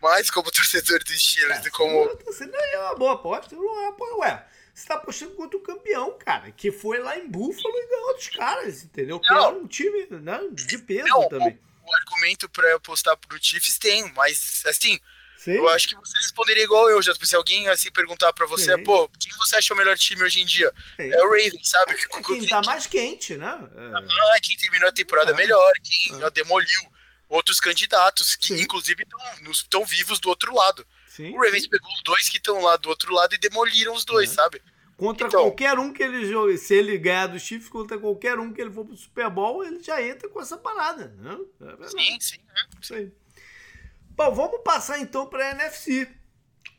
Mas 0.00 0.30
como 0.30 0.50
torcedor 0.50 1.02
dos 1.02 1.20
Steelers 1.20 1.64
é, 1.64 1.68
e 1.68 1.70
como. 1.70 2.16
Você 2.24 2.46
não 2.46 2.58
é 2.58 2.78
uma 2.78 2.94
boa 2.94 3.14
aposta, 3.14 3.54
não 3.56 3.64
é 3.64 3.88
uma 3.88 4.16
Ué, 4.18 4.46
você 4.72 4.86
tá 4.86 4.94
apostando 4.94 5.34
contra 5.34 5.58
o 5.58 5.62
campeão, 5.62 6.16
cara, 6.18 6.52
que 6.52 6.70
foi 6.70 6.98
lá 6.98 7.18
em 7.18 7.28
Buffalo 7.28 7.74
e 7.76 7.88
ganhou 7.88 8.14
dos 8.14 8.28
caras, 8.28 8.84
entendeu? 8.84 9.18
Que 9.18 9.32
era 9.32 9.48
um 9.48 9.66
time 9.66 10.06
né, 10.10 10.40
de 10.52 10.78
peso 10.78 11.08
não, 11.08 11.28
também. 11.28 11.58
O, 11.84 11.90
o 11.90 11.94
argumento 11.94 12.48
pra 12.48 12.76
apostar 12.76 13.16
pro 13.16 13.42
Chiefs 13.42 13.78
tem, 13.78 14.12
mas 14.12 14.62
assim. 14.66 15.00
Sim. 15.38 15.52
Eu 15.52 15.68
acho 15.68 15.88
que 15.88 15.94
você 15.94 16.18
responderia 16.18 16.64
igual 16.64 16.90
eu, 16.90 17.00
já. 17.00 17.14
Se 17.14 17.36
alguém 17.36 17.68
assim 17.68 17.92
perguntar 17.92 18.32
pra 18.32 18.44
você, 18.44 18.76
Sim. 18.76 18.82
pô, 18.82 19.08
quem 19.20 19.32
você 19.38 19.54
acha 19.54 19.72
o 19.72 19.76
melhor 19.76 19.96
time 19.96 20.22
hoje 20.24 20.40
em 20.40 20.44
dia? 20.44 20.72
Sim. 20.96 21.12
É 21.12 21.22
o 21.22 21.30
Ravens, 21.30 21.70
sabe? 21.70 21.92
É 21.92 22.22
quem 22.22 22.46
tá 22.48 22.60
mais 22.62 22.86
quente, 22.88 23.36
né? 23.36 23.56
É. 23.76 24.34
Ah, 24.34 24.40
quem 24.42 24.56
terminou 24.56 24.88
a 24.88 24.92
temporada 24.92 25.30
é. 25.30 25.34
melhor, 25.34 25.72
quem 25.82 26.20
é. 26.20 26.30
demoliu 26.30 26.82
outros 27.28 27.60
candidatos, 27.60 28.34
que 28.34 28.48
Sim. 28.48 28.62
inclusive 28.62 29.06
estão 29.48 29.84
vivos 29.84 30.18
do 30.18 30.28
outro 30.28 30.52
lado. 30.52 30.84
Sim. 31.06 31.32
O 31.36 31.40
Ravens 31.40 31.68
pegou 31.68 31.88
os 31.92 32.02
dois 32.02 32.28
que 32.28 32.38
estão 32.38 32.60
lá 32.60 32.76
do 32.76 32.88
outro 32.88 33.14
lado 33.14 33.32
e 33.34 33.38
demoliram 33.38 33.94
os 33.94 34.04
dois, 34.04 34.32
é. 34.32 34.34
sabe? 34.34 34.60
Contra 34.96 35.28
então, 35.28 35.42
qualquer 35.42 35.78
um 35.78 35.92
que 35.92 36.02
ele 36.02 36.26
jogue, 36.26 36.58
se 36.58 36.74
ele 36.74 36.98
ganhar 36.98 37.28
do 37.28 37.38
Chiefs, 37.38 37.68
contra 37.68 37.96
qualquer 37.96 38.40
um 38.40 38.52
que 38.52 38.60
ele 38.60 38.72
for 38.72 38.84
pro 38.84 38.96
Super 38.96 39.30
Bowl, 39.30 39.64
ele 39.64 39.80
já 39.80 40.02
entra 40.02 40.28
com 40.28 40.40
essa 40.40 40.56
parada, 40.56 41.14
né? 41.16 41.38
É 41.84 41.88
sim, 41.88 42.20
sim. 42.20 42.38
É. 42.56 42.80
Isso 42.82 42.94
aí. 42.94 43.12
Bom, 44.18 44.34
vamos 44.34 44.62
passar 44.64 44.98
então 44.98 45.28
para 45.28 45.46
a 45.46 45.50
NFC. 45.52 46.08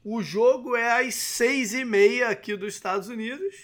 O 0.03 0.21
jogo 0.21 0.75
é 0.75 1.07
às 1.07 1.15
seis 1.15 1.73
e 1.73 1.85
meia 1.85 2.27
aqui 2.27 2.53
dos 2.53 2.73
Estados 2.73 3.07
Unidos, 3.07 3.55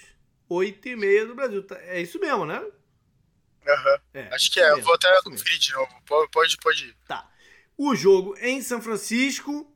oito 0.47 0.87
e 0.87 0.95
meia 0.95 1.25
do 1.25 1.35
Brasil. 1.35 1.61
Tá, 1.61 1.77
é 1.81 1.99
isso 1.99 2.17
mesmo, 2.17 2.45
né? 2.45 2.57
Uhum. 2.61 3.97
É, 4.13 4.33
Acho 4.33 4.49
que 4.49 4.61
é. 4.61 4.69
Mesmo, 4.69 4.83
vou 4.85 4.93
até 4.93 5.21
conferir 5.23 5.59
de 5.59 5.73
novo. 5.73 5.91
Pode, 6.31 6.55
pode 6.55 6.85
ir. 6.85 6.95
Tá. 7.05 7.29
O 7.77 7.93
jogo 7.93 8.37
em 8.39 8.61
São 8.61 8.81
Francisco, 8.81 9.69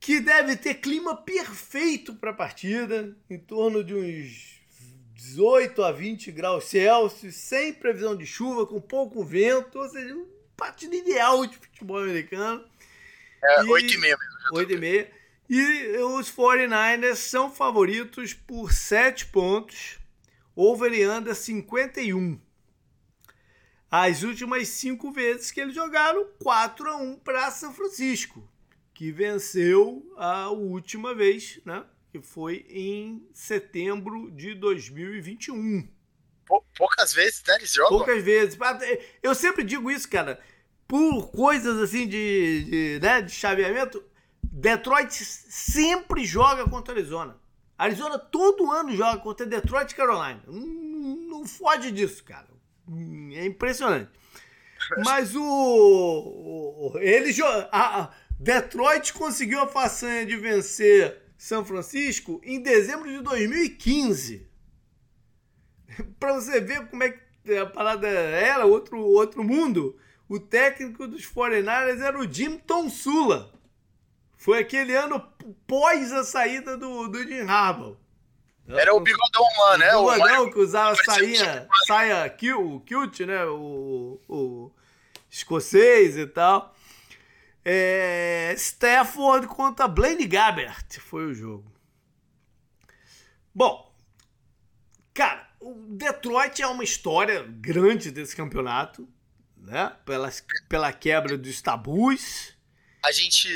que 0.00 0.18
deve 0.18 0.56
ter 0.56 0.74
clima 0.74 1.16
perfeito 1.16 2.16
para 2.16 2.32
a 2.32 2.34
partida, 2.34 3.16
em 3.30 3.38
torno 3.38 3.84
de 3.84 3.94
uns 3.94 4.60
18 5.14 5.80
a 5.84 5.92
20 5.92 6.32
graus 6.32 6.64
Celsius, 6.64 7.36
sem 7.36 7.72
previsão 7.72 8.16
de 8.16 8.26
chuva, 8.26 8.66
com 8.66 8.80
pouco 8.80 9.22
vento, 9.22 9.78
ou 9.78 9.88
seja, 9.88 10.12
um 10.12 10.26
partida 10.56 10.96
ideal 10.96 11.46
de 11.46 11.56
futebol 11.56 11.98
americano. 11.98 12.71
É, 13.42 13.64
e, 13.64 13.68
8 13.68 13.94
e 13.94 13.98
meia 13.98 14.16
mesmo. 14.16 14.56
8 14.58 14.72
e 14.72 14.76
meia. 14.78 15.10
E 15.48 15.96
os 15.98 16.30
49ers 16.30 17.16
são 17.16 17.50
favoritos 17.50 18.32
por 18.32 18.72
7 18.72 19.26
pontos. 19.26 19.98
Over 20.54 20.92
e 20.92 21.06
under 21.06 21.34
51 21.34 22.40
as 23.92 24.22
últimas 24.22 24.68
cinco 24.68 25.12
vezes 25.12 25.50
que 25.50 25.60
eles 25.60 25.74
jogaram 25.74 26.26
4 26.42 26.88
a 26.88 26.96
1 26.96 27.16
para 27.16 27.50
São 27.50 27.74
Francisco, 27.74 28.50
que 28.94 29.12
venceu 29.12 30.02
a 30.16 30.48
última 30.48 31.14
vez, 31.14 31.60
né? 31.62 31.84
Que 32.10 32.22
foi 32.22 32.64
em 32.70 33.28
setembro 33.34 34.30
de 34.30 34.54
2021. 34.54 35.86
Poucas 36.74 37.12
vezes, 37.12 37.42
né? 37.46 37.56
Eles 37.56 37.70
jogam? 37.70 37.98
Poucas 37.98 38.24
vezes. 38.24 38.58
Eu 39.22 39.34
sempre 39.34 39.62
digo 39.62 39.90
isso, 39.90 40.08
cara. 40.08 40.40
Por 40.86 41.30
coisas 41.30 41.78
assim 41.78 42.06
de, 42.06 42.64
de, 42.64 43.00
né, 43.00 43.22
de 43.22 43.32
chaveamento, 43.32 44.02
Detroit 44.42 45.12
sempre 45.24 46.24
joga 46.24 46.68
contra 46.68 46.94
Arizona. 46.94 47.36
Arizona 47.78 48.18
todo 48.18 48.70
ano 48.70 48.94
joga 48.94 49.18
contra 49.18 49.46
Detroit 49.46 49.90
e 49.90 49.94
Carolina. 49.94 50.42
Não, 50.46 51.46
foge 51.46 51.90
disso, 51.90 52.22
cara. 52.22 52.46
É 53.34 53.44
impressionante. 53.46 54.10
Mas 55.04 55.34
o, 55.34 55.42
o 55.42 56.98
ele 56.98 57.32
a, 57.72 58.10
Detroit 58.38 59.12
conseguiu 59.14 59.60
a 59.60 59.68
façanha 59.68 60.26
de 60.26 60.36
vencer 60.36 61.22
São 61.38 61.64
Francisco 61.64 62.40
em 62.44 62.60
dezembro 62.60 63.08
de 63.08 63.20
2015. 63.20 64.46
Para 66.20 66.34
você 66.34 66.60
ver 66.60 66.88
como 66.88 67.02
é 67.02 67.10
que 67.10 67.56
a 67.56 67.66
parada 67.66 68.08
era, 68.08 68.66
outro, 68.66 68.98
outro 68.98 69.42
mundo. 69.42 69.96
O 70.32 70.40
técnico 70.40 71.06
dos 71.06 71.26
49 71.26 72.02
era 72.02 72.18
o 72.18 72.32
Jim 72.32 72.56
Tonsula. 72.56 73.52
Foi 74.34 74.60
aquele 74.60 74.96
ano 74.96 75.20
pós 75.66 76.10
a 76.10 76.24
saída 76.24 76.74
do, 76.74 77.06
do 77.06 77.22
Jim 77.22 77.42
Harbaugh. 77.42 77.98
Era 78.66 78.94
o 78.94 79.00
bigodão 79.00 79.44
lá, 79.58 79.76
né? 79.76 79.94
O 79.94 80.10
bigodão 80.10 80.50
que 80.50 80.58
usava 80.58 80.96
sainha, 81.04 81.68
saia 81.86 82.26
kilt, 82.30 83.20
né? 83.26 83.44
O, 83.44 84.18
o 84.26 84.72
escocês 85.28 86.16
e 86.16 86.26
tal. 86.26 86.74
É, 87.62 88.54
Stafford 88.56 89.46
contra 89.48 89.86
Blaine 89.86 90.26
Gabbert 90.26 90.98
foi 90.98 91.26
o 91.26 91.34
jogo. 91.34 91.70
Bom, 93.54 93.94
cara, 95.12 95.46
o 95.60 95.74
Detroit 95.90 96.62
é 96.62 96.66
uma 96.66 96.84
história 96.84 97.42
grande 97.46 98.10
desse 98.10 98.34
campeonato, 98.34 99.06
né? 99.62 99.96
Pela, 100.04 100.30
pela 100.68 100.92
quebra 100.92 101.38
dos 101.38 101.62
tabus. 101.62 102.52
A 103.04 103.10
gente, 103.10 103.48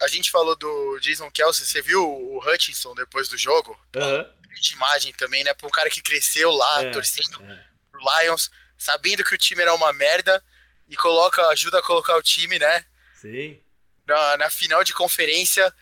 a 0.00 0.08
gente 0.08 0.30
falou 0.30 0.56
do 0.56 0.98
Jason 1.00 1.30
Kelsey, 1.30 1.66
você 1.66 1.82
viu 1.82 2.02
o 2.02 2.38
Hutchinson 2.38 2.94
depois 2.94 3.28
do 3.28 3.36
jogo? 3.36 3.78
Uhum 3.94 4.36
de 4.60 4.74
imagem 4.74 5.12
também, 5.12 5.44
né? 5.44 5.54
Pra 5.54 5.66
um 5.66 5.70
cara 5.70 5.90
que 5.90 6.02
cresceu 6.02 6.50
lá, 6.50 6.82
é, 6.82 6.90
torcendo 6.90 7.42
é. 7.42 7.64
pro 7.90 8.00
Lions, 8.00 8.50
sabendo 8.76 9.24
que 9.24 9.34
o 9.34 9.38
time 9.38 9.62
era 9.62 9.74
uma 9.74 9.92
merda 9.92 10.42
e 10.88 10.96
coloca, 10.96 11.46
ajuda 11.48 11.78
a 11.78 11.82
colocar 11.82 12.16
o 12.16 12.22
time, 12.22 12.58
né? 12.58 12.84
Sim. 13.14 13.60
Na, 14.06 14.36
na 14.36 14.50
final 14.50 14.84
de 14.84 14.92
conferência. 14.94 15.72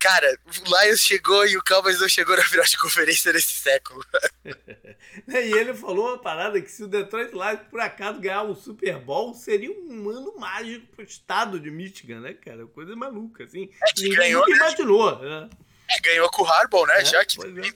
Cara, 0.00 0.38
o 0.46 0.82
Lions 0.82 1.00
chegou 1.00 1.46
e 1.46 1.58
o 1.58 1.62
Cowboys 1.62 2.00
não 2.00 2.08
chegou 2.08 2.34
na 2.34 2.42
final 2.42 2.64
de 2.64 2.78
conferência 2.78 3.34
nesse 3.34 3.52
século. 3.52 4.02
e 5.28 5.36
ele 5.36 5.74
falou 5.74 6.08
uma 6.08 6.18
parada 6.18 6.58
que 6.58 6.70
se 6.70 6.82
o 6.82 6.88
Detroit 6.88 7.32
Lions 7.32 7.60
por 7.70 7.80
acaso 7.80 8.18
ganhar 8.18 8.42
um 8.44 8.54
Super 8.54 8.98
Bowl, 8.98 9.34
seria 9.34 9.70
um 9.70 10.08
ano 10.08 10.38
mágico 10.38 10.86
pro 10.96 11.04
estado 11.04 11.60
de 11.60 11.70
Michigan, 11.70 12.20
né, 12.20 12.32
cara? 12.32 12.66
Coisa 12.66 12.96
maluca, 12.96 13.44
assim. 13.44 13.68
É, 13.74 14.00
Ninguém 14.00 14.16
ganhou, 14.16 14.40
nunca 14.40 14.52
né? 14.52 14.56
imaginou. 14.56 15.18
Né? 15.18 15.50
É, 15.90 16.00
ganhou 16.00 16.30
com 16.30 16.42
o 16.44 16.46
Harbaugh, 16.46 16.86
né? 16.86 17.02
É, 17.02 17.04
Já 17.04 17.22
que 17.22 17.36
pois 17.36 17.58
é. 17.58 17.72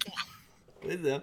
Pois 0.81 1.05
é. 1.05 1.23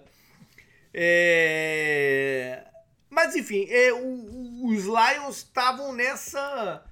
é... 0.94 2.64
Mas 3.10 3.36
enfim, 3.36 3.66
é, 3.72 3.92
o, 3.92 4.68
os 4.68 4.84
Lions 4.84 5.38
estavam 5.38 5.94
nessa 5.94 6.86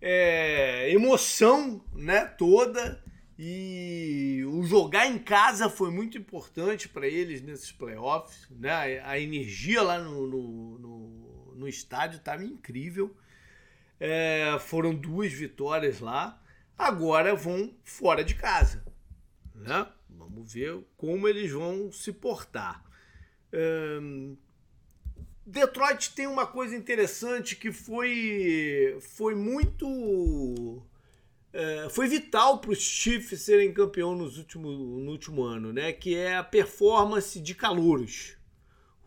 é, 0.00 0.88
emoção 0.92 1.84
né, 1.92 2.26
toda 2.38 3.04
e 3.38 4.42
o 4.48 4.62
jogar 4.64 5.06
em 5.06 5.18
casa 5.18 5.68
foi 5.68 5.90
muito 5.90 6.16
importante 6.16 6.88
para 6.88 7.06
eles 7.06 7.42
nesses 7.42 7.70
playoffs. 7.70 8.48
Né? 8.50 9.00
A 9.04 9.18
energia 9.18 9.82
lá 9.82 9.98
no, 9.98 10.26
no, 10.26 10.78
no, 10.78 11.54
no 11.56 11.68
estádio 11.68 12.18
estava 12.18 12.44
incrível. 12.44 13.14
É, 14.00 14.56
foram 14.60 14.94
duas 14.94 15.32
vitórias 15.32 16.00
lá. 16.00 16.42
Agora 16.78 17.34
vão 17.34 17.74
fora 17.84 18.24
de 18.24 18.34
casa. 18.34 18.84
Né? 19.54 19.86
Vamos 20.08 20.52
ver 20.52 20.82
como 20.96 21.28
eles 21.28 21.50
vão 21.50 21.92
se 21.92 22.12
portar. 22.12 22.84
Detroit 25.46 26.12
tem 26.12 26.26
uma 26.26 26.46
coisa 26.46 26.74
interessante 26.74 27.54
que 27.54 27.70
foi, 27.70 28.98
foi 29.00 29.34
muito. 29.34 30.82
É, 31.58 31.88
foi 31.88 32.06
vital 32.06 32.58
para 32.58 32.72
os 32.72 32.80
Chiefs 32.80 33.40
serem 33.40 33.72
campeão 33.72 34.14
nos 34.14 34.36
último, 34.36 34.70
no 34.70 35.10
último 35.10 35.42
ano, 35.42 35.72
né? 35.72 35.90
Que 35.90 36.14
é 36.14 36.36
a 36.36 36.44
performance 36.44 37.40
de 37.40 37.54
calouros. 37.54 38.36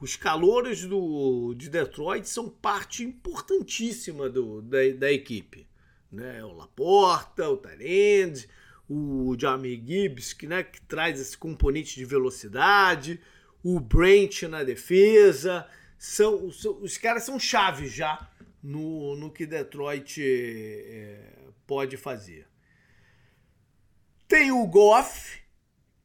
Os 0.01 0.15
calouros 0.15 0.81
do, 0.81 1.53
de 1.53 1.69
Detroit 1.69 2.27
são 2.27 2.49
parte 2.49 3.03
importantíssima 3.03 4.27
do, 4.27 4.63
da, 4.63 4.79
da 4.97 5.11
equipe. 5.11 5.67
Né? 6.11 6.43
O 6.43 6.53
Laporta, 6.53 7.47
o 7.47 7.55
Tyrande, 7.55 8.49
o 8.89 9.35
Jamie 9.37 9.79
Gibbs, 9.85 10.33
que, 10.33 10.47
né, 10.47 10.63
que 10.63 10.81
traz 10.81 11.19
esse 11.19 11.37
componente 11.37 11.97
de 11.97 12.05
velocidade, 12.05 13.19
o 13.63 13.79
Brent 13.79 14.41
na 14.43 14.63
defesa 14.63 15.67
são, 15.99 16.47
os 16.47 16.97
caras 16.97 17.25
são 17.25 17.39
chaves 17.39 17.91
já 17.91 18.27
no, 18.63 19.15
no 19.15 19.29
que 19.29 19.45
Detroit 19.45 20.19
é, 20.19 21.38
pode 21.69 21.97
fazer. 21.97 22.47
Tem 24.27 24.51
o 24.51 24.65
Goff, 24.65 25.39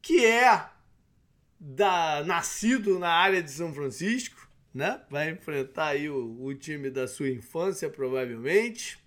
que 0.02 0.22
é 0.26 0.68
da, 1.58 2.22
nascido 2.22 2.98
na 2.98 3.08
área 3.08 3.42
de 3.42 3.50
São 3.50 3.72
Francisco, 3.72 4.46
né? 4.74 5.00
Vai 5.08 5.30
enfrentar 5.30 5.88
aí 5.88 6.10
o, 6.10 6.44
o 6.44 6.54
time 6.54 6.90
da 6.90 7.08
sua 7.08 7.30
infância, 7.30 7.88
provavelmente. 7.88 8.98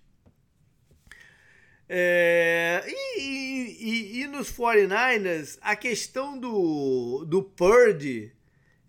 É, 1.88 2.84
e, 2.88 3.76
e, 3.78 4.22
e, 4.22 4.26
nos 4.26 4.50
49ers, 4.52 5.58
a 5.60 5.76
questão 5.76 6.36
do, 6.36 7.24
do 7.24 7.40
Purdy 7.40 8.32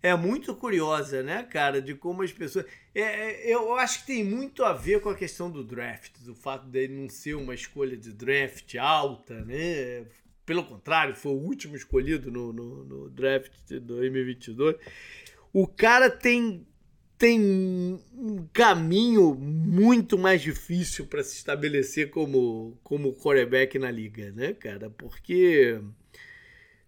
é 0.02 0.16
muito 0.16 0.54
curiosa, 0.54 1.22
né, 1.22 1.42
cara, 1.42 1.80
de 1.80 1.94
como 1.94 2.22
as 2.22 2.32
pessoas. 2.32 2.64
É, 2.94 3.02
é, 3.02 3.54
eu 3.54 3.74
acho 3.76 4.00
que 4.00 4.06
tem 4.06 4.24
muito 4.24 4.64
a 4.64 4.72
ver 4.72 5.00
com 5.00 5.10
a 5.10 5.14
questão 5.14 5.50
do 5.50 5.62
draft, 5.62 6.12
do 6.20 6.34
fato 6.34 6.66
dele 6.66 6.94
não 6.94 7.08
ser 7.08 7.34
uma 7.34 7.54
escolha 7.54 7.96
de 7.96 8.12
draft 8.12 8.74
alta, 8.76 9.44
né? 9.44 10.06
Pelo 10.46 10.64
contrário, 10.64 11.14
foi 11.14 11.32
o 11.32 11.36
último 11.36 11.76
escolhido 11.76 12.30
no, 12.30 12.52
no, 12.52 12.84
no 12.84 13.10
draft 13.10 13.52
de 13.68 13.78
2022. 13.78 14.76
O 15.52 15.66
cara 15.66 16.08
tem, 16.08 16.66
tem 17.18 17.38
um 18.14 18.48
caminho 18.52 19.34
muito 19.34 20.16
mais 20.16 20.40
difícil 20.40 21.06
para 21.06 21.22
se 21.22 21.36
estabelecer 21.36 22.10
como, 22.10 22.78
como 22.82 23.12
quarterback 23.12 23.78
na 23.78 23.90
liga, 23.90 24.32
né, 24.32 24.54
cara? 24.54 24.88
Porque 24.88 25.78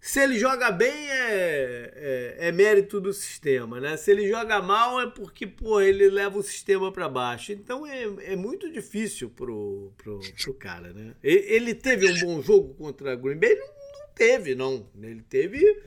se 0.04 0.18
ele 0.18 0.36
joga 0.36 0.68
bem, 0.72 0.92
é, 0.92 1.92
é, 2.40 2.48
é, 2.48 2.52
mérito 2.52 3.00
do 3.00 3.12
sistema, 3.12 3.78
né? 3.78 3.96
Se 3.96 4.10
ele 4.10 4.28
joga 4.28 4.60
mal, 4.60 5.00
é 5.00 5.06
porque, 5.08 5.46
pô, 5.46 5.80
ele 5.80 6.10
leva 6.10 6.36
o 6.40 6.42
sistema 6.42 6.90
para 6.90 7.08
baixo. 7.08 7.52
Então 7.52 7.86
é, 7.86 8.02
é 8.32 8.34
muito 8.34 8.68
difícil 8.68 9.30
pro, 9.30 9.92
pro, 9.96 10.18
pro 10.18 10.54
cara, 10.54 10.92
né? 10.92 11.14
Ele 11.22 11.72
teve 11.72 12.10
um 12.10 12.18
bom 12.18 12.42
jogo 12.42 12.74
contra 12.74 13.14
Green 13.14 13.38
Bay? 13.38 13.54
Não, 13.54 13.66
não 13.68 14.08
teve, 14.12 14.56
não. 14.56 14.90
Ele 15.00 15.22
teve 15.22 15.82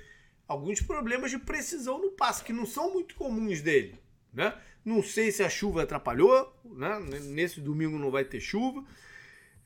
alguns 0.47 0.79
problemas 0.79 1.29
de 1.29 1.37
precisão 1.37 1.99
no 1.99 2.11
passe, 2.11 2.41
que 2.41 2.53
não 2.53 2.65
são 2.65 2.93
muito 2.93 3.15
comuns 3.15 3.61
dele, 3.61 3.99
né? 4.33 4.55
Não 4.85 5.03
sei 5.03 5.29
se 5.29 5.43
a 5.43 5.49
chuva 5.49 5.83
atrapalhou, 5.83 6.57
né? 6.63 7.01
Nesse 7.01 7.59
domingo 7.59 7.99
não 7.99 8.09
vai 8.09 8.23
ter 8.23 8.39
chuva. 8.39 8.81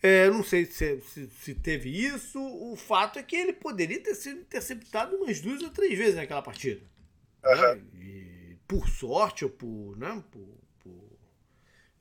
É, 0.01 0.29
não 0.29 0.43
sei 0.43 0.65
se, 0.65 1.01
se, 1.01 1.27
se, 1.27 1.55
teve 1.55 1.89
isso. 1.89 2.39
O 2.41 2.75
fato 2.77 3.19
é 3.19 3.23
que 3.23 3.35
ele 3.35 3.51
poderia 3.51 4.01
ter 4.01 4.15
sido 4.15 4.39
interceptado 4.39 5.15
umas 5.17 5.41
duas 5.41 5.61
ou 5.61 5.69
três 5.69 5.97
vezes 5.97 6.15
naquela 6.15 6.41
partida. 6.41 6.81
Uhum. 7.43 7.75
Né? 7.75 7.81
E 7.95 8.57
por 8.67 8.87
sorte 8.87 9.43
ou 9.43 9.51
por, 9.51 9.97
né? 9.97 10.23
por, 10.31 10.47
por, 10.79 11.19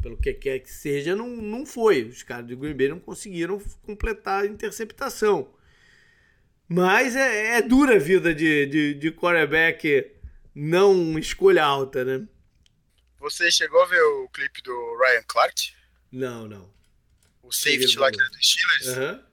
pelo 0.00 0.16
que 0.16 0.32
quer 0.32 0.60
que 0.60 0.70
seja, 0.70 1.16
não, 1.16 1.28
não 1.28 1.66
foi. 1.66 2.04
Os 2.04 2.22
caras 2.22 2.46
do 2.46 2.56
Green 2.56 2.76
Bay 2.76 2.88
não 2.88 3.00
conseguiram 3.00 3.58
completar 3.82 4.44
a 4.44 4.46
interceptação. 4.46 5.52
Mas 6.68 7.16
é, 7.16 7.56
é 7.56 7.62
dura 7.62 7.96
a 7.96 7.98
vida 7.98 8.32
de, 8.32 8.66
de, 8.66 8.94
de 8.94 9.10
quarterback 9.10 10.12
não 10.54 11.18
escolha 11.18 11.64
alta, 11.64 12.04
né? 12.04 12.28
Você 13.18 13.50
chegou 13.50 13.82
a 13.82 13.86
ver 13.86 14.00
o 14.00 14.28
clipe 14.28 14.62
do 14.62 14.96
Ryan 14.98 15.22
Clark? 15.26 15.72
Não, 16.12 16.46
não 16.46 16.77
o 17.48 17.52
safety 17.52 17.98
lá 17.98 18.10
que 18.12 18.20
era 18.20 18.28
do 18.28 18.44
Steelers, 18.44 18.98
uhum. 18.98 19.24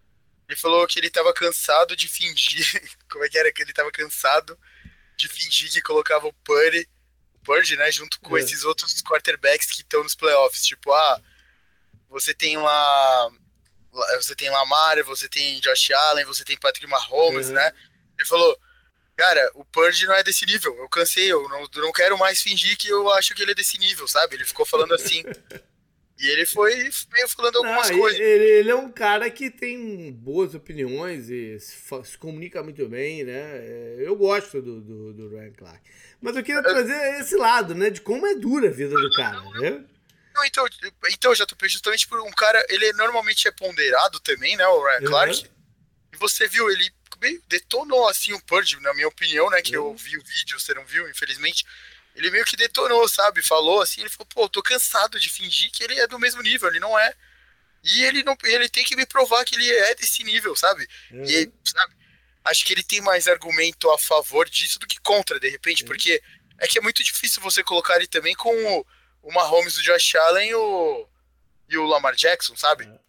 ele 0.48 0.58
falou 0.58 0.88
que 0.88 0.98
ele 0.98 1.10
tava 1.10 1.34
cansado 1.34 1.96
de 1.96 2.08
fingir. 2.08 2.66
Como 3.12 3.24
é 3.26 3.30
que 3.30 3.38
era? 3.38 3.52
Que 3.52 3.62
ele 3.62 3.74
tava 3.74 3.92
cansado 3.92 4.58
de 5.18 5.28
fingir 5.28 5.72
que 5.72 5.82
colocava 5.82 6.28
o 6.28 6.34
Purdy, 6.34 6.88
Purdy, 7.44 7.76
né, 7.76 7.92
junto 7.92 8.20
com 8.22 8.32
uhum. 8.32 8.38
esses 8.38 8.64
outros 8.64 9.02
quarterbacks 9.02 9.68
que 9.68 9.82
estão 9.82 10.02
nos 10.02 10.16
playoffs. 10.16 10.66
Tipo, 10.66 10.94
ah, 10.94 11.22
você 12.10 12.34
tem 12.34 12.58
lá. 12.58 13.32
Você 14.18 14.36
tem 14.36 14.50
Lamar, 14.50 15.02
você 15.04 15.30
tem 15.30 15.60
Josh 15.60 15.92
Allen, 15.92 16.26
você 16.26 16.44
tem 16.44 16.58
Patrick 16.58 16.88
Mahomes, 16.88 17.48
uhum. 17.48 17.54
né? 17.54 17.72
Ele 18.18 18.28
falou, 18.28 18.60
cara, 19.16 19.52
o 19.54 19.64
Purdy 19.64 20.06
não 20.06 20.16
é 20.16 20.24
desse 20.24 20.46
nível. 20.46 20.76
Eu 20.78 20.90
cansei, 20.90 21.32
eu 21.32 21.48
não, 21.48 21.62
eu 21.62 21.82
não 21.82 21.92
quero 21.94 22.18
mais 22.18 22.42
fingir 22.42 22.78
que 22.78 22.90
eu 22.90 23.10
acho 23.14 23.34
que 23.34 23.42
ele 23.42 23.52
é 23.52 23.56
desse 23.56 23.78
nível, 23.78 24.08
sabe? 24.08 24.36
Ele 24.36 24.46
ficou 24.46 24.66
falando 24.66 24.94
assim. 24.94 25.24
E 26.18 26.28
ele 26.30 26.46
foi 26.46 26.74
meio 27.12 27.28
falando 27.28 27.58
algumas 27.58 27.90
Não, 27.90 28.00
coisas. 28.00 28.20
Ele, 28.20 28.44
ele, 28.44 28.72
é 28.72 28.76
um 28.76 28.90
cara 28.90 29.30
que 29.30 29.52
tem 29.52 30.14
boas 30.14 30.56
opiniões 30.56 31.30
e 31.30 31.60
se, 31.60 31.76
se 32.06 32.18
comunica 32.18 32.64
muito 32.64 32.88
bem, 32.88 33.26
né? 33.26 33.34
É, 33.34 33.96
eu 34.00 34.16
gosto 34.16 34.62
do, 34.62 34.80
do, 34.80 35.14
do 35.14 35.30
Ryan 35.30 35.52
Clark. 35.52 35.82
Mas 36.22 36.38
eu 36.38 36.44
queria 36.44 36.64
trazer 36.64 37.20
esse 37.20 37.36
lado, 37.36 37.76
né? 37.76 37.90
De 37.90 38.00
como 38.00 38.26
é 38.26 38.36
dura 38.36 38.70
a 38.70 38.72
vida 38.72 38.96
do 38.96 39.10
cara, 39.12 39.42
né? 39.60 39.84
Não, 40.34 40.46
então, 40.46 40.66
então, 41.12 41.36
já 41.36 41.46
tô 41.46 41.56
justamente 41.68 42.08
por 42.08 42.20
um 42.22 42.32
cara, 42.32 42.66
ele 42.70 42.92
normalmente 42.94 43.48
é 43.48 43.52
ponderado 43.52 44.20
também, 44.22 44.56
né? 44.56 44.66
O 44.68 44.84
Ryan 44.84 45.00
uhum. 45.02 45.06
Clark. 45.08 45.50
E 46.14 46.18
você 46.18 46.48
viu, 46.48 46.70
ele 46.72 46.90
meio 47.22 47.42
detonou 47.48 48.08
assim 48.08 48.34
o 48.34 48.42
Purge, 48.42 48.80
na 48.80 48.94
minha 48.94 49.08
opinião, 49.08 49.50
né? 49.50 49.62
Que 49.62 49.78
uhum. 49.78 49.92
eu 49.92 49.96
vi 49.96 50.18
o 50.18 50.24
vídeo, 50.24 50.60
você 50.60 50.74
não 50.74 50.86
viu, 50.86 51.10
infelizmente 51.10 51.66
ele 52.16 52.32
meio 52.32 52.46
que 52.46 52.56
detonou, 52.56 53.08
sabe? 53.10 53.44
Falou 53.44 53.82
assim, 53.82 54.02
ele 54.02 54.10
falou, 54.10 54.28
pô, 54.34 54.50
tô 54.50 54.64
cansado 54.64 55.20
de 55.20 55.30
fingir 55.30 55.70
que 55.72 55.84
ele 55.84 56.00
é 56.00 56.08
do 56.08 56.18
mesmo 56.18 56.42
nível, 56.42 56.70
ele 56.70 56.80
não 56.80 56.98
é. 56.98 57.14
E 57.84 58.04
ele 58.06 58.24
não, 58.24 58.36
ele 58.46 58.70
tem 58.70 58.86
que 58.86 58.96
me 58.96 59.06
provar 59.06 59.44
que 59.44 59.56
ele 59.56 59.70
é 59.70 59.94
desse 59.94 60.24
nível, 60.24 60.56
sabe? 60.56 60.88
Uhum. 61.12 61.24
E 61.24 61.52
sabe? 61.64 61.94
Acho 62.46 62.66
que 62.66 62.74
ele 62.74 62.84
tem 62.84 63.02
mais 63.02 63.28
argumento 63.28 63.92
a 63.92 63.98
favor 63.98 64.50
disso 64.50 64.80
do 64.80 64.88
que 64.88 65.00
contra, 65.02 65.40
de 65.40 65.50
repente, 65.50 65.84
uhum. 65.84 65.88
porque 65.88 66.22
é 66.58 66.68
que 66.68 66.80
é 66.80 66.82
muito 66.82 67.04
difícil 67.04 67.42
você 67.42 67.62
colocar 67.62 67.98
ele 67.98 68.08
também 68.08 68.34
com 68.34 68.50
o, 68.50 68.86
o 69.22 69.34
Mahomes, 69.34 69.78
o 69.78 69.84
Josh 69.84 70.16
Allen 70.16 70.50
e 70.50 70.56
o, 70.56 71.08
e 71.70 71.78
o 71.78 71.86
Lamar 71.86 72.16
Jackson, 72.16 72.56
sabe? 72.56 72.86
Uhum. 72.86 73.00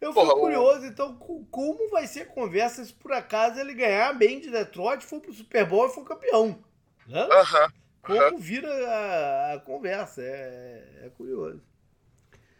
Eu 0.00 0.12
fico 0.12 0.26
Porra, 0.26 0.38
curioso, 0.38 0.82
o... 0.82 0.86
então, 0.86 1.16
como 1.50 1.90
vai 1.90 2.06
ser 2.06 2.22
a 2.22 2.26
conversa 2.26 2.84
se 2.84 2.92
por 2.92 3.12
acaso 3.12 3.58
ele 3.58 3.74
ganhar 3.74 4.12
bem 4.12 4.38
de 4.38 4.48
Detroit, 4.48 5.02
for 5.02 5.20
pro 5.20 5.34
Super 5.34 5.66
Bowl 5.66 5.88
e 5.88 5.92
for 5.92 6.04
campeão? 6.04 6.64
Aham. 7.10 7.64
Uhum 7.64 7.83
como 8.04 8.38
vira 8.38 8.68
a, 8.68 9.54
a 9.54 9.60
conversa. 9.60 10.22
É, 10.22 11.04
é, 11.04 11.10
curioso. 11.16 11.62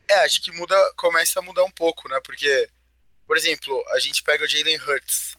É, 0.09 0.24
acho 0.24 0.42
que 0.42 0.53
muda, 0.53 0.76
começa 0.97 1.38
a 1.38 1.42
mudar 1.42 1.64
um 1.64 1.70
pouco, 1.70 2.09
né? 2.09 2.20
Porque, 2.24 2.68
por 3.26 3.36
exemplo, 3.36 3.82
a 3.90 3.99
gente 3.99 4.22
pega 4.22 4.45
o 4.45 4.49
Jalen 4.49 4.78
Hurts. 4.78 5.36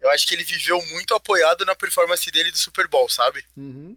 Eu 0.00 0.10
acho 0.10 0.26
que 0.26 0.34
ele 0.34 0.44
viveu 0.44 0.80
muito 0.86 1.14
apoiado 1.14 1.64
na 1.64 1.74
performance 1.74 2.30
dele 2.30 2.50
do 2.50 2.58
Super 2.58 2.88
Bowl, 2.88 3.08
sabe? 3.08 3.44
Uhum. 3.56 3.96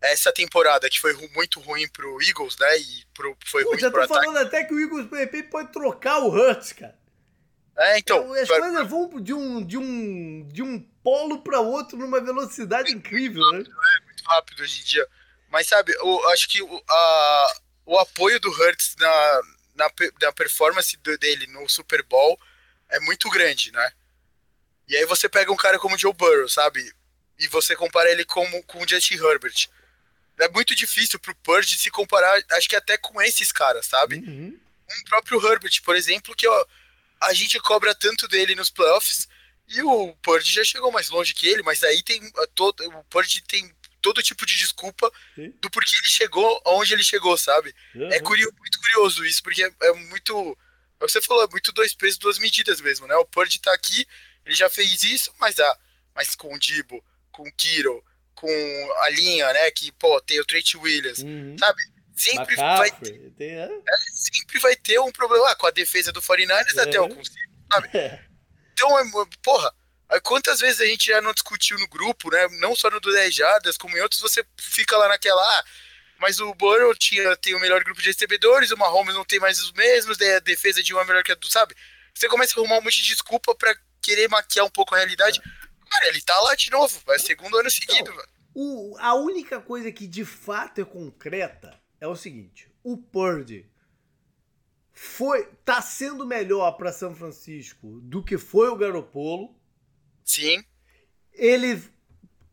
Essa 0.00 0.32
temporada 0.32 0.88
que 0.88 1.00
foi 1.00 1.12
muito 1.34 1.58
ruim 1.60 1.88
pro 1.88 2.22
Eagles, 2.22 2.56
né? 2.58 2.78
E 2.78 3.04
pro, 3.12 3.36
foi 3.44 3.64
Pô, 3.64 3.70
ruim 3.70 3.80
já 3.80 3.90
pro 3.90 4.06
tô 4.06 4.14
falando 4.14 4.36
até 4.38 4.64
que 4.64 4.72
o 4.72 4.80
Eagles, 4.80 5.10
de 5.10 5.16
repente, 5.16 5.48
pode 5.48 5.72
trocar 5.72 6.20
o 6.20 6.30
Hurts, 6.30 6.72
cara. 6.72 6.96
É, 7.76 7.98
então. 7.98 8.32
As 8.32 8.48
coisas 8.48 8.88
vão 8.88 9.20
de 9.20 9.34
um, 9.34 9.64
de 9.64 9.76
um, 9.76 10.48
de 10.48 10.62
um 10.62 10.80
polo 11.02 11.42
para 11.42 11.60
outro 11.60 11.98
numa 11.98 12.20
velocidade 12.20 12.92
incrível, 12.92 13.42
né? 13.52 13.58
É 13.58 14.04
muito 14.04 14.05
rápido 14.26 14.62
hoje 14.62 14.80
em 14.80 14.84
dia. 14.84 15.06
Mas 15.48 15.68
sabe, 15.68 15.92
eu 15.92 16.28
acho 16.30 16.48
que 16.48 16.62
o, 16.62 16.84
a, 16.88 17.60
o 17.86 17.98
apoio 17.98 18.40
do 18.40 18.50
Hurts 18.50 18.96
na, 18.98 19.42
na, 19.74 19.90
na 20.20 20.32
performance 20.32 20.96
dele 20.96 21.46
no 21.48 21.68
Super 21.68 22.02
Bowl 22.02 22.38
é 22.88 23.00
muito 23.00 23.28
grande, 23.30 23.72
né? 23.72 23.92
E 24.88 24.96
aí 24.96 25.04
você 25.04 25.28
pega 25.28 25.52
um 25.52 25.56
cara 25.56 25.78
como 25.78 25.94
o 25.94 25.98
Joe 25.98 26.12
Burrow, 26.12 26.48
sabe? 26.48 26.92
E 27.38 27.48
você 27.48 27.74
compara 27.74 28.10
ele 28.10 28.24
como, 28.24 28.62
com 28.64 28.82
o 28.82 28.88
Justin 28.88 29.14
Herbert. 29.14 29.68
É 30.38 30.48
muito 30.48 30.74
difícil 30.74 31.18
pro 31.18 31.34
Purge 31.36 31.76
se 31.76 31.90
comparar, 31.90 32.40
acho 32.52 32.68
que 32.68 32.76
até 32.76 32.96
com 32.96 33.20
esses 33.20 33.50
caras, 33.50 33.86
sabe? 33.86 34.16
Uhum. 34.16 34.58
Um 34.90 35.04
próprio 35.08 35.44
Herbert, 35.44 35.82
por 35.82 35.96
exemplo, 35.96 36.36
que 36.36 36.46
ó, 36.46 36.66
a 37.20 37.32
gente 37.32 37.58
cobra 37.60 37.94
tanto 37.94 38.28
dele 38.28 38.54
nos 38.54 38.70
playoffs 38.70 39.28
e 39.68 39.82
o 39.82 40.14
Purge 40.22 40.52
já 40.52 40.62
chegou 40.62 40.92
mais 40.92 41.08
longe 41.08 41.34
que 41.34 41.48
ele, 41.48 41.62
mas 41.62 41.82
aí 41.82 42.02
tem 42.02 42.20
todo, 42.54 42.86
o 42.86 43.04
Purge 43.04 43.42
tem 43.42 43.74
todo 44.00 44.22
tipo 44.22 44.46
de 44.46 44.56
desculpa 44.56 45.10
Sim. 45.34 45.52
do 45.60 45.70
porquê 45.70 45.94
ele 45.96 46.08
chegou 46.08 46.62
aonde 46.64 46.94
ele 46.94 47.04
chegou, 47.04 47.36
sabe? 47.36 47.74
Uhum. 47.94 48.12
É 48.12 48.20
curioso, 48.20 48.54
muito 48.58 48.80
curioso 48.80 49.24
isso, 49.24 49.42
porque 49.42 49.62
é, 49.62 49.70
é 49.82 49.92
muito. 49.92 50.58
É 51.00 51.08
você 51.08 51.20
falou, 51.20 51.44
é 51.44 51.48
muito 51.48 51.72
dois 51.72 51.94
pesos, 51.94 52.18
duas 52.18 52.38
medidas 52.38 52.80
mesmo, 52.80 53.06
né? 53.06 53.14
O 53.16 53.24
Purge 53.26 53.58
tá 53.60 53.72
aqui, 53.72 54.06
ele 54.44 54.54
já 54.54 54.70
fez 54.70 55.02
isso, 55.02 55.32
mas 55.38 55.58
ah, 55.58 55.78
mas 56.14 56.34
com 56.34 56.54
o 56.54 56.58
Dibo, 56.58 57.04
com 57.30 57.42
o 57.42 57.52
Kiro, 57.52 58.02
com 58.34 58.48
a 59.02 59.10
linha, 59.10 59.52
né? 59.52 59.70
Que, 59.70 59.92
pô, 59.92 60.20
tem 60.20 60.40
o 60.40 60.44
Trent 60.44 60.74
Williams, 60.74 61.18
uhum. 61.18 61.56
sabe? 61.58 61.82
Sempre 62.14 62.56
vai, 62.56 62.90
ter, 62.90 63.30
tem, 63.36 63.50
é? 63.50 63.64
É, 63.64 63.96
sempre 64.14 64.58
vai 64.58 64.74
ter 64.74 64.98
um 64.98 65.12
problema 65.12 65.50
ah, 65.50 65.54
com 65.54 65.66
a 65.66 65.70
defesa 65.70 66.10
do 66.12 66.22
49ers, 66.22 66.78
até 66.78 66.96
eu 66.96 67.08
consigo, 67.08 67.52
sabe? 67.72 67.90
Então, 68.76 68.98
é, 68.98 69.04
porra, 69.42 69.74
quantas 70.22 70.60
vezes 70.60 70.80
a 70.80 70.86
gente 70.86 71.06
já 71.06 71.20
não 71.20 71.32
discutiu 71.32 71.78
no 71.78 71.88
grupo, 71.88 72.30
né? 72.30 72.46
Não 72.60 72.74
só 72.74 72.90
no 72.90 73.00
do 73.00 73.12
10 73.12 73.34
Jadas, 73.34 73.76
como 73.76 73.96
em 73.96 74.00
outros, 74.00 74.20
você 74.20 74.44
fica 74.56 74.96
lá 74.96 75.08
naquela. 75.08 75.42
Ah, 75.42 75.64
mas 76.18 76.40
o 76.40 76.54
Burrow 76.54 76.94
tinha, 76.94 77.36
tem 77.36 77.54
o 77.54 77.60
melhor 77.60 77.82
grupo 77.84 78.00
de 78.00 78.08
recebedores, 78.08 78.70
o 78.70 78.76
Mahomes 78.76 79.14
não 79.14 79.24
tem 79.24 79.38
mais 79.38 79.60
os 79.60 79.72
mesmos, 79.72 80.16
daí 80.16 80.34
a 80.34 80.40
defesa 80.40 80.82
de 80.82 80.94
um 80.94 81.00
é 81.00 81.04
melhor 81.04 81.22
que 81.22 81.32
a 81.32 81.34
do, 81.34 81.48
sabe? 81.48 81.74
Você 82.14 82.28
começa 82.28 82.54
a 82.54 82.60
arrumar 82.60 82.78
um 82.78 82.82
monte 82.82 83.02
de 83.02 83.08
desculpa 83.08 83.54
para 83.54 83.76
querer 84.00 84.28
maquiar 84.28 84.64
um 84.64 84.70
pouco 84.70 84.94
a 84.94 84.98
realidade. 84.98 85.40
Cara, 85.90 86.08
ele 86.08 86.22
tá 86.22 86.38
lá 86.40 86.54
de 86.54 86.70
novo, 86.70 87.00
vai 87.04 87.18
segundo 87.18 87.58
ano 87.58 87.70
seguido, 87.70 88.10
velho. 88.12 88.28
O, 88.54 88.96
a 88.98 89.14
única 89.14 89.60
coisa 89.60 89.92
que 89.92 90.06
de 90.06 90.24
fato 90.24 90.80
é 90.80 90.84
concreta 90.84 91.78
é 92.00 92.08
o 92.08 92.16
seguinte: 92.16 92.70
o 92.82 92.96
Purdy 92.96 93.70
foi 94.92 95.44
tá 95.62 95.82
sendo 95.82 96.26
melhor 96.26 96.72
para 96.72 96.90
São 96.90 97.14
Francisco 97.14 98.00
do 98.00 98.24
que 98.24 98.38
foi 98.38 98.68
o 98.68 98.76
Garopolo. 98.76 99.54
Sim. 100.26 100.62
Ele 101.32 101.80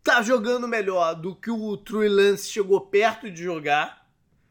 tá 0.03 0.21
jogando 0.21 0.67
melhor 0.67 1.15
do 1.15 1.35
que 1.35 1.49
o 1.49 1.75
True 1.75 2.07
Lance 2.07 2.49
chegou 2.49 2.79
perto 2.79 3.31
de 3.31 3.43
jogar 3.43 4.07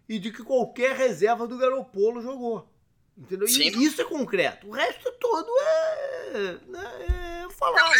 e 0.09 0.19
de 0.19 0.33
que 0.33 0.43
qualquer 0.43 0.97
reserva 0.97 1.47
do 1.47 1.57
Garopolo 1.57 2.21
jogou. 2.21 2.69
Entendeu? 3.17 3.47
Sim. 3.47 3.69
E 3.69 3.85
isso 3.85 4.01
é 4.01 4.05
concreto. 4.05 4.67
O 4.67 4.73
resto 4.73 5.13
todo 5.13 5.49
é, 5.61 6.57
né, 6.67 7.45
é 7.47 7.51
falar. 7.53 7.93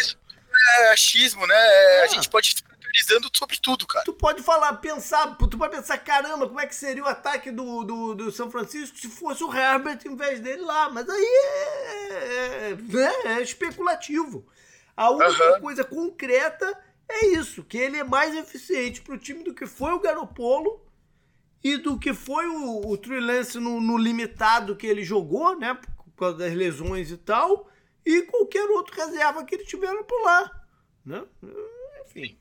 É 0.79 0.91
achismo, 0.91 1.45
né? 1.47 1.55
É. 1.55 2.03
A 2.03 2.07
gente 2.07 2.29
pode 2.29 2.53
ficar 2.53 2.75
teorizando 2.75 3.29
sobre 3.33 3.57
tudo, 3.57 3.87
cara. 3.87 4.05
Tu 4.05 4.13
pode 4.13 4.43
falar, 4.43 4.73
pensar, 4.73 5.35
tu 5.37 5.57
pode 5.57 5.75
pensar, 5.75 5.97
caramba, 5.99 6.47
como 6.47 6.59
é 6.59 6.67
que 6.67 6.75
seria 6.75 7.03
o 7.03 7.07
ataque 7.07 7.51
do, 7.51 7.83
do, 7.83 8.15
do 8.15 8.31
São 8.31 8.51
Francisco 8.51 8.97
se 8.97 9.07
fosse 9.07 9.43
o 9.43 9.55
Herbert 9.55 9.99
em 10.05 10.15
vez 10.15 10.39
dele 10.39 10.61
lá. 10.61 10.89
Mas 10.89 11.07
aí 11.07 11.25
é, 12.09 12.13
é, 12.71 12.75
né, 12.75 13.13
é 13.37 13.41
especulativo. 13.41 14.45
A 14.95 15.09
única 15.09 15.53
uhum. 15.53 15.61
coisa 15.61 15.83
concreta 15.83 16.77
é 17.09 17.27
isso, 17.27 17.63
que 17.63 17.77
ele 17.77 17.97
é 17.97 18.03
mais 18.03 18.35
eficiente 18.35 19.01
para 19.01 19.15
o 19.15 19.17
time 19.17 19.43
do 19.43 19.53
que 19.53 19.65
foi 19.65 19.91
o 19.91 19.99
Garopolo 19.99 20.81
e 21.63 21.77
do 21.77 21.97
que 21.97 22.13
foi 22.13 22.47
o, 22.47 22.81
o 22.81 22.99
no, 23.59 23.81
no, 23.81 23.97
limitado 23.97 24.75
que 24.75 24.85
ele 24.85 25.03
jogou, 25.03 25.57
né? 25.57 25.73
Por 25.73 26.11
causa 26.15 26.37
das 26.37 26.53
lesões 26.53 27.11
e 27.11 27.17
tal, 27.17 27.69
e 28.05 28.23
qualquer 28.23 28.69
outro 28.69 28.95
reserva 28.95 29.43
que 29.43 29.55
ele 29.55 29.65
tiver 29.65 29.91
por 30.03 30.21
lá, 30.23 30.65
né? 31.05 31.23
Enfim. 32.05 32.37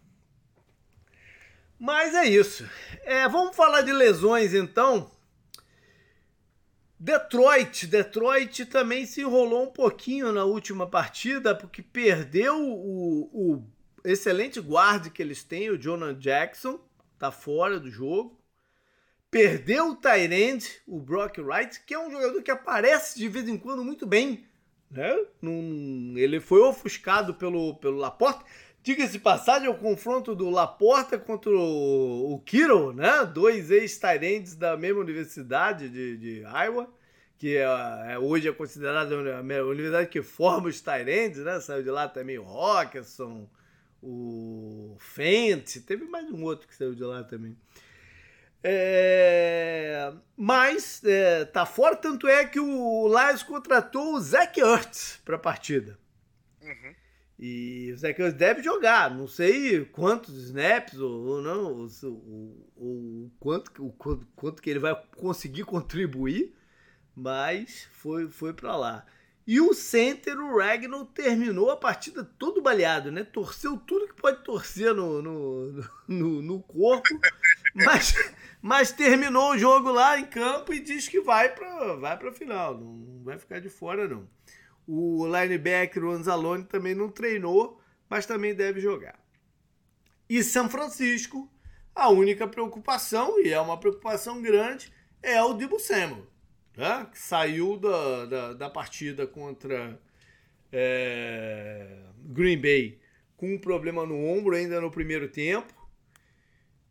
Mas 1.79 2.15
é 2.15 2.27
isso. 2.27 2.69
É, 3.03 3.29
vamos 3.29 3.57
falar 3.57 3.83
de 3.83 3.93
lesões 3.93 4.55
então. 4.55 5.11
Detroit, 7.05 7.89
Detroit 7.89 8.65
também 8.67 9.05
se 9.07 9.23
enrolou 9.23 9.65
um 9.65 9.73
pouquinho 9.73 10.31
na 10.31 10.45
última 10.45 10.87
partida 10.87 11.53
porque 11.53 11.83
perdeu 11.83 12.57
o, 12.63 13.29
o 13.33 13.65
excelente 14.05 14.61
guarda 14.61 15.11
que 15.11 15.21
eles 15.21 15.43
têm, 15.43 15.69
o 15.69 15.77
Jonah 15.77 16.13
Jackson, 16.13 16.79
tá 17.19 17.33
fora 17.33 17.81
do 17.81 17.91
jogo. 17.91 18.41
Perdeu 19.29 19.91
o 19.91 19.97
Tyrande, 19.97 20.81
o 20.87 21.01
Brock 21.01 21.39
Wright, 21.39 21.83
que 21.85 21.93
é 21.93 21.99
um 21.99 22.09
jogador 22.09 22.41
que 22.41 22.53
aparece 22.53 23.19
de 23.19 23.27
vez 23.27 23.49
em 23.49 23.59
quando 23.59 23.85
muito 23.85 24.07
bem. 24.07 24.47
Né? 24.89 25.13
Num, 25.41 26.15
ele 26.17 26.39
foi 26.39 26.61
ofuscado 26.61 27.35
pelo, 27.35 27.75
pelo 27.79 27.97
Laporte. 27.97 28.45
Diga-se 28.83 29.21
passagem, 29.21 29.69
o 29.69 29.75
confronto 29.75 30.35
do 30.35 30.51
Laporta 30.51 31.17
contra 31.17 31.53
o, 31.53 32.35
o 32.35 32.93
né? 32.93 33.25
Dois 33.33 33.71
ex-Tyrands 33.71 34.57
da 34.57 34.77
mesma 34.77 35.01
universidade 35.01 35.89
de, 35.89 36.17
de 36.17 36.41
Iowa, 36.41 36.93
que 37.39 37.57
é, 37.57 38.13
é, 38.13 38.19
hoje 38.19 38.49
é 38.49 38.53
considerada 38.53 39.15
a 39.15 39.65
universidade 39.65 40.09
que 40.09 40.21
forma 40.21 40.69
os 40.69 40.81
Tyrands, 40.81 41.39
né? 41.39 41.61
Saiu 41.61 41.85
de 41.85 41.91
lá 41.91 42.09
também 42.09 42.39
o 42.39 42.43
Rockerson, 42.43 43.49
o 44.03 44.97
Fent, 44.99 45.77
teve 45.87 46.05
mais 46.05 46.29
um 46.29 46.43
outro 46.43 46.67
que 46.67 46.75
saiu 46.75 46.93
de 46.93 47.05
lá 47.05 47.23
também. 47.23 47.57
É, 48.65 50.13
mas 50.37 51.03
é, 51.05 51.45
tá 51.45 51.65
fora, 51.65 51.95
tanto 51.95 52.27
é 52.27 52.45
que 52.45 52.59
o 52.59 53.09
Lions 53.09 53.45
contratou 53.45 54.15
o 54.15 54.21
Zach 54.21 54.59
Ertz 54.61 55.21
para 55.25 55.37
a 55.37 55.39
partida. 55.39 55.99
Uhum. 56.61 57.02
E 57.45 57.91
o 57.93 57.97
Zach 57.97 58.23
Ertz 58.23 58.39
deve 58.39 58.63
jogar, 58.63 59.13
não 59.13 59.27
sei 59.27 59.85
quantos 59.87 60.33
snaps 60.45 60.97
ou, 61.01 61.27
ou 61.27 61.43
não, 61.43 61.89
ou, 62.05 62.71
ou, 62.77 63.33
quanto, 63.41 63.85
o 63.85 63.91
quanto, 63.95 64.25
quanto 64.37 64.63
que 64.63 64.71
ele 64.71 64.79
vai 64.79 64.95
conseguir 65.17 65.65
contribuir, 65.65 66.55
mas 67.17 67.89
foi, 67.95 68.31
foi 68.31 68.53
para 68.53 68.77
lá. 68.77 69.05
E 69.45 69.61
o 69.61 69.75
center, 69.75 70.39
o 70.39 70.57
Ragnar, 70.57 71.05
terminou 71.07 71.69
a 71.69 71.77
partida 71.77 72.23
todo 72.23 72.63
baleado, 72.63 73.11
né? 73.11 73.25
Torceu 73.25 73.77
tudo 73.77 74.07
que 74.07 74.23
pode 74.23 74.45
torcer 74.45 74.95
no, 74.95 75.21
no, 75.21 75.85
no, 76.07 76.43
no 76.43 76.63
corpo, 76.63 77.09
mas, 77.75 78.15
mas 78.63 78.93
terminou 78.93 79.51
o 79.51 79.59
jogo 79.59 79.91
lá 79.91 80.17
em 80.17 80.27
campo 80.27 80.73
e 80.73 80.79
diz 80.79 81.09
que 81.09 81.21
vai 81.21 81.53
para 81.53 81.97
vai 81.97 82.13
a 82.13 82.33
final, 82.33 82.79
não 82.79 83.25
vai 83.25 83.37
ficar 83.37 83.59
de 83.59 83.69
fora 83.69 84.07
não. 84.07 84.29
O 84.87 85.27
linebacker, 85.27 86.05
Anzalone, 86.05 86.65
também 86.65 86.95
não 86.95 87.09
treinou, 87.09 87.81
mas 88.09 88.27
também 88.27 88.55
deve 88.55 88.81
jogar. 88.81 89.19
E 90.29 90.43
São 90.43 90.69
Francisco, 90.69 91.51
a 91.95 92.09
única 92.09 92.47
preocupação, 92.49 93.41
e 93.41 93.53
é 93.53 93.61
uma 93.61 93.79
preocupação 93.79 94.41
grande, 94.43 94.93
é 95.23 95.43
o 95.43 95.55
Dibu 95.55 95.79
Samuel, 95.79 96.27
né? 96.77 97.07
que 97.11 97.19
saiu 97.19 97.77
da, 97.77 98.27
da, 98.27 98.53
da 98.55 98.71
partida 98.71 99.27
contra 99.27 100.01
é, 100.73 102.03
Green 102.19 102.61
Bay 102.61 102.99
com 103.37 103.55
um 103.55 103.59
problema 103.59 104.07
no 104.07 104.17
ombro 104.25 104.55
ainda 104.55 104.81
no 104.81 104.91
primeiro 104.91 105.29
tempo. 105.29 105.75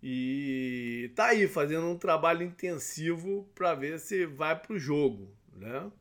E 0.04 1.12
tá 1.16 1.28
aí 1.28 1.48
fazendo 1.48 1.88
um 1.88 1.98
trabalho 1.98 2.44
intensivo 2.44 3.50
para 3.54 3.74
ver 3.74 4.00
se 4.00 4.26
vai 4.26 4.60
para 4.60 4.74
o 4.74 4.80
jogo, 4.80 5.34
né? 5.56 5.92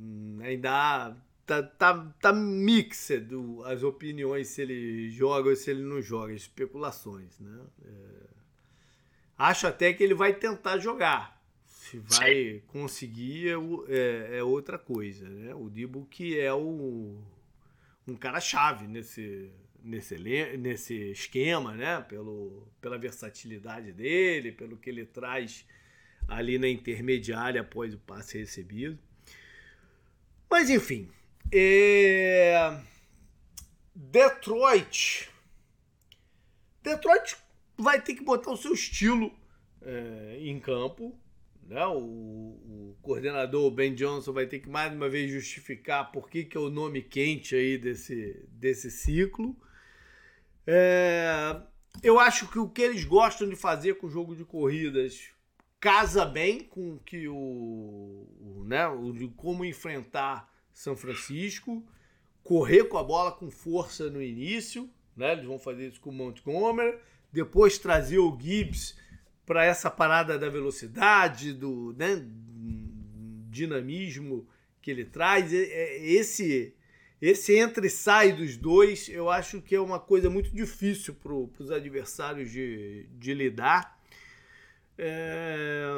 Hum, 0.00 0.38
ainda 0.42 1.14
tá, 1.44 1.62
tá, 1.62 2.14
tá 2.20 2.32
mixed 2.32 3.28
as 3.66 3.82
opiniões 3.82 4.48
se 4.48 4.62
ele 4.62 5.10
joga 5.10 5.50
ou 5.50 5.56
se 5.56 5.70
ele 5.70 5.82
não 5.82 6.00
joga, 6.00 6.32
especulações, 6.32 7.38
né? 7.38 7.60
É, 7.84 8.26
acho 9.36 9.66
até 9.66 9.92
que 9.92 10.02
ele 10.02 10.14
vai 10.14 10.32
tentar 10.32 10.78
jogar. 10.78 11.38
Se 11.66 11.98
vai 11.98 12.62
conseguir 12.68 13.48
é, 13.48 13.52
é, 13.88 14.38
é, 14.38 14.42
outra 14.44 14.78
coisa, 14.78 15.28
né? 15.28 15.54
O 15.54 15.68
Dibo 15.68 16.06
que 16.06 16.38
é 16.38 16.52
o, 16.52 17.18
um 18.06 18.14
cara 18.14 18.40
chave 18.40 18.86
nesse, 18.86 19.50
nesse, 19.82 20.16
nesse 20.56 20.94
esquema, 21.10 21.74
né? 21.74 22.00
Pelo, 22.02 22.66
pela 22.80 22.96
versatilidade 22.96 23.92
dele, 23.92 24.52
pelo 24.52 24.76
que 24.76 24.88
ele 24.88 25.04
traz 25.04 25.66
ali 26.28 26.58
na 26.58 26.68
intermediária 26.68 27.60
após 27.60 27.92
o 27.92 27.98
passe 27.98 28.38
recebido. 28.38 28.98
Mas 30.50 30.68
enfim, 30.68 31.08
é... 31.52 32.76
Detroit. 33.94 35.30
Detroit 36.82 37.36
vai 37.78 38.00
ter 38.00 38.14
que 38.14 38.24
botar 38.24 38.50
o 38.50 38.56
seu 38.56 38.72
estilo 38.72 39.32
é, 39.82 40.38
em 40.40 40.58
campo. 40.58 41.16
Né? 41.62 41.86
O, 41.86 41.98
o, 41.98 42.96
coordenador 43.00 43.70
Ben 43.70 43.94
Johnson 43.94 44.32
vai 44.32 44.46
ter 44.46 44.58
que 44.58 44.68
mais 44.68 44.92
uma 44.92 45.08
vez 45.08 45.30
justificar 45.30 46.10
por 46.10 46.28
que, 46.28 46.44
que 46.44 46.56
é 46.56 46.60
o 46.60 46.68
nome 46.68 47.00
quente 47.02 47.54
aí 47.54 47.78
desse, 47.78 48.44
desse 48.48 48.90
ciclo. 48.90 49.56
É, 50.66 51.60
eu 52.02 52.18
acho 52.18 52.50
que 52.50 52.58
o 52.58 52.68
que 52.68 52.82
eles 52.82 53.04
gostam 53.04 53.48
de 53.48 53.56
fazer 53.56 53.94
com 53.94 54.08
o 54.08 54.10
jogo 54.10 54.34
de 54.34 54.44
corridas 54.44 55.30
casa 55.80 56.26
bem 56.26 56.60
com 56.60 56.98
que 56.98 57.26
o, 57.26 57.34
o 57.34 58.64
né, 58.66 58.86
o, 58.86 59.30
como 59.30 59.64
enfrentar 59.64 60.52
São 60.72 60.94
Francisco, 60.94 61.82
correr 62.44 62.84
com 62.84 62.98
a 62.98 63.02
bola 63.02 63.32
com 63.32 63.50
força 63.50 64.10
no 64.10 64.22
início, 64.22 64.88
né? 65.16 65.32
Eles 65.32 65.46
vão 65.46 65.58
fazer 65.58 65.88
isso 65.88 66.00
com 66.00 66.10
o 66.10 66.12
Montgomery, 66.12 66.98
depois 67.32 67.78
trazer 67.78 68.18
o 68.18 68.36
Gibbs 68.38 68.96
para 69.46 69.64
essa 69.64 69.90
parada 69.90 70.38
da 70.38 70.48
velocidade, 70.48 71.52
do 71.52 71.94
né, 71.96 72.24
dinamismo 73.48 74.46
que 74.80 74.90
ele 74.90 75.04
traz. 75.04 75.52
Esse 75.52 76.74
esse 77.20 77.54
entra 77.54 77.86
e 77.86 77.90
sai 77.90 78.32
dos 78.32 78.56
dois, 78.56 79.06
eu 79.10 79.28
acho 79.28 79.60
que 79.60 79.74
é 79.74 79.80
uma 79.80 80.00
coisa 80.00 80.30
muito 80.30 80.50
difícil 80.54 81.14
para 81.14 81.34
os 81.34 81.70
adversários 81.70 82.50
de, 82.50 83.06
de 83.18 83.34
lidar. 83.34 83.99
É... 85.02 85.88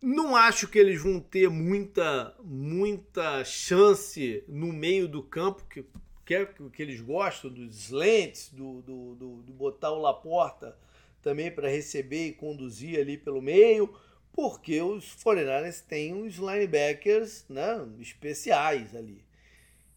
Não 0.00 0.36
acho 0.36 0.68
que 0.68 0.78
eles 0.78 1.02
vão 1.02 1.18
ter 1.18 1.50
muita, 1.50 2.32
muita 2.44 3.44
chance 3.44 4.44
no 4.46 4.72
meio 4.72 5.08
do 5.08 5.20
campo, 5.20 5.64
que, 5.68 5.84
que 6.24 6.34
é 6.34 6.46
que 6.46 6.82
eles 6.82 7.00
gostam, 7.00 7.50
dos 7.50 7.76
slants, 7.86 8.50
do, 8.52 8.82
do, 8.82 9.14
do, 9.16 9.42
do 9.42 9.52
botar 9.52 9.90
o 9.90 10.00
Laporta 10.00 10.78
também 11.20 11.50
para 11.50 11.68
receber 11.68 12.28
e 12.28 12.32
conduzir 12.32 13.00
ali 13.00 13.18
pelo 13.18 13.42
meio, 13.42 13.92
porque 14.32 14.80
os 14.80 15.16
49ers 15.16 15.82
têm 15.84 16.14
uns 16.14 16.36
linebackers 16.36 17.44
né, 17.48 17.84
especiais 17.98 18.94
ali. 18.94 19.26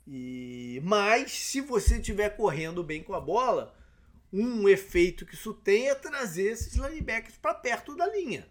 E 0.07 0.81
Mas 0.83 1.31
se 1.33 1.61
você 1.61 1.97
estiver 1.97 2.35
correndo 2.35 2.83
bem 2.83 3.03
com 3.03 3.13
a 3.13 3.21
bola, 3.21 3.77
um 4.31 4.67
efeito 4.69 5.25
que 5.25 5.33
isso 5.33 5.53
tem 5.53 5.89
é 5.89 5.95
trazer 5.95 6.51
esses 6.51 6.75
linebackers 6.75 7.37
para 7.37 7.53
perto 7.53 7.95
da 7.95 8.07
linha, 8.07 8.47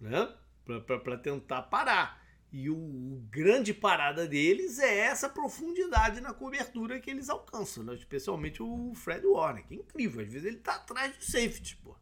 né? 0.00 0.32
para 0.64 1.16
tentar 1.16 1.62
parar. 1.62 2.24
E 2.52 2.70
o, 2.70 2.76
o, 2.76 3.26
grande 3.30 3.74
parada 3.74 4.26
deles 4.26 4.78
é 4.78 4.98
essa 4.98 5.28
profundidade 5.28 6.20
na 6.20 6.32
cobertura 6.32 7.00
que 7.00 7.10
eles 7.10 7.28
alcançam, 7.28 7.82
né? 7.82 7.94
especialmente 7.94 8.62
o 8.62 8.92
Fred 8.94 9.26
Warner, 9.26 9.66
que 9.66 9.74
é 9.74 9.78
incrível. 9.78 10.22
Às 10.22 10.32
vezes 10.32 10.46
ele 10.46 10.56
está 10.56 10.76
atrás 10.76 11.16
do 11.16 11.24
safety, 11.24 11.76
pô. 11.76 11.96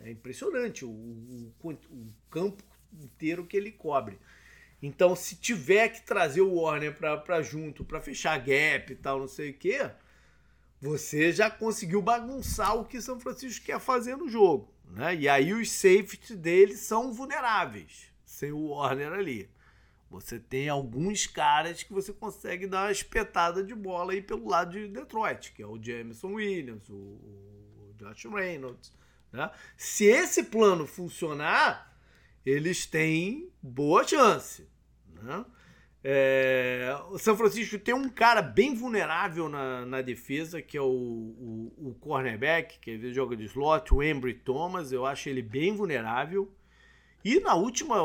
É 0.00 0.10
impressionante 0.10 0.84
o, 0.84 0.90
o, 0.90 1.52
o, 1.62 2.14
campo 2.30 2.62
inteiro 2.92 3.44
que 3.44 3.56
ele 3.56 3.72
cobre. 3.72 4.18
Então, 4.80 5.16
se 5.16 5.36
tiver 5.36 5.88
que 5.88 6.02
trazer 6.02 6.42
o 6.42 6.54
Warner 6.54 6.94
para 6.96 7.42
junto, 7.42 7.84
para 7.84 8.00
fechar 8.00 8.38
gap 8.38 8.92
e 8.92 8.96
tal, 8.96 9.18
não 9.18 9.28
sei 9.28 9.50
o 9.50 9.54
que, 9.54 9.78
você 10.80 11.32
já 11.32 11.50
conseguiu 11.50 12.02
bagunçar 12.02 12.76
o 12.76 12.84
que 12.84 13.00
São 13.00 13.18
Francisco 13.18 13.64
quer 13.64 13.80
fazer 13.80 14.16
no 14.16 14.28
jogo. 14.28 14.72
Né? 14.90 15.14
E 15.16 15.28
aí 15.28 15.52
os 15.52 15.70
safeties 15.70 16.36
deles 16.36 16.80
são 16.80 17.12
vulneráveis, 17.12 18.12
sem 18.24 18.52
o 18.52 18.68
Warner 18.68 19.12
ali. 19.12 19.50
Você 20.08 20.38
tem 20.38 20.68
alguns 20.68 21.26
caras 21.26 21.82
que 21.82 21.92
você 21.92 22.12
consegue 22.12 22.66
dar 22.66 22.84
uma 22.84 22.92
espetada 22.92 23.62
de 23.62 23.74
bola 23.74 24.12
aí 24.12 24.22
pelo 24.22 24.48
lado 24.48 24.72
de 24.72 24.86
Detroit, 24.86 25.52
que 25.52 25.62
é 25.62 25.66
o 25.66 25.82
Jameson 25.82 26.34
Williams, 26.34 26.88
o, 26.88 26.94
o 26.94 27.94
Josh 27.98 28.24
Reynolds, 28.26 28.92
né? 29.32 29.50
Se 29.76 30.04
esse 30.04 30.44
plano 30.44 30.86
funcionar, 30.86 31.98
eles 32.44 32.86
têm 32.86 33.50
boa 33.60 34.06
chance. 34.06 34.68
Né? 35.22 35.44
É, 36.08 36.96
o 37.10 37.18
São 37.18 37.36
Francisco 37.36 37.76
tem 37.80 37.92
um 37.92 38.08
cara 38.08 38.40
bem 38.40 38.76
vulnerável 38.76 39.48
na, 39.48 39.84
na 39.84 40.00
defesa, 40.00 40.62
que 40.62 40.78
é 40.78 40.80
o, 40.80 40.86
o, 40.86 41.72
o 41.78 41.94
cornerback, 41.98 42.78
que 42.78 42.92
às 42.92 43.00
vezes 43.00 43.16
joga 43.16 43.36
de 43.36 43.46
slot, 43.46 43.92
o 43.92 44.00
Embry 44.00 44.34
Thomas. 44.34 44.92
Eu 44.92 45.04
acho 45.04 45.28
ele 45.28 45.42
bem 45.42 45.74
vulnerável. 45.74 46.48
E 47.24 47.40
na 47.40 47.56
última, 47.56 47.96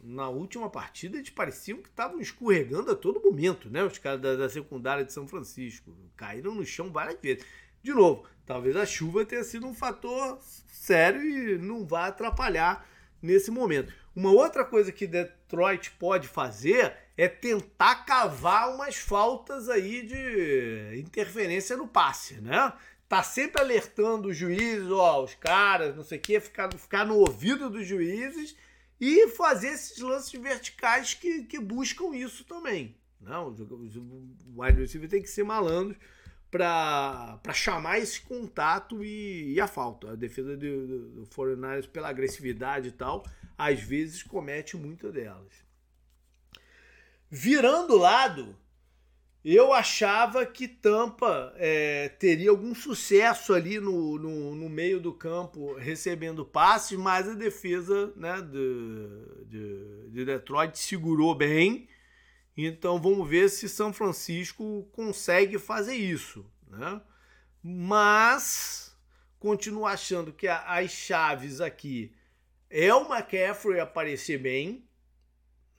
na 0.00 0.28
última 0.28 0.70
partida, 0.70 1.16
eles 1.16 1.28
pareciam 1.30 1.82
que 1.82 1.88
estavam 1.88 2.20
escorregando 2.20 2.92
a 2.92 2.94
todo 2.94 3.20
momento, 3.20 3.68
né? 3.68 3.82
Os 3.82 3.98
caras 3.98 4.20
da, 4.20 4.36
da 4.36 4.48
secundária 4.48 5.04
de 5.04 5.12
São 5.12 5.26
Francisco. 5.26 5.92
Caíram 6.16 6.54
no 6.54 6.64
chão 6.64 6.92
várias 6.92 7.20
vezes. 7.20 7.44
De 7.82 7.92
novo, 7.92 8.28
talvez 8.46 8.76
a 8.76 8.86
chuva 8.86 9.24
tenha 9.24 9.42
sido 9.42 9.66
um 9.66 9.74
fator 9.74 10.38
sério 10.68 11.20
e 11.20 11.58
não 11.58 11.84
vá 11.84 12.06
atrapalhar 12.06 12.88
nesse 13.20 13.50
momento. 13.50 13.92
Uma 14.14 14.30
outra 14.30 14.64
coisa 14.64 14.92
que 14.92 15.04
Detroit 15.04 15.90
pode 15.98 16.28
fazer 16.28 17.07
é 17.18 17.26
tentar 17.26 18.06
cavar 18.06 18.72
umas 18.72 18.94
faltas 18.94 19.68
aí 19.68 20.06
de 20.06 21.00
interferência 21.00 21.76
no 21.76 21.88
passe, 21.88 22.34
né? 22.34 22.72
Tá 23.08 23.24
sempre 23.24 23.60
alertando 23.60 24.28
os 24.28 24.36
juízes, 24.36 24.88
ó, 24.88 25.24
os 25.24 25.34
caras, 25.34 25.96
não 25.96 26.04
sei 26.04 26.18
o 26.18 26.20
quê, 26.20 26.38
ficar, 26.38 26.72
ficar 26.72 27.04
no 27.04 27.16
ouvido 27.16 27.68
dos 27.68 27.84
juízes 27.84 28.54
e 29.00 29.26
fazer 29.30 29.68
esses 29.68 29.98
lances 29.98 30.40
verticais 30.40 31.14
que, 31.14 31.42
que 31.42 31.58
buscam 31.58 32.14
isso 32.14 32.44
também. 32.44 32.94
Não, 33.20 33.48
o 33.48 34.62
wide 34.62 35.08
tem 35.08 35.20
que 35.20 35.28
ser 35.28 35.42
malandro 35.42 35.96
para 36.48 37.40
chamar 37.52 37.98
esse 37.98 38.20
contato 38.20 39.04
e, 39.04 39.54
e, 39.54 39.60
a 39.60 39.66
falta. 39.66 40.12
A 40.12 40.14
defesa 40.14 40.56
do, 40.56 40.86
do, 40.86 41.08
do 41.24 41.34
49 41.34 41.88
pela 41.88 42.08
agressividade 42.08 42.88
e 42.88 42.92
tal, 42.92 43.26
às 43.56 43.80
vezes 43.80 44.22
comete 44.22 44.76
muitas 44.76 45.12
delas. 45.12 45.67
Virando 47.30 47.94
o 47.94 47.98
lado, 47.98 48.56
eu 49.44 49.72
achava 49.72 50.44
que 50.46 50.66
Tampa 50.66 51.52
é, 51.56 52.08
teria 52.08 52.50
algum 52.50 52.74
sucesso 52.74 53.52
ali 53.52 53.78
no, 53.78 54.18
no, 54.18 54.54
no, 54.54 54.68
meio 54.68 55.00
do 55.00 55.12
campo 55.12 55.74
recebendo 55.74 56.44
passes, 56.44 56.98
mas 56.98 57.28
a 57.28 57.34
defesa 57.34 58.12
né, 58.16 58.40
de, 58.40 59.44
de, 59.46 60.10
de 60.10 60.24
Detroit 60.24 60.78
segurou 60.78 61.34
bem 61.34 61.88
então 62.66 63.00
vamos 63.00 63.28
ver 63.28 63.48
se 63.48 63.68
São 63.68 63.92
Francisco 63.92 64.88
consegue 64.92 65.58
fazer 65.58 65.94
isso. 65.94 66.44
Né? 66.66 67.00
Mas 67.62 68.96
continuo 69.38 69.86
achando 69.86 70.32
que 70.32 70.48
as 70.48 70.90
chaves 70.90 71.60
aqui 71.60 72.12
é 72.68 72.92
o 72.92 73.02
McCaffrey 73.02 73.78
aparecer 73.78 74.38
bem. 74.38 74.87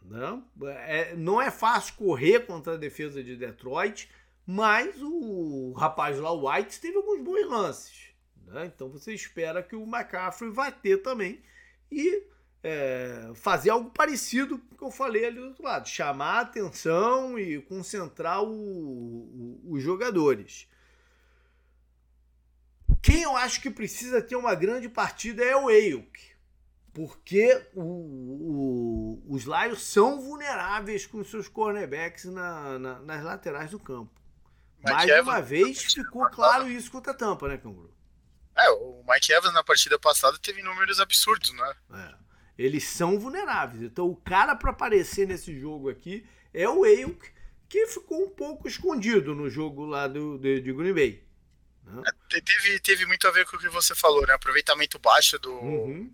Né? 0.10 0.42
É, 0.88 1.16
não 1.16 1.40
é 1.40 1.52
fácil 1.52 1.94
correr 1.94 2.46
contra 2.48 2.74
a 2.74 2.78
defesa 2.78 3.24
de 3.24 3.36
Detroit, 3.36 4.10
mas 4.46 4.96
o 5.00 5.72
rapaz 5.74 6.18
lá, 6.18 6.32
o 6.32 6.50
White, 6.50 6.80
teve 6.82 6.98
alguns 6.98 7.22
bons 7.22 7.48
lances. 7.48 8.10
Né? 8.48 8.66
Então 8.66 8.90
você 8.90 9.14
espera 9.14 9.62
que 9.62 9.76
o 9.76 9.84
McCaffrey 9.84 10.50
vai 10.50 10.72
ter 10.72 10.98
também. 10.98 11.40
E 11.92 12.24
é, 12.64 13.32
fazer 13.36 13.70
algo 13.70 13.92
parecido 13.92 14.58
com 14.58 14.74
o 14.74 14.78
que 14.78 14.84
eu 14.84 14.92
falei 14.92 15.26
ali 15.26 15.40
do 15.40 15.50
outro 15.50 15.64
lado, 15.64 15.88
chamar 15.88 16.40
a 16.40 16.42
atenção 16.42 17.38
e 17.38 17.62
concentrar 17.62 18.44
o, 18.44 18.50
o, 18.52 19.62
os 19.74 19.84
jogadores. 19.84 20.68
Quem 23.02 23.22
eu 23.22 23.38
acho 23.38 23.62
que 23.62 23.70
precisa 23.70 24.22
ter 24.22 24.36
uma 24.36 24.56
grande 24.56 24.90
partida 24.90 25.44
é 25.44 25.56
o 25.56 25.70
Ayuk, 25.70 26.29
porque 26.94 27.68
o, 27.74 29.22
os 29.28 29.44
Lions 29.44 29.82
são 29.82 30.20
vulneráveis 30.22 31.06
com 31.06 31.24
seus 31.24 31.48
cornerbacks 31.48 32.26
na, 32.26 32.80
na, 32.80 33.00
nas 33.00 33.24
laterais 33.24 33.72
do 33.72 33.80
campo. 33.80 34.20
Mais 34.84 35.22
uma 35.22 35.42
vez 35.42 35.94
ficou 35.94 36.30
claro 36.30 36.70
isso 36.70 36.92
contra 36.92 37.12
a 37.12 37.16
Tampa, 37.16 37.48
né, 37.48 37.58
Canguru? 37.58 37.94
É, 38.56 38.70
o 38.72 39.04
Mike 39.08 39.32
Evans 39.32 39.54
na 39.54 39.64
partida 39.64 40.00
passada 40.00 40.38
teve 40.40 40.62
números 40.62 41.00
absurdos, 41.00 41.54
né? 41.54 41.76
É. 41.94 42.16
Eles 42.58 42.86
são 42.86 43.20
vulneráveis. 43.20 43.84
Então 43.84 44.08
o 44.08 44.16
cara 44.16 44.56
para 44.56 44.72
aparecer 44.72 45.28
nesse 45.28 45.58
jogo 45.58 45.90
aqui 45.90 46.26
é 46.54 46.68
o 46.68 46.84
Ayuk, 46.84 47.30
que 47.68 47.88
ficou 47.88 48.24
um 48.24 48.30
pouco 48.30 48.68
escondido 48.68 49.34
no 49.36 49.50
jogo 49.50 49.86
lá 49.86 50.08
do, 50.08 50.38
de, 50.38 50.60
de 50.60 50.74
Green 50.74 50.94
Bay. 50.94 51.24
Né? 51.86 52.04
É, 52.34 52.42
teve, 52.42 52.80
teve 52.80 53.06
muito 53.06 53.28
a 53.28 53.32
ver 53.32 53.46
com 53.46 53.56
o 53.56 53.60
que 53.60 53.70
você 53.70 53.96
falou, 53.96 54.26
né? 54.26 54.34
Aproveitamento 54.34 55.00
baixo 55.00 55.40
do, 55.40 55.52
uhum. 55.52 56.12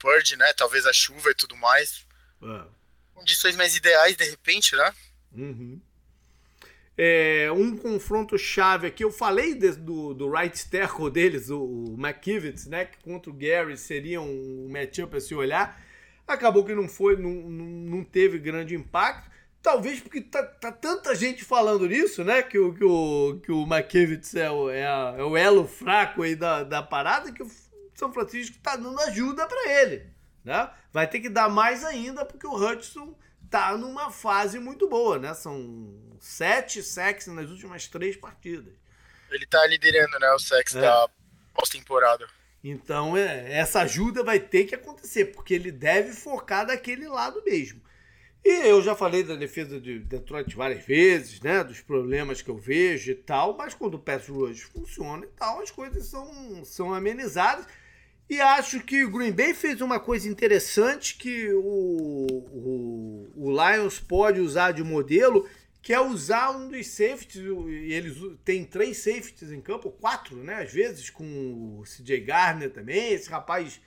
Purge, 0.00 0.36
né? 0.36 0.52
Talvez 0.54 0.84
a 0.86 0.92
chuva 0.92 1.30
e 1.30 1.34
tudo 1.34 1.56
mais. 1.56 2.04
É. 2.42 2.62
Condições 3.14 3.54
mais 3.54 3.76
ideais, 3.76 4.16
de 4.16 4.24
repente, 4.24 4.74
né? 4.74 4.92
Uhum 5.32 5.80
é, 7.02 7.50
um 7.50 7.78
confronto 7.78 8.36
chave 8.36 8.86
aqui. 8.86 9.02
Eu 9.02 9.10
falei 9.10 9.54
de, 9.54 9.72
do, 9.72 10.12
do 10.12 10.30
right 10.30 10.68
tackle 10.68 11.10
deles, 11.10 11.48
o, 11.48 11.58
o 11.58 11.96
McKivitz, 11.98 12.66
né? 12.66 12.84
Que 12.84 12.98
contra 13.02 13.30
o 13.30 13.34
Gary 13.34 13.74
seria 13.78 14.20
um 14.20 14.68
matchup 14.70 15.16
a 15.16 15.20
se 15.20 15.34
olhar. 15.34 15.82
Acabou 16.28 16.62
que 16.62 16.74
não 16.74 16.86
foi, 16.86 17.16
não, 17.16 17.30
não 17.30 18.04
teve 18.04 18.38
grande 18.38 18.74
impacto. 18.74 19.30
Talvez 19.62 19.98
porque 19.98 20.20
tá, 20.20 20.42
tá, 20.42 20.70
tanta 20.70 21.14
gente 21.14 21.42
falando 21.42 21.88
nisso, 21.88 22.22
né? 22.22 22.42
Que 22.42 22.58
o, 22.58 22.74
que 22.74 22.84
o, 22.84 23.40
que 23.42 23.50
o 23.50 23.62
McKivitz 23.62 24.34
é 24.34 24.50
o, 24.50 24.68
é, 24.68 24.86
a, 24.86 25.14
é 25.16 25.24
o 25.24 25.38
elo 25.38 25.66
fraco 25.66 26.22
aí 26.22 26.36
da, 26.36 26.62
da 26.64 26.82
parada, 26.82 27.32
que 27.32 27.42
São 28.00 28.12
Francisco 28.12 28.56
está 28.56 28.76
dando 28.76 28.98
ajuda 29.02 29.46
para 29.46 29.72
ele. 29.82 30.10
Né? 30.42 30.70
Vai 30.90 31.06
ter 31.06 31.20
que 31.20 31.28
dar 31.28 31.50
mais 31.50 31.84
ainda, 31.84 32.24
porque 32.24 32.46
o 32.46 32.54
Hudson 32.54 33.14
tá 33.50 33.76
numa 33.76 34.10
fase 34.10 34.58
muito 34.58 34.88
boa, 34.88 35.18
né? 35.18 35.34
São 35.34 35.94
sete 36.18 36.82
sacks 36.82 37.26
nas 37.26 37.50
últimas 37.50 37.86
três 37.88 38.16
partidas. 38.16 38.72
Ele 39.30 39.46
tá 39.46 39.66
liderando, 39.66 40.18
né, 40.18 40.32
o 40.32 40.38
sacks 40.38 40.74
é. 40.74 40.80
da 40.80 41.08
pós-temporada. 41.52 42.26
Então, 42.64 43.16
é, 43.16 43.52
essa 43.52 43.82
ajuda 43.82 44.24
vai 44.24 44.40
ter 44.40 44.64
que 44.64 44.74
acontecer, 44.74 45.26
porque 45.26 45.52
ele 45.52 45.70
deve 45.70 46.12
focar 46.12 46.66
daquele 46.66 47.06
lado 47.06 47.42
mesmo. 47.44 47.82
E 48.42 48.66
eu 48.66 48.80
já 48.80 48.96
falei 48.96 49.22
da 49.22 49.34
defesa 49.34 49.78
de 49.78 49.98
Detroit 49.98 50.56
várias 50.56 50.86
vezes, 50.86 51.40
né? 51.42 51.62
Dos 51.62 51.80
problemas 51.80 52.40
que 52.40 52.50
eu 52.50 52.56
vejo 52.56 53.10
e 53.10 53.14
tal, 53.14 53.56
mas 53.58 53.74
quando 53.74 53.94
o 53.94 53.98
pass 53.98 54.26
rush 54.28 54.62
funciona 54.62 55.26
e 55.26 55.28
tal, 55.28 55.60
as 55.60 55.70
coisas 55.70 56.06
são, 56.06 56.64
são 56.64 56.94
amenizadas. 56.94 57.66
E 58.30 58.40
acho 58.40 58.78
que 58.78 59.04
o 59.04 59.10
Green 59.10 59.32
Bay 59.32 59.52
fez 59.52 59.80
uma 59.80 59.98
coisa 59.98 60.28
interessante 60.28 61.16
que 61.16 61.52
o, 61.52 62.26
o, 62.52 63.32
o 63.34 63.50
Lions 63.50 63.98
pode 63.98 64.38
usar 64.38 64.70
de 64.70 64.84
modelo, 64.84 65.48
que 65.82 65.92
é 65.92 66.00
usar 66.00 66.52
um 66.52 66.68
dos 66.68 66.86
safeties, 66.86 67.42
eles 67.44 68.16
têm 68.44 68.64
três 68.64 68.98
safeties 68.98 69.50
em 69.50 69.60
campo, 69.60 69.90
quatro, 69.90 70.36
né? 70.36 70.62
Às 70.62 70.72
vezes, 70.72 71.10
com 71.10 71.80
o 71.80 71.82
CJ 71.82 72.20
Garner 72.20 72.70
também, 72.70 73.12
esse 73.12 73.28
rapaz, 73.28 73.80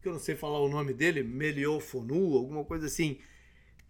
que 0.00 0.08
eu 0.08 0.12
não 0.12 0.18
sei 0.18 0.34
falar 0.34 0.60
o 0.60 0.68
nome 0.70 0.94
dele, 0.94 1.22
Fonu, 1.80 2.38
alguma 2.38 2.64
coisa 2.64 2.86
assim 2.86 3.18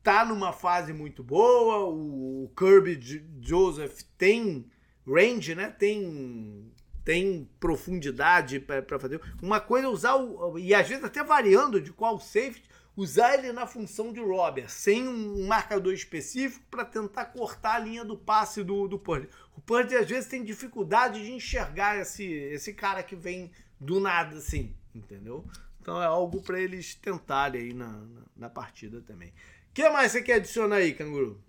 tá 0.03 0.25
numa 0.25 0.53
fase 0.53 0.93
muito 0.93 1.23
boa. 1.23 1.89
O 1.89 2.51
Kirby 2.57 2.99
Joseph 3.41 4.01
tem 4.19 4.67
range, 5.07 5.55
né? 5.55 5.71
Tem 5.71 6.73
tem 7.05 7.49
profundidade 7.59 8.61
para 8.61 8.99
fazer. 8.99 9.21
Uma 9.43 9.61
coisa 9.61 9.87
é 9.87 9.91
usar 9.91 10.15
o, 10.17 10.59
e 10.59 10.75
às 10.75 10.89
vezes 10.89 11.05
até 11.05 11.23
variando 11.23 11.81
de 11.81 11.93
qual 11.93 12.21
safety, 12.21 12.69
usar 12.97 13.35
ele 13.35 13.53
na 13.53 13.67
função 13.67 14.13
de 14.13 14.21
robber, 14.21 14.71
sem 14.71 15.09
um 15.09 15.47
marcador 15.47 15.93
específico 15.93 16.65
para 16.71 16.85
tentar 16.85 17.27
cortar 17.27 17.77
a 17.77 17.79
linha 17.79 18.05
do 18.05 18.17
passe 18.17 18.63
do, 18.63 18.87
do 18.87 18.99
Purdy. 18.99 19.29
O 19.57 19.61
Purdy 19.61 19.97
às 19.97 20.09
vezes 20.09 20.29
tem 20.29 20.45
dificuldade 20.45 21.25
de 21.25 21.33
enxergar 21.33 21.99
esse, 21.99 22.25
esse 22.25 22.75
cara 22.75 23.03
que 23.03 23.17
vem 23.17 23.51
do 23.79 23.99
nada 23.99 24.37
assim, 24.37 24.75
entendeu? 24.95 25.47
Então 25.81 26.03
é 26.03 26.07
algo 26.07 26.43
para 26.43 26.61
eles 26.61 26.95
tentarem 26.95 27.63
aí 27.63 27.73
na, 27.73 27.89
na, 27.89 28.23
na 28.37 28.51
partida 28.51 29.01
também 29.01 29.33
que 29.73 29.89
mais 29.89 30.13
você 30.13 30.23
quer 30.23 30.35
adicionar 30.35 30.77
aí, 30.77 30.93
canguru? 30.95 31.43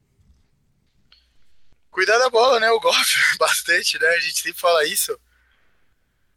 Cuidar 1.89 2.17
da 2.17 2.29
bola, 2.29 2.59
né? 2.59 2.69
O 2.71 2.79
golfe, 2.79 3.17
bastante, 3.37 3.99
né? 3.99 4.07
A 4.07 4.19
gente 4.19 4.39
sempre 4.39 4.59
fala 4.59 4.85
isso. 4.85 5.19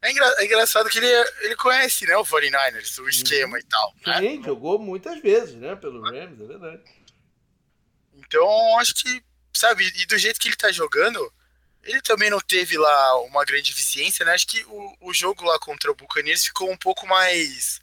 É, 0.05 0.11
engra 0.11 0.27
é 0.39 0.45
engraçado 0.45 0.91
que 0.91 0.99
ele, 0.99 1.09
ele 1.41 1.57
conhece, 1.57 2.07
né, 2.07 2.15
o 2.19 2.25
49ers, 2.25 2.99
o 3.03 3.09
esquema 3.09 3.55
uhum. 3.55 3.59
e 3.59 3.65
tal. 3.65 3.95
Né? 4.07 4.21
Sim, 4.21 4.43
jogou 4.43 4.79
muitas 4.79 5.19
vezes, 5.21 5.55
né, 5.55 5.75
pelo 5.75 6.03
Rams, 6.03 6.39
é 6.41 6.47
verdade. 6.47 6.83
Então, 8.15 8.79
acho 8.79 8.95
que, 8.95 9.25
sabe, 9.53 9.91
e 9.97 10.05
do 10.05 10.19
jeito 10.19 10.39
que 10.39 10.49
ele 10.49 10.57
tá 10.57 10.71
jogando, 10.71 11.33
ele 11.83 12.03
também 12.03 12.29
não 12.29 12.41
teve 12.41 12.77
lá 12.77 13.23
uma 13.23 13.45
grande 13.45 13.73
eficiência, 13.73 14.25
né? 14.25 14.33
Acho 14.33 14.47
que 14.47 14.65
o, 14.65 14.97
o 15.01 15.15
jogo 15.15 15.45
lá 15.45 15.59
contra 15.59 15.91
o 15.91 15.95
Buccaneers 15.95 16.45
ficou 16.45 16.71
um 16.71 16.77
pouco 16.77 17.07
mais 17.07 17.81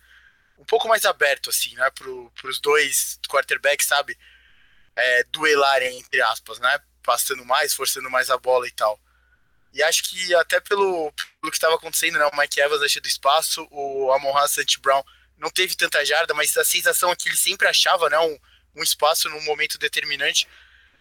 um 0.57 0.65
pouco 0.65 0.87
mais 0.87 1.05
aberto, 1.05 1.49
assim, 1.49 1.75
né? 1.75 1.89
Pro, 1.91 2.31
pros 2.39 2.59
dois 2.59 3.19
quarterbacks, 3.27 3.87
sabe? 3.87 4.17
É, 4.95 5.23
duelarem, 5.25 5.99
entre 5.99 6.21
aspas, 6.21 6.59
né? 6.59 6.79
Passando 7.03 7.43
mais, 7.45 7.73
forçando 7.73 8.09
mais 8.09 8.29
a 8.29 8.37
bola 8.37 8.67
e 8.67 8.71
tal. 8.71 8.99
E 9.73 9.81
acho 9.83 10.03
que 10.03 10.35
até 10.35 10.59
pelo, 10.59 11.11
pelo 11.39 11.51
que 11.51 11.57
estava 11.57 11.75
acontecendo, 11.75 12.19
né? 12.19 12.25
O 12.25 12.37
Mike 12.37 12.59
Evans 12.59 12.81
achando 12.81 13.07
espaço, 13.07 13.67
o 13.71 14.11
Amon 14.11 14.35
St. 14.47 14.79
Brown 14.79 15.03
não 15.37 15.49
teve 15.49 15.75
tanta 15.75 16.05
jarda, 16.05 16.33
mas 16.33 16.55
a 16.57 16.63
sensação 16.63 17.11
é 17.11 17.15
que 17.15 17.29
ele 17.29 17.37
sempre 17.37 17.67
achava, 17.67 18.09
né? 18.09 18.19
Um, 18.19 18.37
um 18.75 18.83
espaço 18.83 19.29
num 19.29 19.41
momento 19.43 19.77
determinante. 19.77 20.47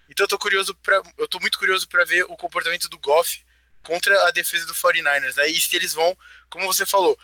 Então 0.09 0.25
eu 0.25 0.29
tô 0.29 0.39
curioso 0.39 0.75
para 0.77 1.03
eu 1.19 1.29
tô 1.29 1.39
muito 1.41 1.59
curioso 1.59 1.89
para 1.89 2.05
ver 2.05 2.25
o 2.25 2.37
comportamento 2.37 2.89
do 2.89 2.99
Goff 2.99 3.45
contra 3.83 4.27
a 4.27 4.31
defesa 4.31 4.67
do 4.67 4.75
49ers, 4.75 5.37
né? 5.37 5.49
E 5.49 5.61
se 5.61 5.75
eles 5.75 5.93
vão, 5.93 6.17
como 6.49 6.67
você 6.67 6.87
falou, 6.87 7.19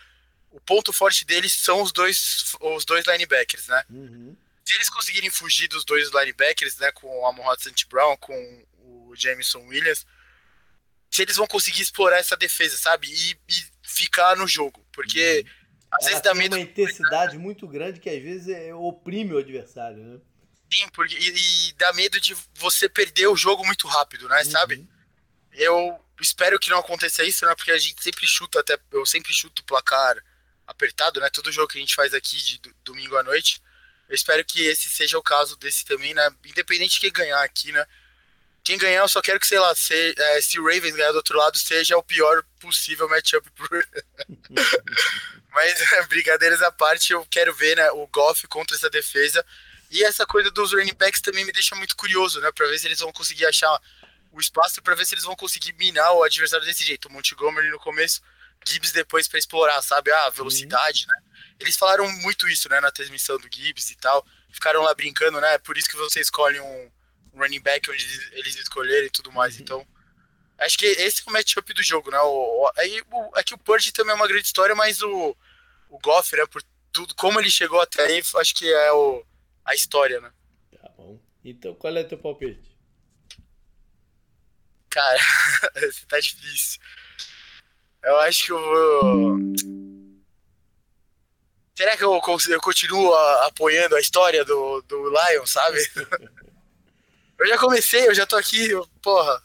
o 0.50 0.60
ponto 0.60 0.92
forte 0.92 1.24
deles 1.24 1.52
são 1.52 1.82
os 1.82 1.92
dois, 1.92 2.54
os 2.60 2.84
dois 2.84 3.04
linebackers, 3.06 3.66
né? 3.68 3.84
Uhum. 3.90 4.36
Se 4.64 4.74
eles 4.74 4.90
conseguirem 4.90 5.30
fugir 5.30 5.68
dos 5.68 5.84
dois 5.84 6.10
linebackers, 6.10 6.76
né, 6.78 6.90
com 6.92 7.06
o 7.06 7.26
Amon 7.26 7.54
St. 7.56 7.86
Brown, 7.86 8.16
com 8.16 8.66
o 8.78 9.14
Jameson 9.14 9.60
Williams, 9.66 10.04
se 11.16 11.22
eles 11.22 11.36
vão 11.36 11.46
conseguir 11.46 11.80
explorar 11.80 12.18
essa 12.18 12.36
defesa, 12.36 12.76
sabe? 12.76 13.08
E, 13.08 13.30
e 13.48 13.66
ficar 13.82 14.36
no 14.36 14.46
jogo, 14.46 14.86
porque 14.92 15.40
uhum. 15.46 15.88
às 15.92 16.02
Ela 16.02 16.08
vezes 16.10 16.22
dá 16.22 16.34
medo. 16.34 16.56
uma 16.56 16.60
intensidade 16.60 17.38
muito 17.38 17.66
grande 17.66 18.00
que 18.00 18.10
às 18.10 18.22
vezes 18.22 18.48
é, 18.48 18.74
oprime 18.74 19.32
o 19.32 19.38
adversário, 19.38 19.96
né? 19.96 20.20
Sim, 20.70 20.88
porque, 20.90 21.16
e, 21.16 21.68
e, 21.68 21.72
dá 21.72 21.90
medo 21.94 22.20
de 22.20 22.36
você 22.56 22.86
perder 22.86 23.28
o 23.28 23.36
jogo 23.36 23.64
muito 23.64 23.86
rápido, 23.86 24.28
né? 24.28 24.42
Uhum. 24.42 24.50
Sabe? 24.50 24.86
Eu 25.52 25.98
espero 26.20 26.58
que 26.58 26.68
não 26.68 26.78
aconteça 26.80 27.24
isso, 27.24 27.46
né? 27.46 27.54
Porque 27.54 27.70
a 27.70 27.78
gente 27.78 28.02
sempre 28.02 28.26
chuta 28.26 28.60
até. 28.60 28.78
Eu 28.92 29.06
sempre 29.06 29.32
chuto 29.32 29.62
o 29.62 29.64
placar 29.64 30.22
apertado, 30.66 31.18
né? 31.18 31.30
Todo 31.30 31.52
jogo 31.52 31.68
que 31.68 31.78
a 31.78 31.80
gente 31.80 31.94
faz 31.94 32.12
aqui 32.12 32.36
de 32.36 32.60
domingo 32.84 33.16
à 33.16 33.22
noite. 33.22 33.62
Eu 34.06 34.14
espero 34.14 34.44
que 34.44 34.60
esse 34.66 34.90
seja 34.90 35.16
o 35.16 35.22
caso 35.22 35.56
desse 35.56 35.84
também, 35.86 36.12
né? 36.12 36.28
Independente 36.44 36.94
de 36.94 37.00
quem 37.00 37.12
ganhar 37.12 37.42
aqui, 37.42 37.72
né? 37.72 37.86
Quem 38.66 38.76
ganhar, 38.76 39.02
eu 39.02 39.08
só 39.08 39.22
quero 39.22 39.38
que, 39.38 39.46
sei 39.46 39.60
lá, 39.60 39.72
se, 39.76 39.94
é, 40.18 40.40
se 40.40 40.58
o 40.58 40.64
Ravens 40.64 40.96
ganhar 40.96 41.12
do 41.12 41.18
outro 41.18 41.38
lado, 41.38 41.56
seja 41.56 41.96
o 41.96 42.02
pior 42.02 42.42
possível 42.58 43.08
matchup 43.08 43.48
pro... 43.54 43.84
Mas, 45.54 46.08
brincadeiras 46.08 46.60
à 46.60 46.72
parte, 46.72 47.12
eu 47.12 47.24
quero 47.30 47.54
ver 47.54 47.76
né, 47.76 47.88
o 47.92 48.08
Goff 48.08 48.44
contra 48.48 48.76
essa 48.76 48.90
defesa. 48.90 49.46
E 49.88 50.02
essa 50.02 50.26
coisa 50.26 50.50
dos 50.50 50.72
running 50.72 50.94
backs 50.94 51.20
também 51.20 51.44
me 51.44 51.52
deixa 51.52 51.76
muito 51.76 51.96
curioso, 51.96 52.40
né? 52.40 52.50
Pra 52.50 52.66
ver 52.66 52.76
se 52.80 52.88
eles 52.88 52.98
vão 52.98 53.12
conseguir 53.12 53.46
achar 53.46 53.80
o 54.32 54.40
espaço, 54.40 54.82
para 54.82 54.96
ver 54.96 55.06
se 55.06 55.14
eles 55.14 55.24
vão 55.24 55.36
conseguir 55.36 55.72
minar 55.74 56.12
o 56.14 56.24
adversário 56.24 56.66
desse 56.66 56.84
jeito. 56.84 57.06
O 57.06 57.12
Montgomery 57.12 57.70
no 57.70 57.78
começo 57.78 58.20
Gibbs 58.66 58.90
depois 58.90 59.28
para 59.28 59.38
explorar, 59.38 59.80
sabe? 59.80 60.10
A 60.10 60.26
ah, 60.26 60.30
velocidade, 60.30 61.06
uhum. 61.06 61.12
né? 61.12 61.22
Eles 61.60 61.76
falaram 61.76 62.10
muito 62.10 62.48
isso, 62.48 62.68
né, 62.68 62.80
na 62.80 62.90
transmissão 62.90 63.38
do 63.38 63.48
Gibbs 63.48 63.90
e 63.90 63.96
tal. 63.96 64.26
Ficaram 64.50 64.82
lá 64.82 64.92
brincando, 64.92 65.40
né? 65.40 65.56
Por 65.58 65.78
isso 65.78 65.88
que 65.88 65.96
você 65.96 66.20
escolhe 66.20 66.58
um, 66.58 66.90
running 67.36 67.60
back 67.60 67.90
onde 67.90 68.04
eles 68.32 68.56
escolherem 68.56 69.06
e 69.06 69.10
tudo 69.10 69.32
mais. 69.32 69.60
Então, 69.60 69.86
acho 70.58 70.78
que 70.78 70.86
esse 70.86 71.22
é 71.22 71.30
o 71.30 71.32
matchup 71.32 71.72
do 71.72 71.82
jogo, 71.82 72.10
né? 72.10 72.18
O, 72.20 72.70
aí, 72.76 73.02
o, 73.10 73.38
é 73.38 73.42
que 73.42 73.54
o 73.54 73.58
Purge 73.58 73.92
também 73.92 74.12
é 74.12 74.16
uma 74.16 74.28
grande 74.28 74.46
história, 74.46 74.74
mas 74.74 75.02
o, 75.02 75.36
o 75.88 75.98
Goff, 75.98 76.34
né, 76.36 76.46
por 76.46 76.62
tudo, 76.92 77.14
como 77.14 77.38
ele 77.38 77.50
chegou 77.50 77.80
até 77.80 78.06
aí, 78.06 78.22
acho 78.36 78.54
que 78.54 78.70
é 78.70 78.92
o, 78.92 79.24
a 79.64 79.74
história, 79.74 80.20
né? 80.20 80.32
Tá 80.80 80.88
bom. 80.96 81.20
Então, 81.44 81.74
qual 81.74 81.96
é 81.96 82.00
o 82.00 82.08
teu 82.08 82.18
palpite? 82.18 82.76
Cara, 84.88 85.20
esse 85.76 86.06
tá 86.06 86.18
difícil. 86.18 86.80
Eu 88.02 88.18
acho 88.20 88.46
que 88.46 88.52
eu 88.52 88.60
vou. 88.60 89.38
Será 91.76 91.94
que 91.96 92.04
eu, 92.04 92.14
eu 92.48 92.60
continuo 92.60 93.12
apoiando 93.42 93.96
a 93.96 94.00
história 94.00 94.42
do, 94.44 94.80
do 94.82 95.10
Lion, 95.10 95.44
sabe? 95.44 95.78
eu 97.46 97.50
já 97.50 97.58
comecei, 97.58 98.08
eu 98.08 98.14
já 98.14 98.26
tô 98.26 98.36
aqui, 98.36 98.70
porra. 99.00 99.40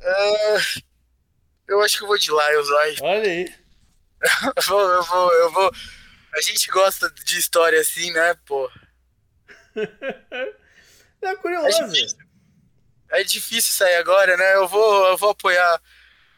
Uh, 0.00 0.82
eu 1.66 1.82
acho 1.82 1.98
que 1.98 2.04
eu 2.04 2.08
vou 2.08 2.16
de 2.16 2.30
Lions, 2.30 2.68
vai. 2.68 2.96
Olha 3.00 3.30
aí. 3.30 3.54
eu, 4.56 4.62
vou, 4.62 4.80
eu 4.80 5.02
vou, 5.02 5.32
eu 5.32 5.52
vou. 5.52 5.72
A 6.32 6.40
gente 6.40 6.70
gosta 6.70 7.10
de 7.10 7.36
história 7.36 7.80
assim, 7.80 8.12
né, 8.12 8.34
pô? 8.46 8.70
é 11.22 11.36
curioso. 11.36 11.66
É 11.66 11.84
difícil, 11.84 12.18
é 13.10 13.24
difícil 13.24 13.72
sair 13.72 13.96
agora, 13.96 14.36
né? 14.36 14.54
Eu 14.54 14.68
vou, 14.68 15.08
eu 15.08 15.16
vou 15.16 15.30
apoiar 15.30 15.82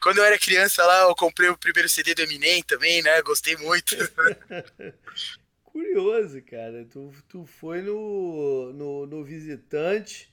quando 0.01 0.19
eu 0.19 0.25
era 0.25 0.39
criança 0.39 0.85
lá, 0.85 1.03
eu 1.03 1.15
comprei 1.15 1.51
o 1.51 1.59
primeiro 1.59 1.89
CD 1.89 2.15
do 2.15 2.23
Eminem 2.23 2.63
também, 2.63 3.03
né? 3.03 3.21
Gostei 3.23 3.57
muito. 3.57 3.95
Curioso, 5.93 6.41
cara. 6.43 6.85
Tu, 6.87 7.11
tu 7.29 7.45
foi 7.45 7.83
no, 7.83 8.73
no, 8.73 9.07
no 9.07 9.25
visitante. 9.25 10.33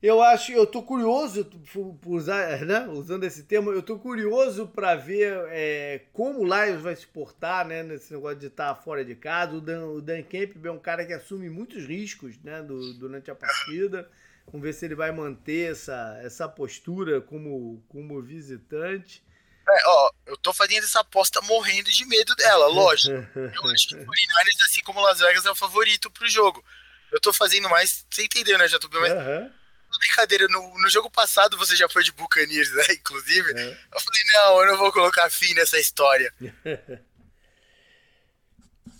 Eu 0.00 0.22
acho, 0.22 0.52
eu 0.52 0.64
tô 0.64 0.80
curioso 0.82 1.44
por 1.74 1.98
usar, 2.06 2.64
né, 2.64 2.86
usando 2.86 3.24
esse 3.24 3.42
termo, 3.42 3.72
eu 3.72 3.82
tô 3.82 3.98
curioso 3.98 4.68
para 4.68 4.94
ver 4.94 5.36
é, 5.48 6.02
como 6.12 6.38
o 6.38 6.44
Lions 6.44 6.80
vai 6.80 6.94
se 6.94 7.04
portar, 7.04 7.66
né, 7.66 7.82
nesse 7.82 8.12
negócio 8.14 8.38
de 8.38 8.46
estar 8.46 8.72
fora 8.76 9.04
de 9.04 9.16
casa. 9.16 9.56
O 9.56 9.60
Dan, 9.60 9.86
o 9.86 10.00
Dan 10.00 10.22
Campbell 10.22 10.72
é 10.72 10.76
um 10.76 10.78
cara 10.78 11.04
que 11.04 11.12
assume 11.12 11.50
muitos 11.50 11.84
riscos, 11.84 12.38
né, 12.44 12.62
do, 12.62 12.94
durante 12.94 13.28
a 13.28 13.34
partida. 13.34 14.08
Vamos 14.46 14.62
ver 14.62 14.72
se 14.72 14.84
ele 14.84 14.94
vai 14.94 15.10
manter 15.10 15.72
essa, 15.72 16.20
essa 16.22 16.48
postura 16.48 17.20
como, 17.20 17.82
como 17.88 18.22
visitante. 18.22 19.22
É, 19.68 19.88
ó, 19.88 20.07
eu 20.28 20.36
tô 20.36 20.52
fazendo 20.52 20.84
essa 20.84 21.00
aposta 21.00 21.40
morrendo 21.42 21.90
de 21.90 22.04
medo 22.04 22.36
dela, 22.36 22.66
lógico. 22.66 23.14
eu 23.34 23.70
acho 23.70 23.88
que 23.88 23.94
o 23.94 24.04
49 24.04 24.50
assim 24.66 24.82
como 24.82 25.00
Las 25.00 25.18
Vegas, 25.18 25.46
é 25.46 25.50
o 25.50 25.56
favorito 25.56 26.10
pro 26.10 26.28
jogo. 26.28 26.64
Eu 27.10 27.20
tô 27.20 27.32
fazendo 27.32 27.68
mais, 27.68 28.06
você 28.08 28.24
entendeu, 28.24 28.58
né, 28.58 28.68
já 28.68 28.78
tô 28.78 28.88
mas 28.92 29.12
uhum. 29.12 29.50
Brincadeira, 29.98 30.46
no, 30.48 30.78
no 30.78 30.90
jogo 30.90 31.10
passado 31.10 31.56
você 31.56 31.74
já 31.74 31.88
foi 31.88 32.04
de 32.04 32.12
Buccaneers, 32.12 32.70
né, 32.72 32.84
inclusive. 33.00 33.50
Uhum. 33.52 33.76
Eu 33.94 34.00
falei, 34.00 34.22
não, 34.34 34.60
eu 34.60 34.66
não 34.66 34.76
vou 34.76 34.92
colocar 34.92 35.30
fim 35.30 35.54
nessa 35.54 35.78
história. 35.78 36.32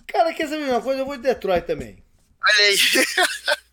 Cara, 0.07 0.33
quer 0.33 0.49
saber 0.49 0.71
uma 0.71 0.81
coisa? 0.81 1.03
Eu 1.03 1.07
vou 1.07 1.17
de 1.17 1.23
Detroit 1.23 1.67
também. 1.67 2.03
Olha 2.43 2.65
aí. 2.65 2.79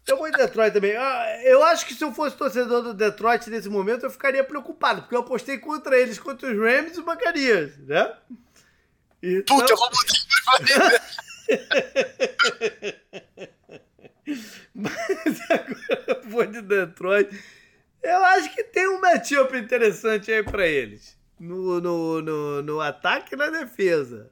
Eu 0.08 0.18
vou 0.18 0.30
de 0.30 0.38
Detroit 0.38 0.72
também. 0.72 0.96
Ah, 0.96 1.42
Eu 1.44 1.64
acho 1.64 1.84
que 1.86 1.94
se 1.94 2.04
eu 2.04 2.14
fosse 2.14 2.38
torcedor 2.38 2.84
do 2.84 2.94
Detroit 2.94 3.50
nesse 3.50 3.68
momento, 3.68 4.06
eu 4.06 4.12
ficaria 4.12 4.44
preocupado, 4.44 5.02
porque 5.02 5.16
eu 5.16 5.22
apostei 5.22 5.58
contra 5.58 6.00
eles, 6.00 6.20
contra 6.20 6.52
os 6.52 6.58
Rams 6.58 6.96
e 6.96 7.00
o 7.00 7.04
Bacarias, 7.04 7.76
né? 7.80 8.16
Então... 9.22 9.58
Puta, 9.58 9.72
eu 9.72 9.78
vou 9.78 9.90
Mas 14.74 15.42
agora 15.50 16.06
eu 16.08 16.22
vou 16.30 16.46
de 16.46 16.62
Detroit. 16.62 17.30
Eu 18.04 18.24
acho 18.26 18.54
que 18.54 18.64
tem 18.64 18.88
um 18.88 19.02
matchup 19.02 19.58
interessante 19.58 20.32
aí 20.32 20.44
pra 20.44 20.68
eles. 20.68 21.18
No, 21.40 21.82
no, 21.82 22.22
no, 22.22 22.62
no 22.62 22.80
ataque 22.80 23.34
e 23.34 23.38
na 23.38 23.50
defesa. 23.50 24.30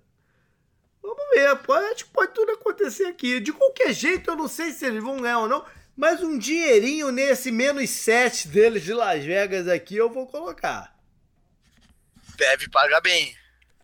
Vamos 1.04 1.24
ver, 1.34 1.56
pode, 1.58 1.86
acho 1.88 2.06
que 2.06 2.12
pode 2.12 2.34
tudo 2.34 2.54
acontecer 2.54 3.04
aqui. 3.08 3.42
De 3.42 3.52
qualquer 3.52 3.94
jeito, 3.94 4.32
eu 4.32 4.38
não 4.38 4.48
sei 4.48 4.72
se 4.72 4.86
eles 4.86 5.04
vão 5.04 5.18
ganhar 5.18 5.40
ou 5.40 5.50
não, 5.50 5.66
mas 5.98 6.24
um 6.24 6.38
dinheirinho 6.38 7.12
nesse 7.12 7.52
menos 7.52 7.90
7 7.90 8.48
deles 8.48 8.84
de 8.84 8.94
Las 8.94 9.22
Vegas 9.22 9.68
aqui 9.68 9.98
eu 9.98 10.10
vou 10.10 10.26
colocar. 10.26 10.98
Deve 12.38 12.70
pagar 12.70 13.02
bem. 13.02 13.36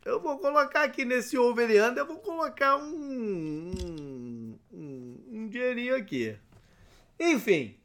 Eu 0.05 0.21
vou 0.21 0.39
colocar 0.39 0.83
aqui 0.83 1.03
nesse 1.03 1.37
over 1.37 1.69
e 1.69 1.81
under, 1.81 2.01
eu 2.01 2.07
vou 2.07 2.19
colocar 2.19 2.77
um, 2.77 3.73
um, 3.83 4.59
um, 4.71 5.23
um 5.29 5.47
dinheirinho 5.49 5.97
aqui. 5.97 6.37
Enfim, 7.19 7.77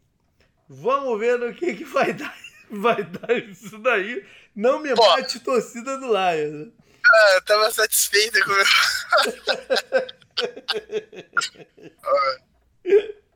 vamos 0.68 1.18
ver 1.18 1.38
no 1.38 1.52
que, 1.52 1.74
que 1.74 1.84
vai 1.84 2.12
dar, 2.14 2.34
vai 2.70 3.02
dar 3.02 3.36
isso 3.36 3.78
daí. 3.78 4.24
Não 4.54 4.78
me 4.78 4.94
Pô. 4.94 5.02
bate 5.02 5.40
torcida 5.40 5.98
do 5.98 6.06
Lions. 6.06 6.72
Ah, 7.12 7.34
eu 7.34 7.42
tava 7.42 7.70
satisfeita 7.70 8.40
com 8.44 8.50
o 8.50 8.54
meu. 8.54 8.64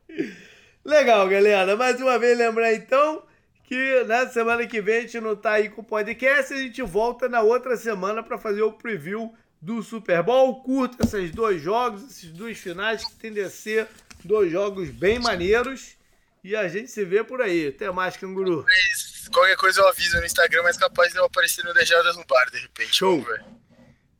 Legal, 0.83 1.27
galera. 1.27 1.75
Mais 1.75 2.01
uma 2.01 2.17
vez 2.17 2.37
lembrar 2.37 2.73
então 2.73 3.23
que 3.63 4.03
na 4.05 4.27
semana 4.27 4.65
que 4.65 4.81
vem 4.81 4.97
a 4.97 5.01
gente 5.01 5.19
não 5.19 5.35
tá 5.35 5.53
aí 5.53 5.69
com 5.69 5.81
o 5.81 5.85
podcast, 5.85 6.53
a 6.53 6.57
gente 6.57 6.81
volta 6.81 7.29
na 7.29 7.41
outra 7.41 7.77
semana 7.77 8.23
para 8.23 8.37
fazer 8.37 8.63
o 8.63 8.73
preview 8.73 9.33
do 9.61 9.83
Super 9.83 10.23
Bowl. 10.23 10.63
Curta 10.63 11.05
esses 11.05 11.31
dois 11.31 11.61
jogos, 11.61 12.03
esses 12.03 12.31
dois 12.31 12.57
finais 12.57 13.05
que 13.05 13.15
tendem 13.15 13.43
a 13.43 13.49
ser 13.49 13.87
dois 14.23 14.51
jogos 14.51 14.89
bem 14.89 15.19
maneiros. 15.19 15.97
E 16.43 16.55
a 16.55 16.67
gente 16.67 16.89
se 16.89 17.05
vê 17.05 17.23
por 17.23 17.41
aí. 17.41 17.67
Até 17.67 17.91
mais, 17.91 18.17
canguru. 18.17 18.65
mas 18.65 19.18
qualquer 19.31 19.55
coisa 19.57 19.81
eu 19.81 19.87
aviso 19.87 20.17
no 20.17 20.25
Instagram, 20.25 20.63
mas 20.63 20.77
capaz 20.77 21.11
de 21.11 21.19
eu 21.19 21.25
aparecer 21.25 21.63
no 21.63 21.73
Dejadas 21.73 22.15
no 22.15 22.25
bar 22.25 22.49
de 22.51 22.59
repente. 22.59 22.95
Show. 22.95 23.21
Vamos 23.21 23.27
ver. 23.27 23.45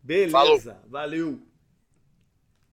Beleza. 0.02 0.32
Falou. 0.32 0.62
Valeu. 0.88 1.49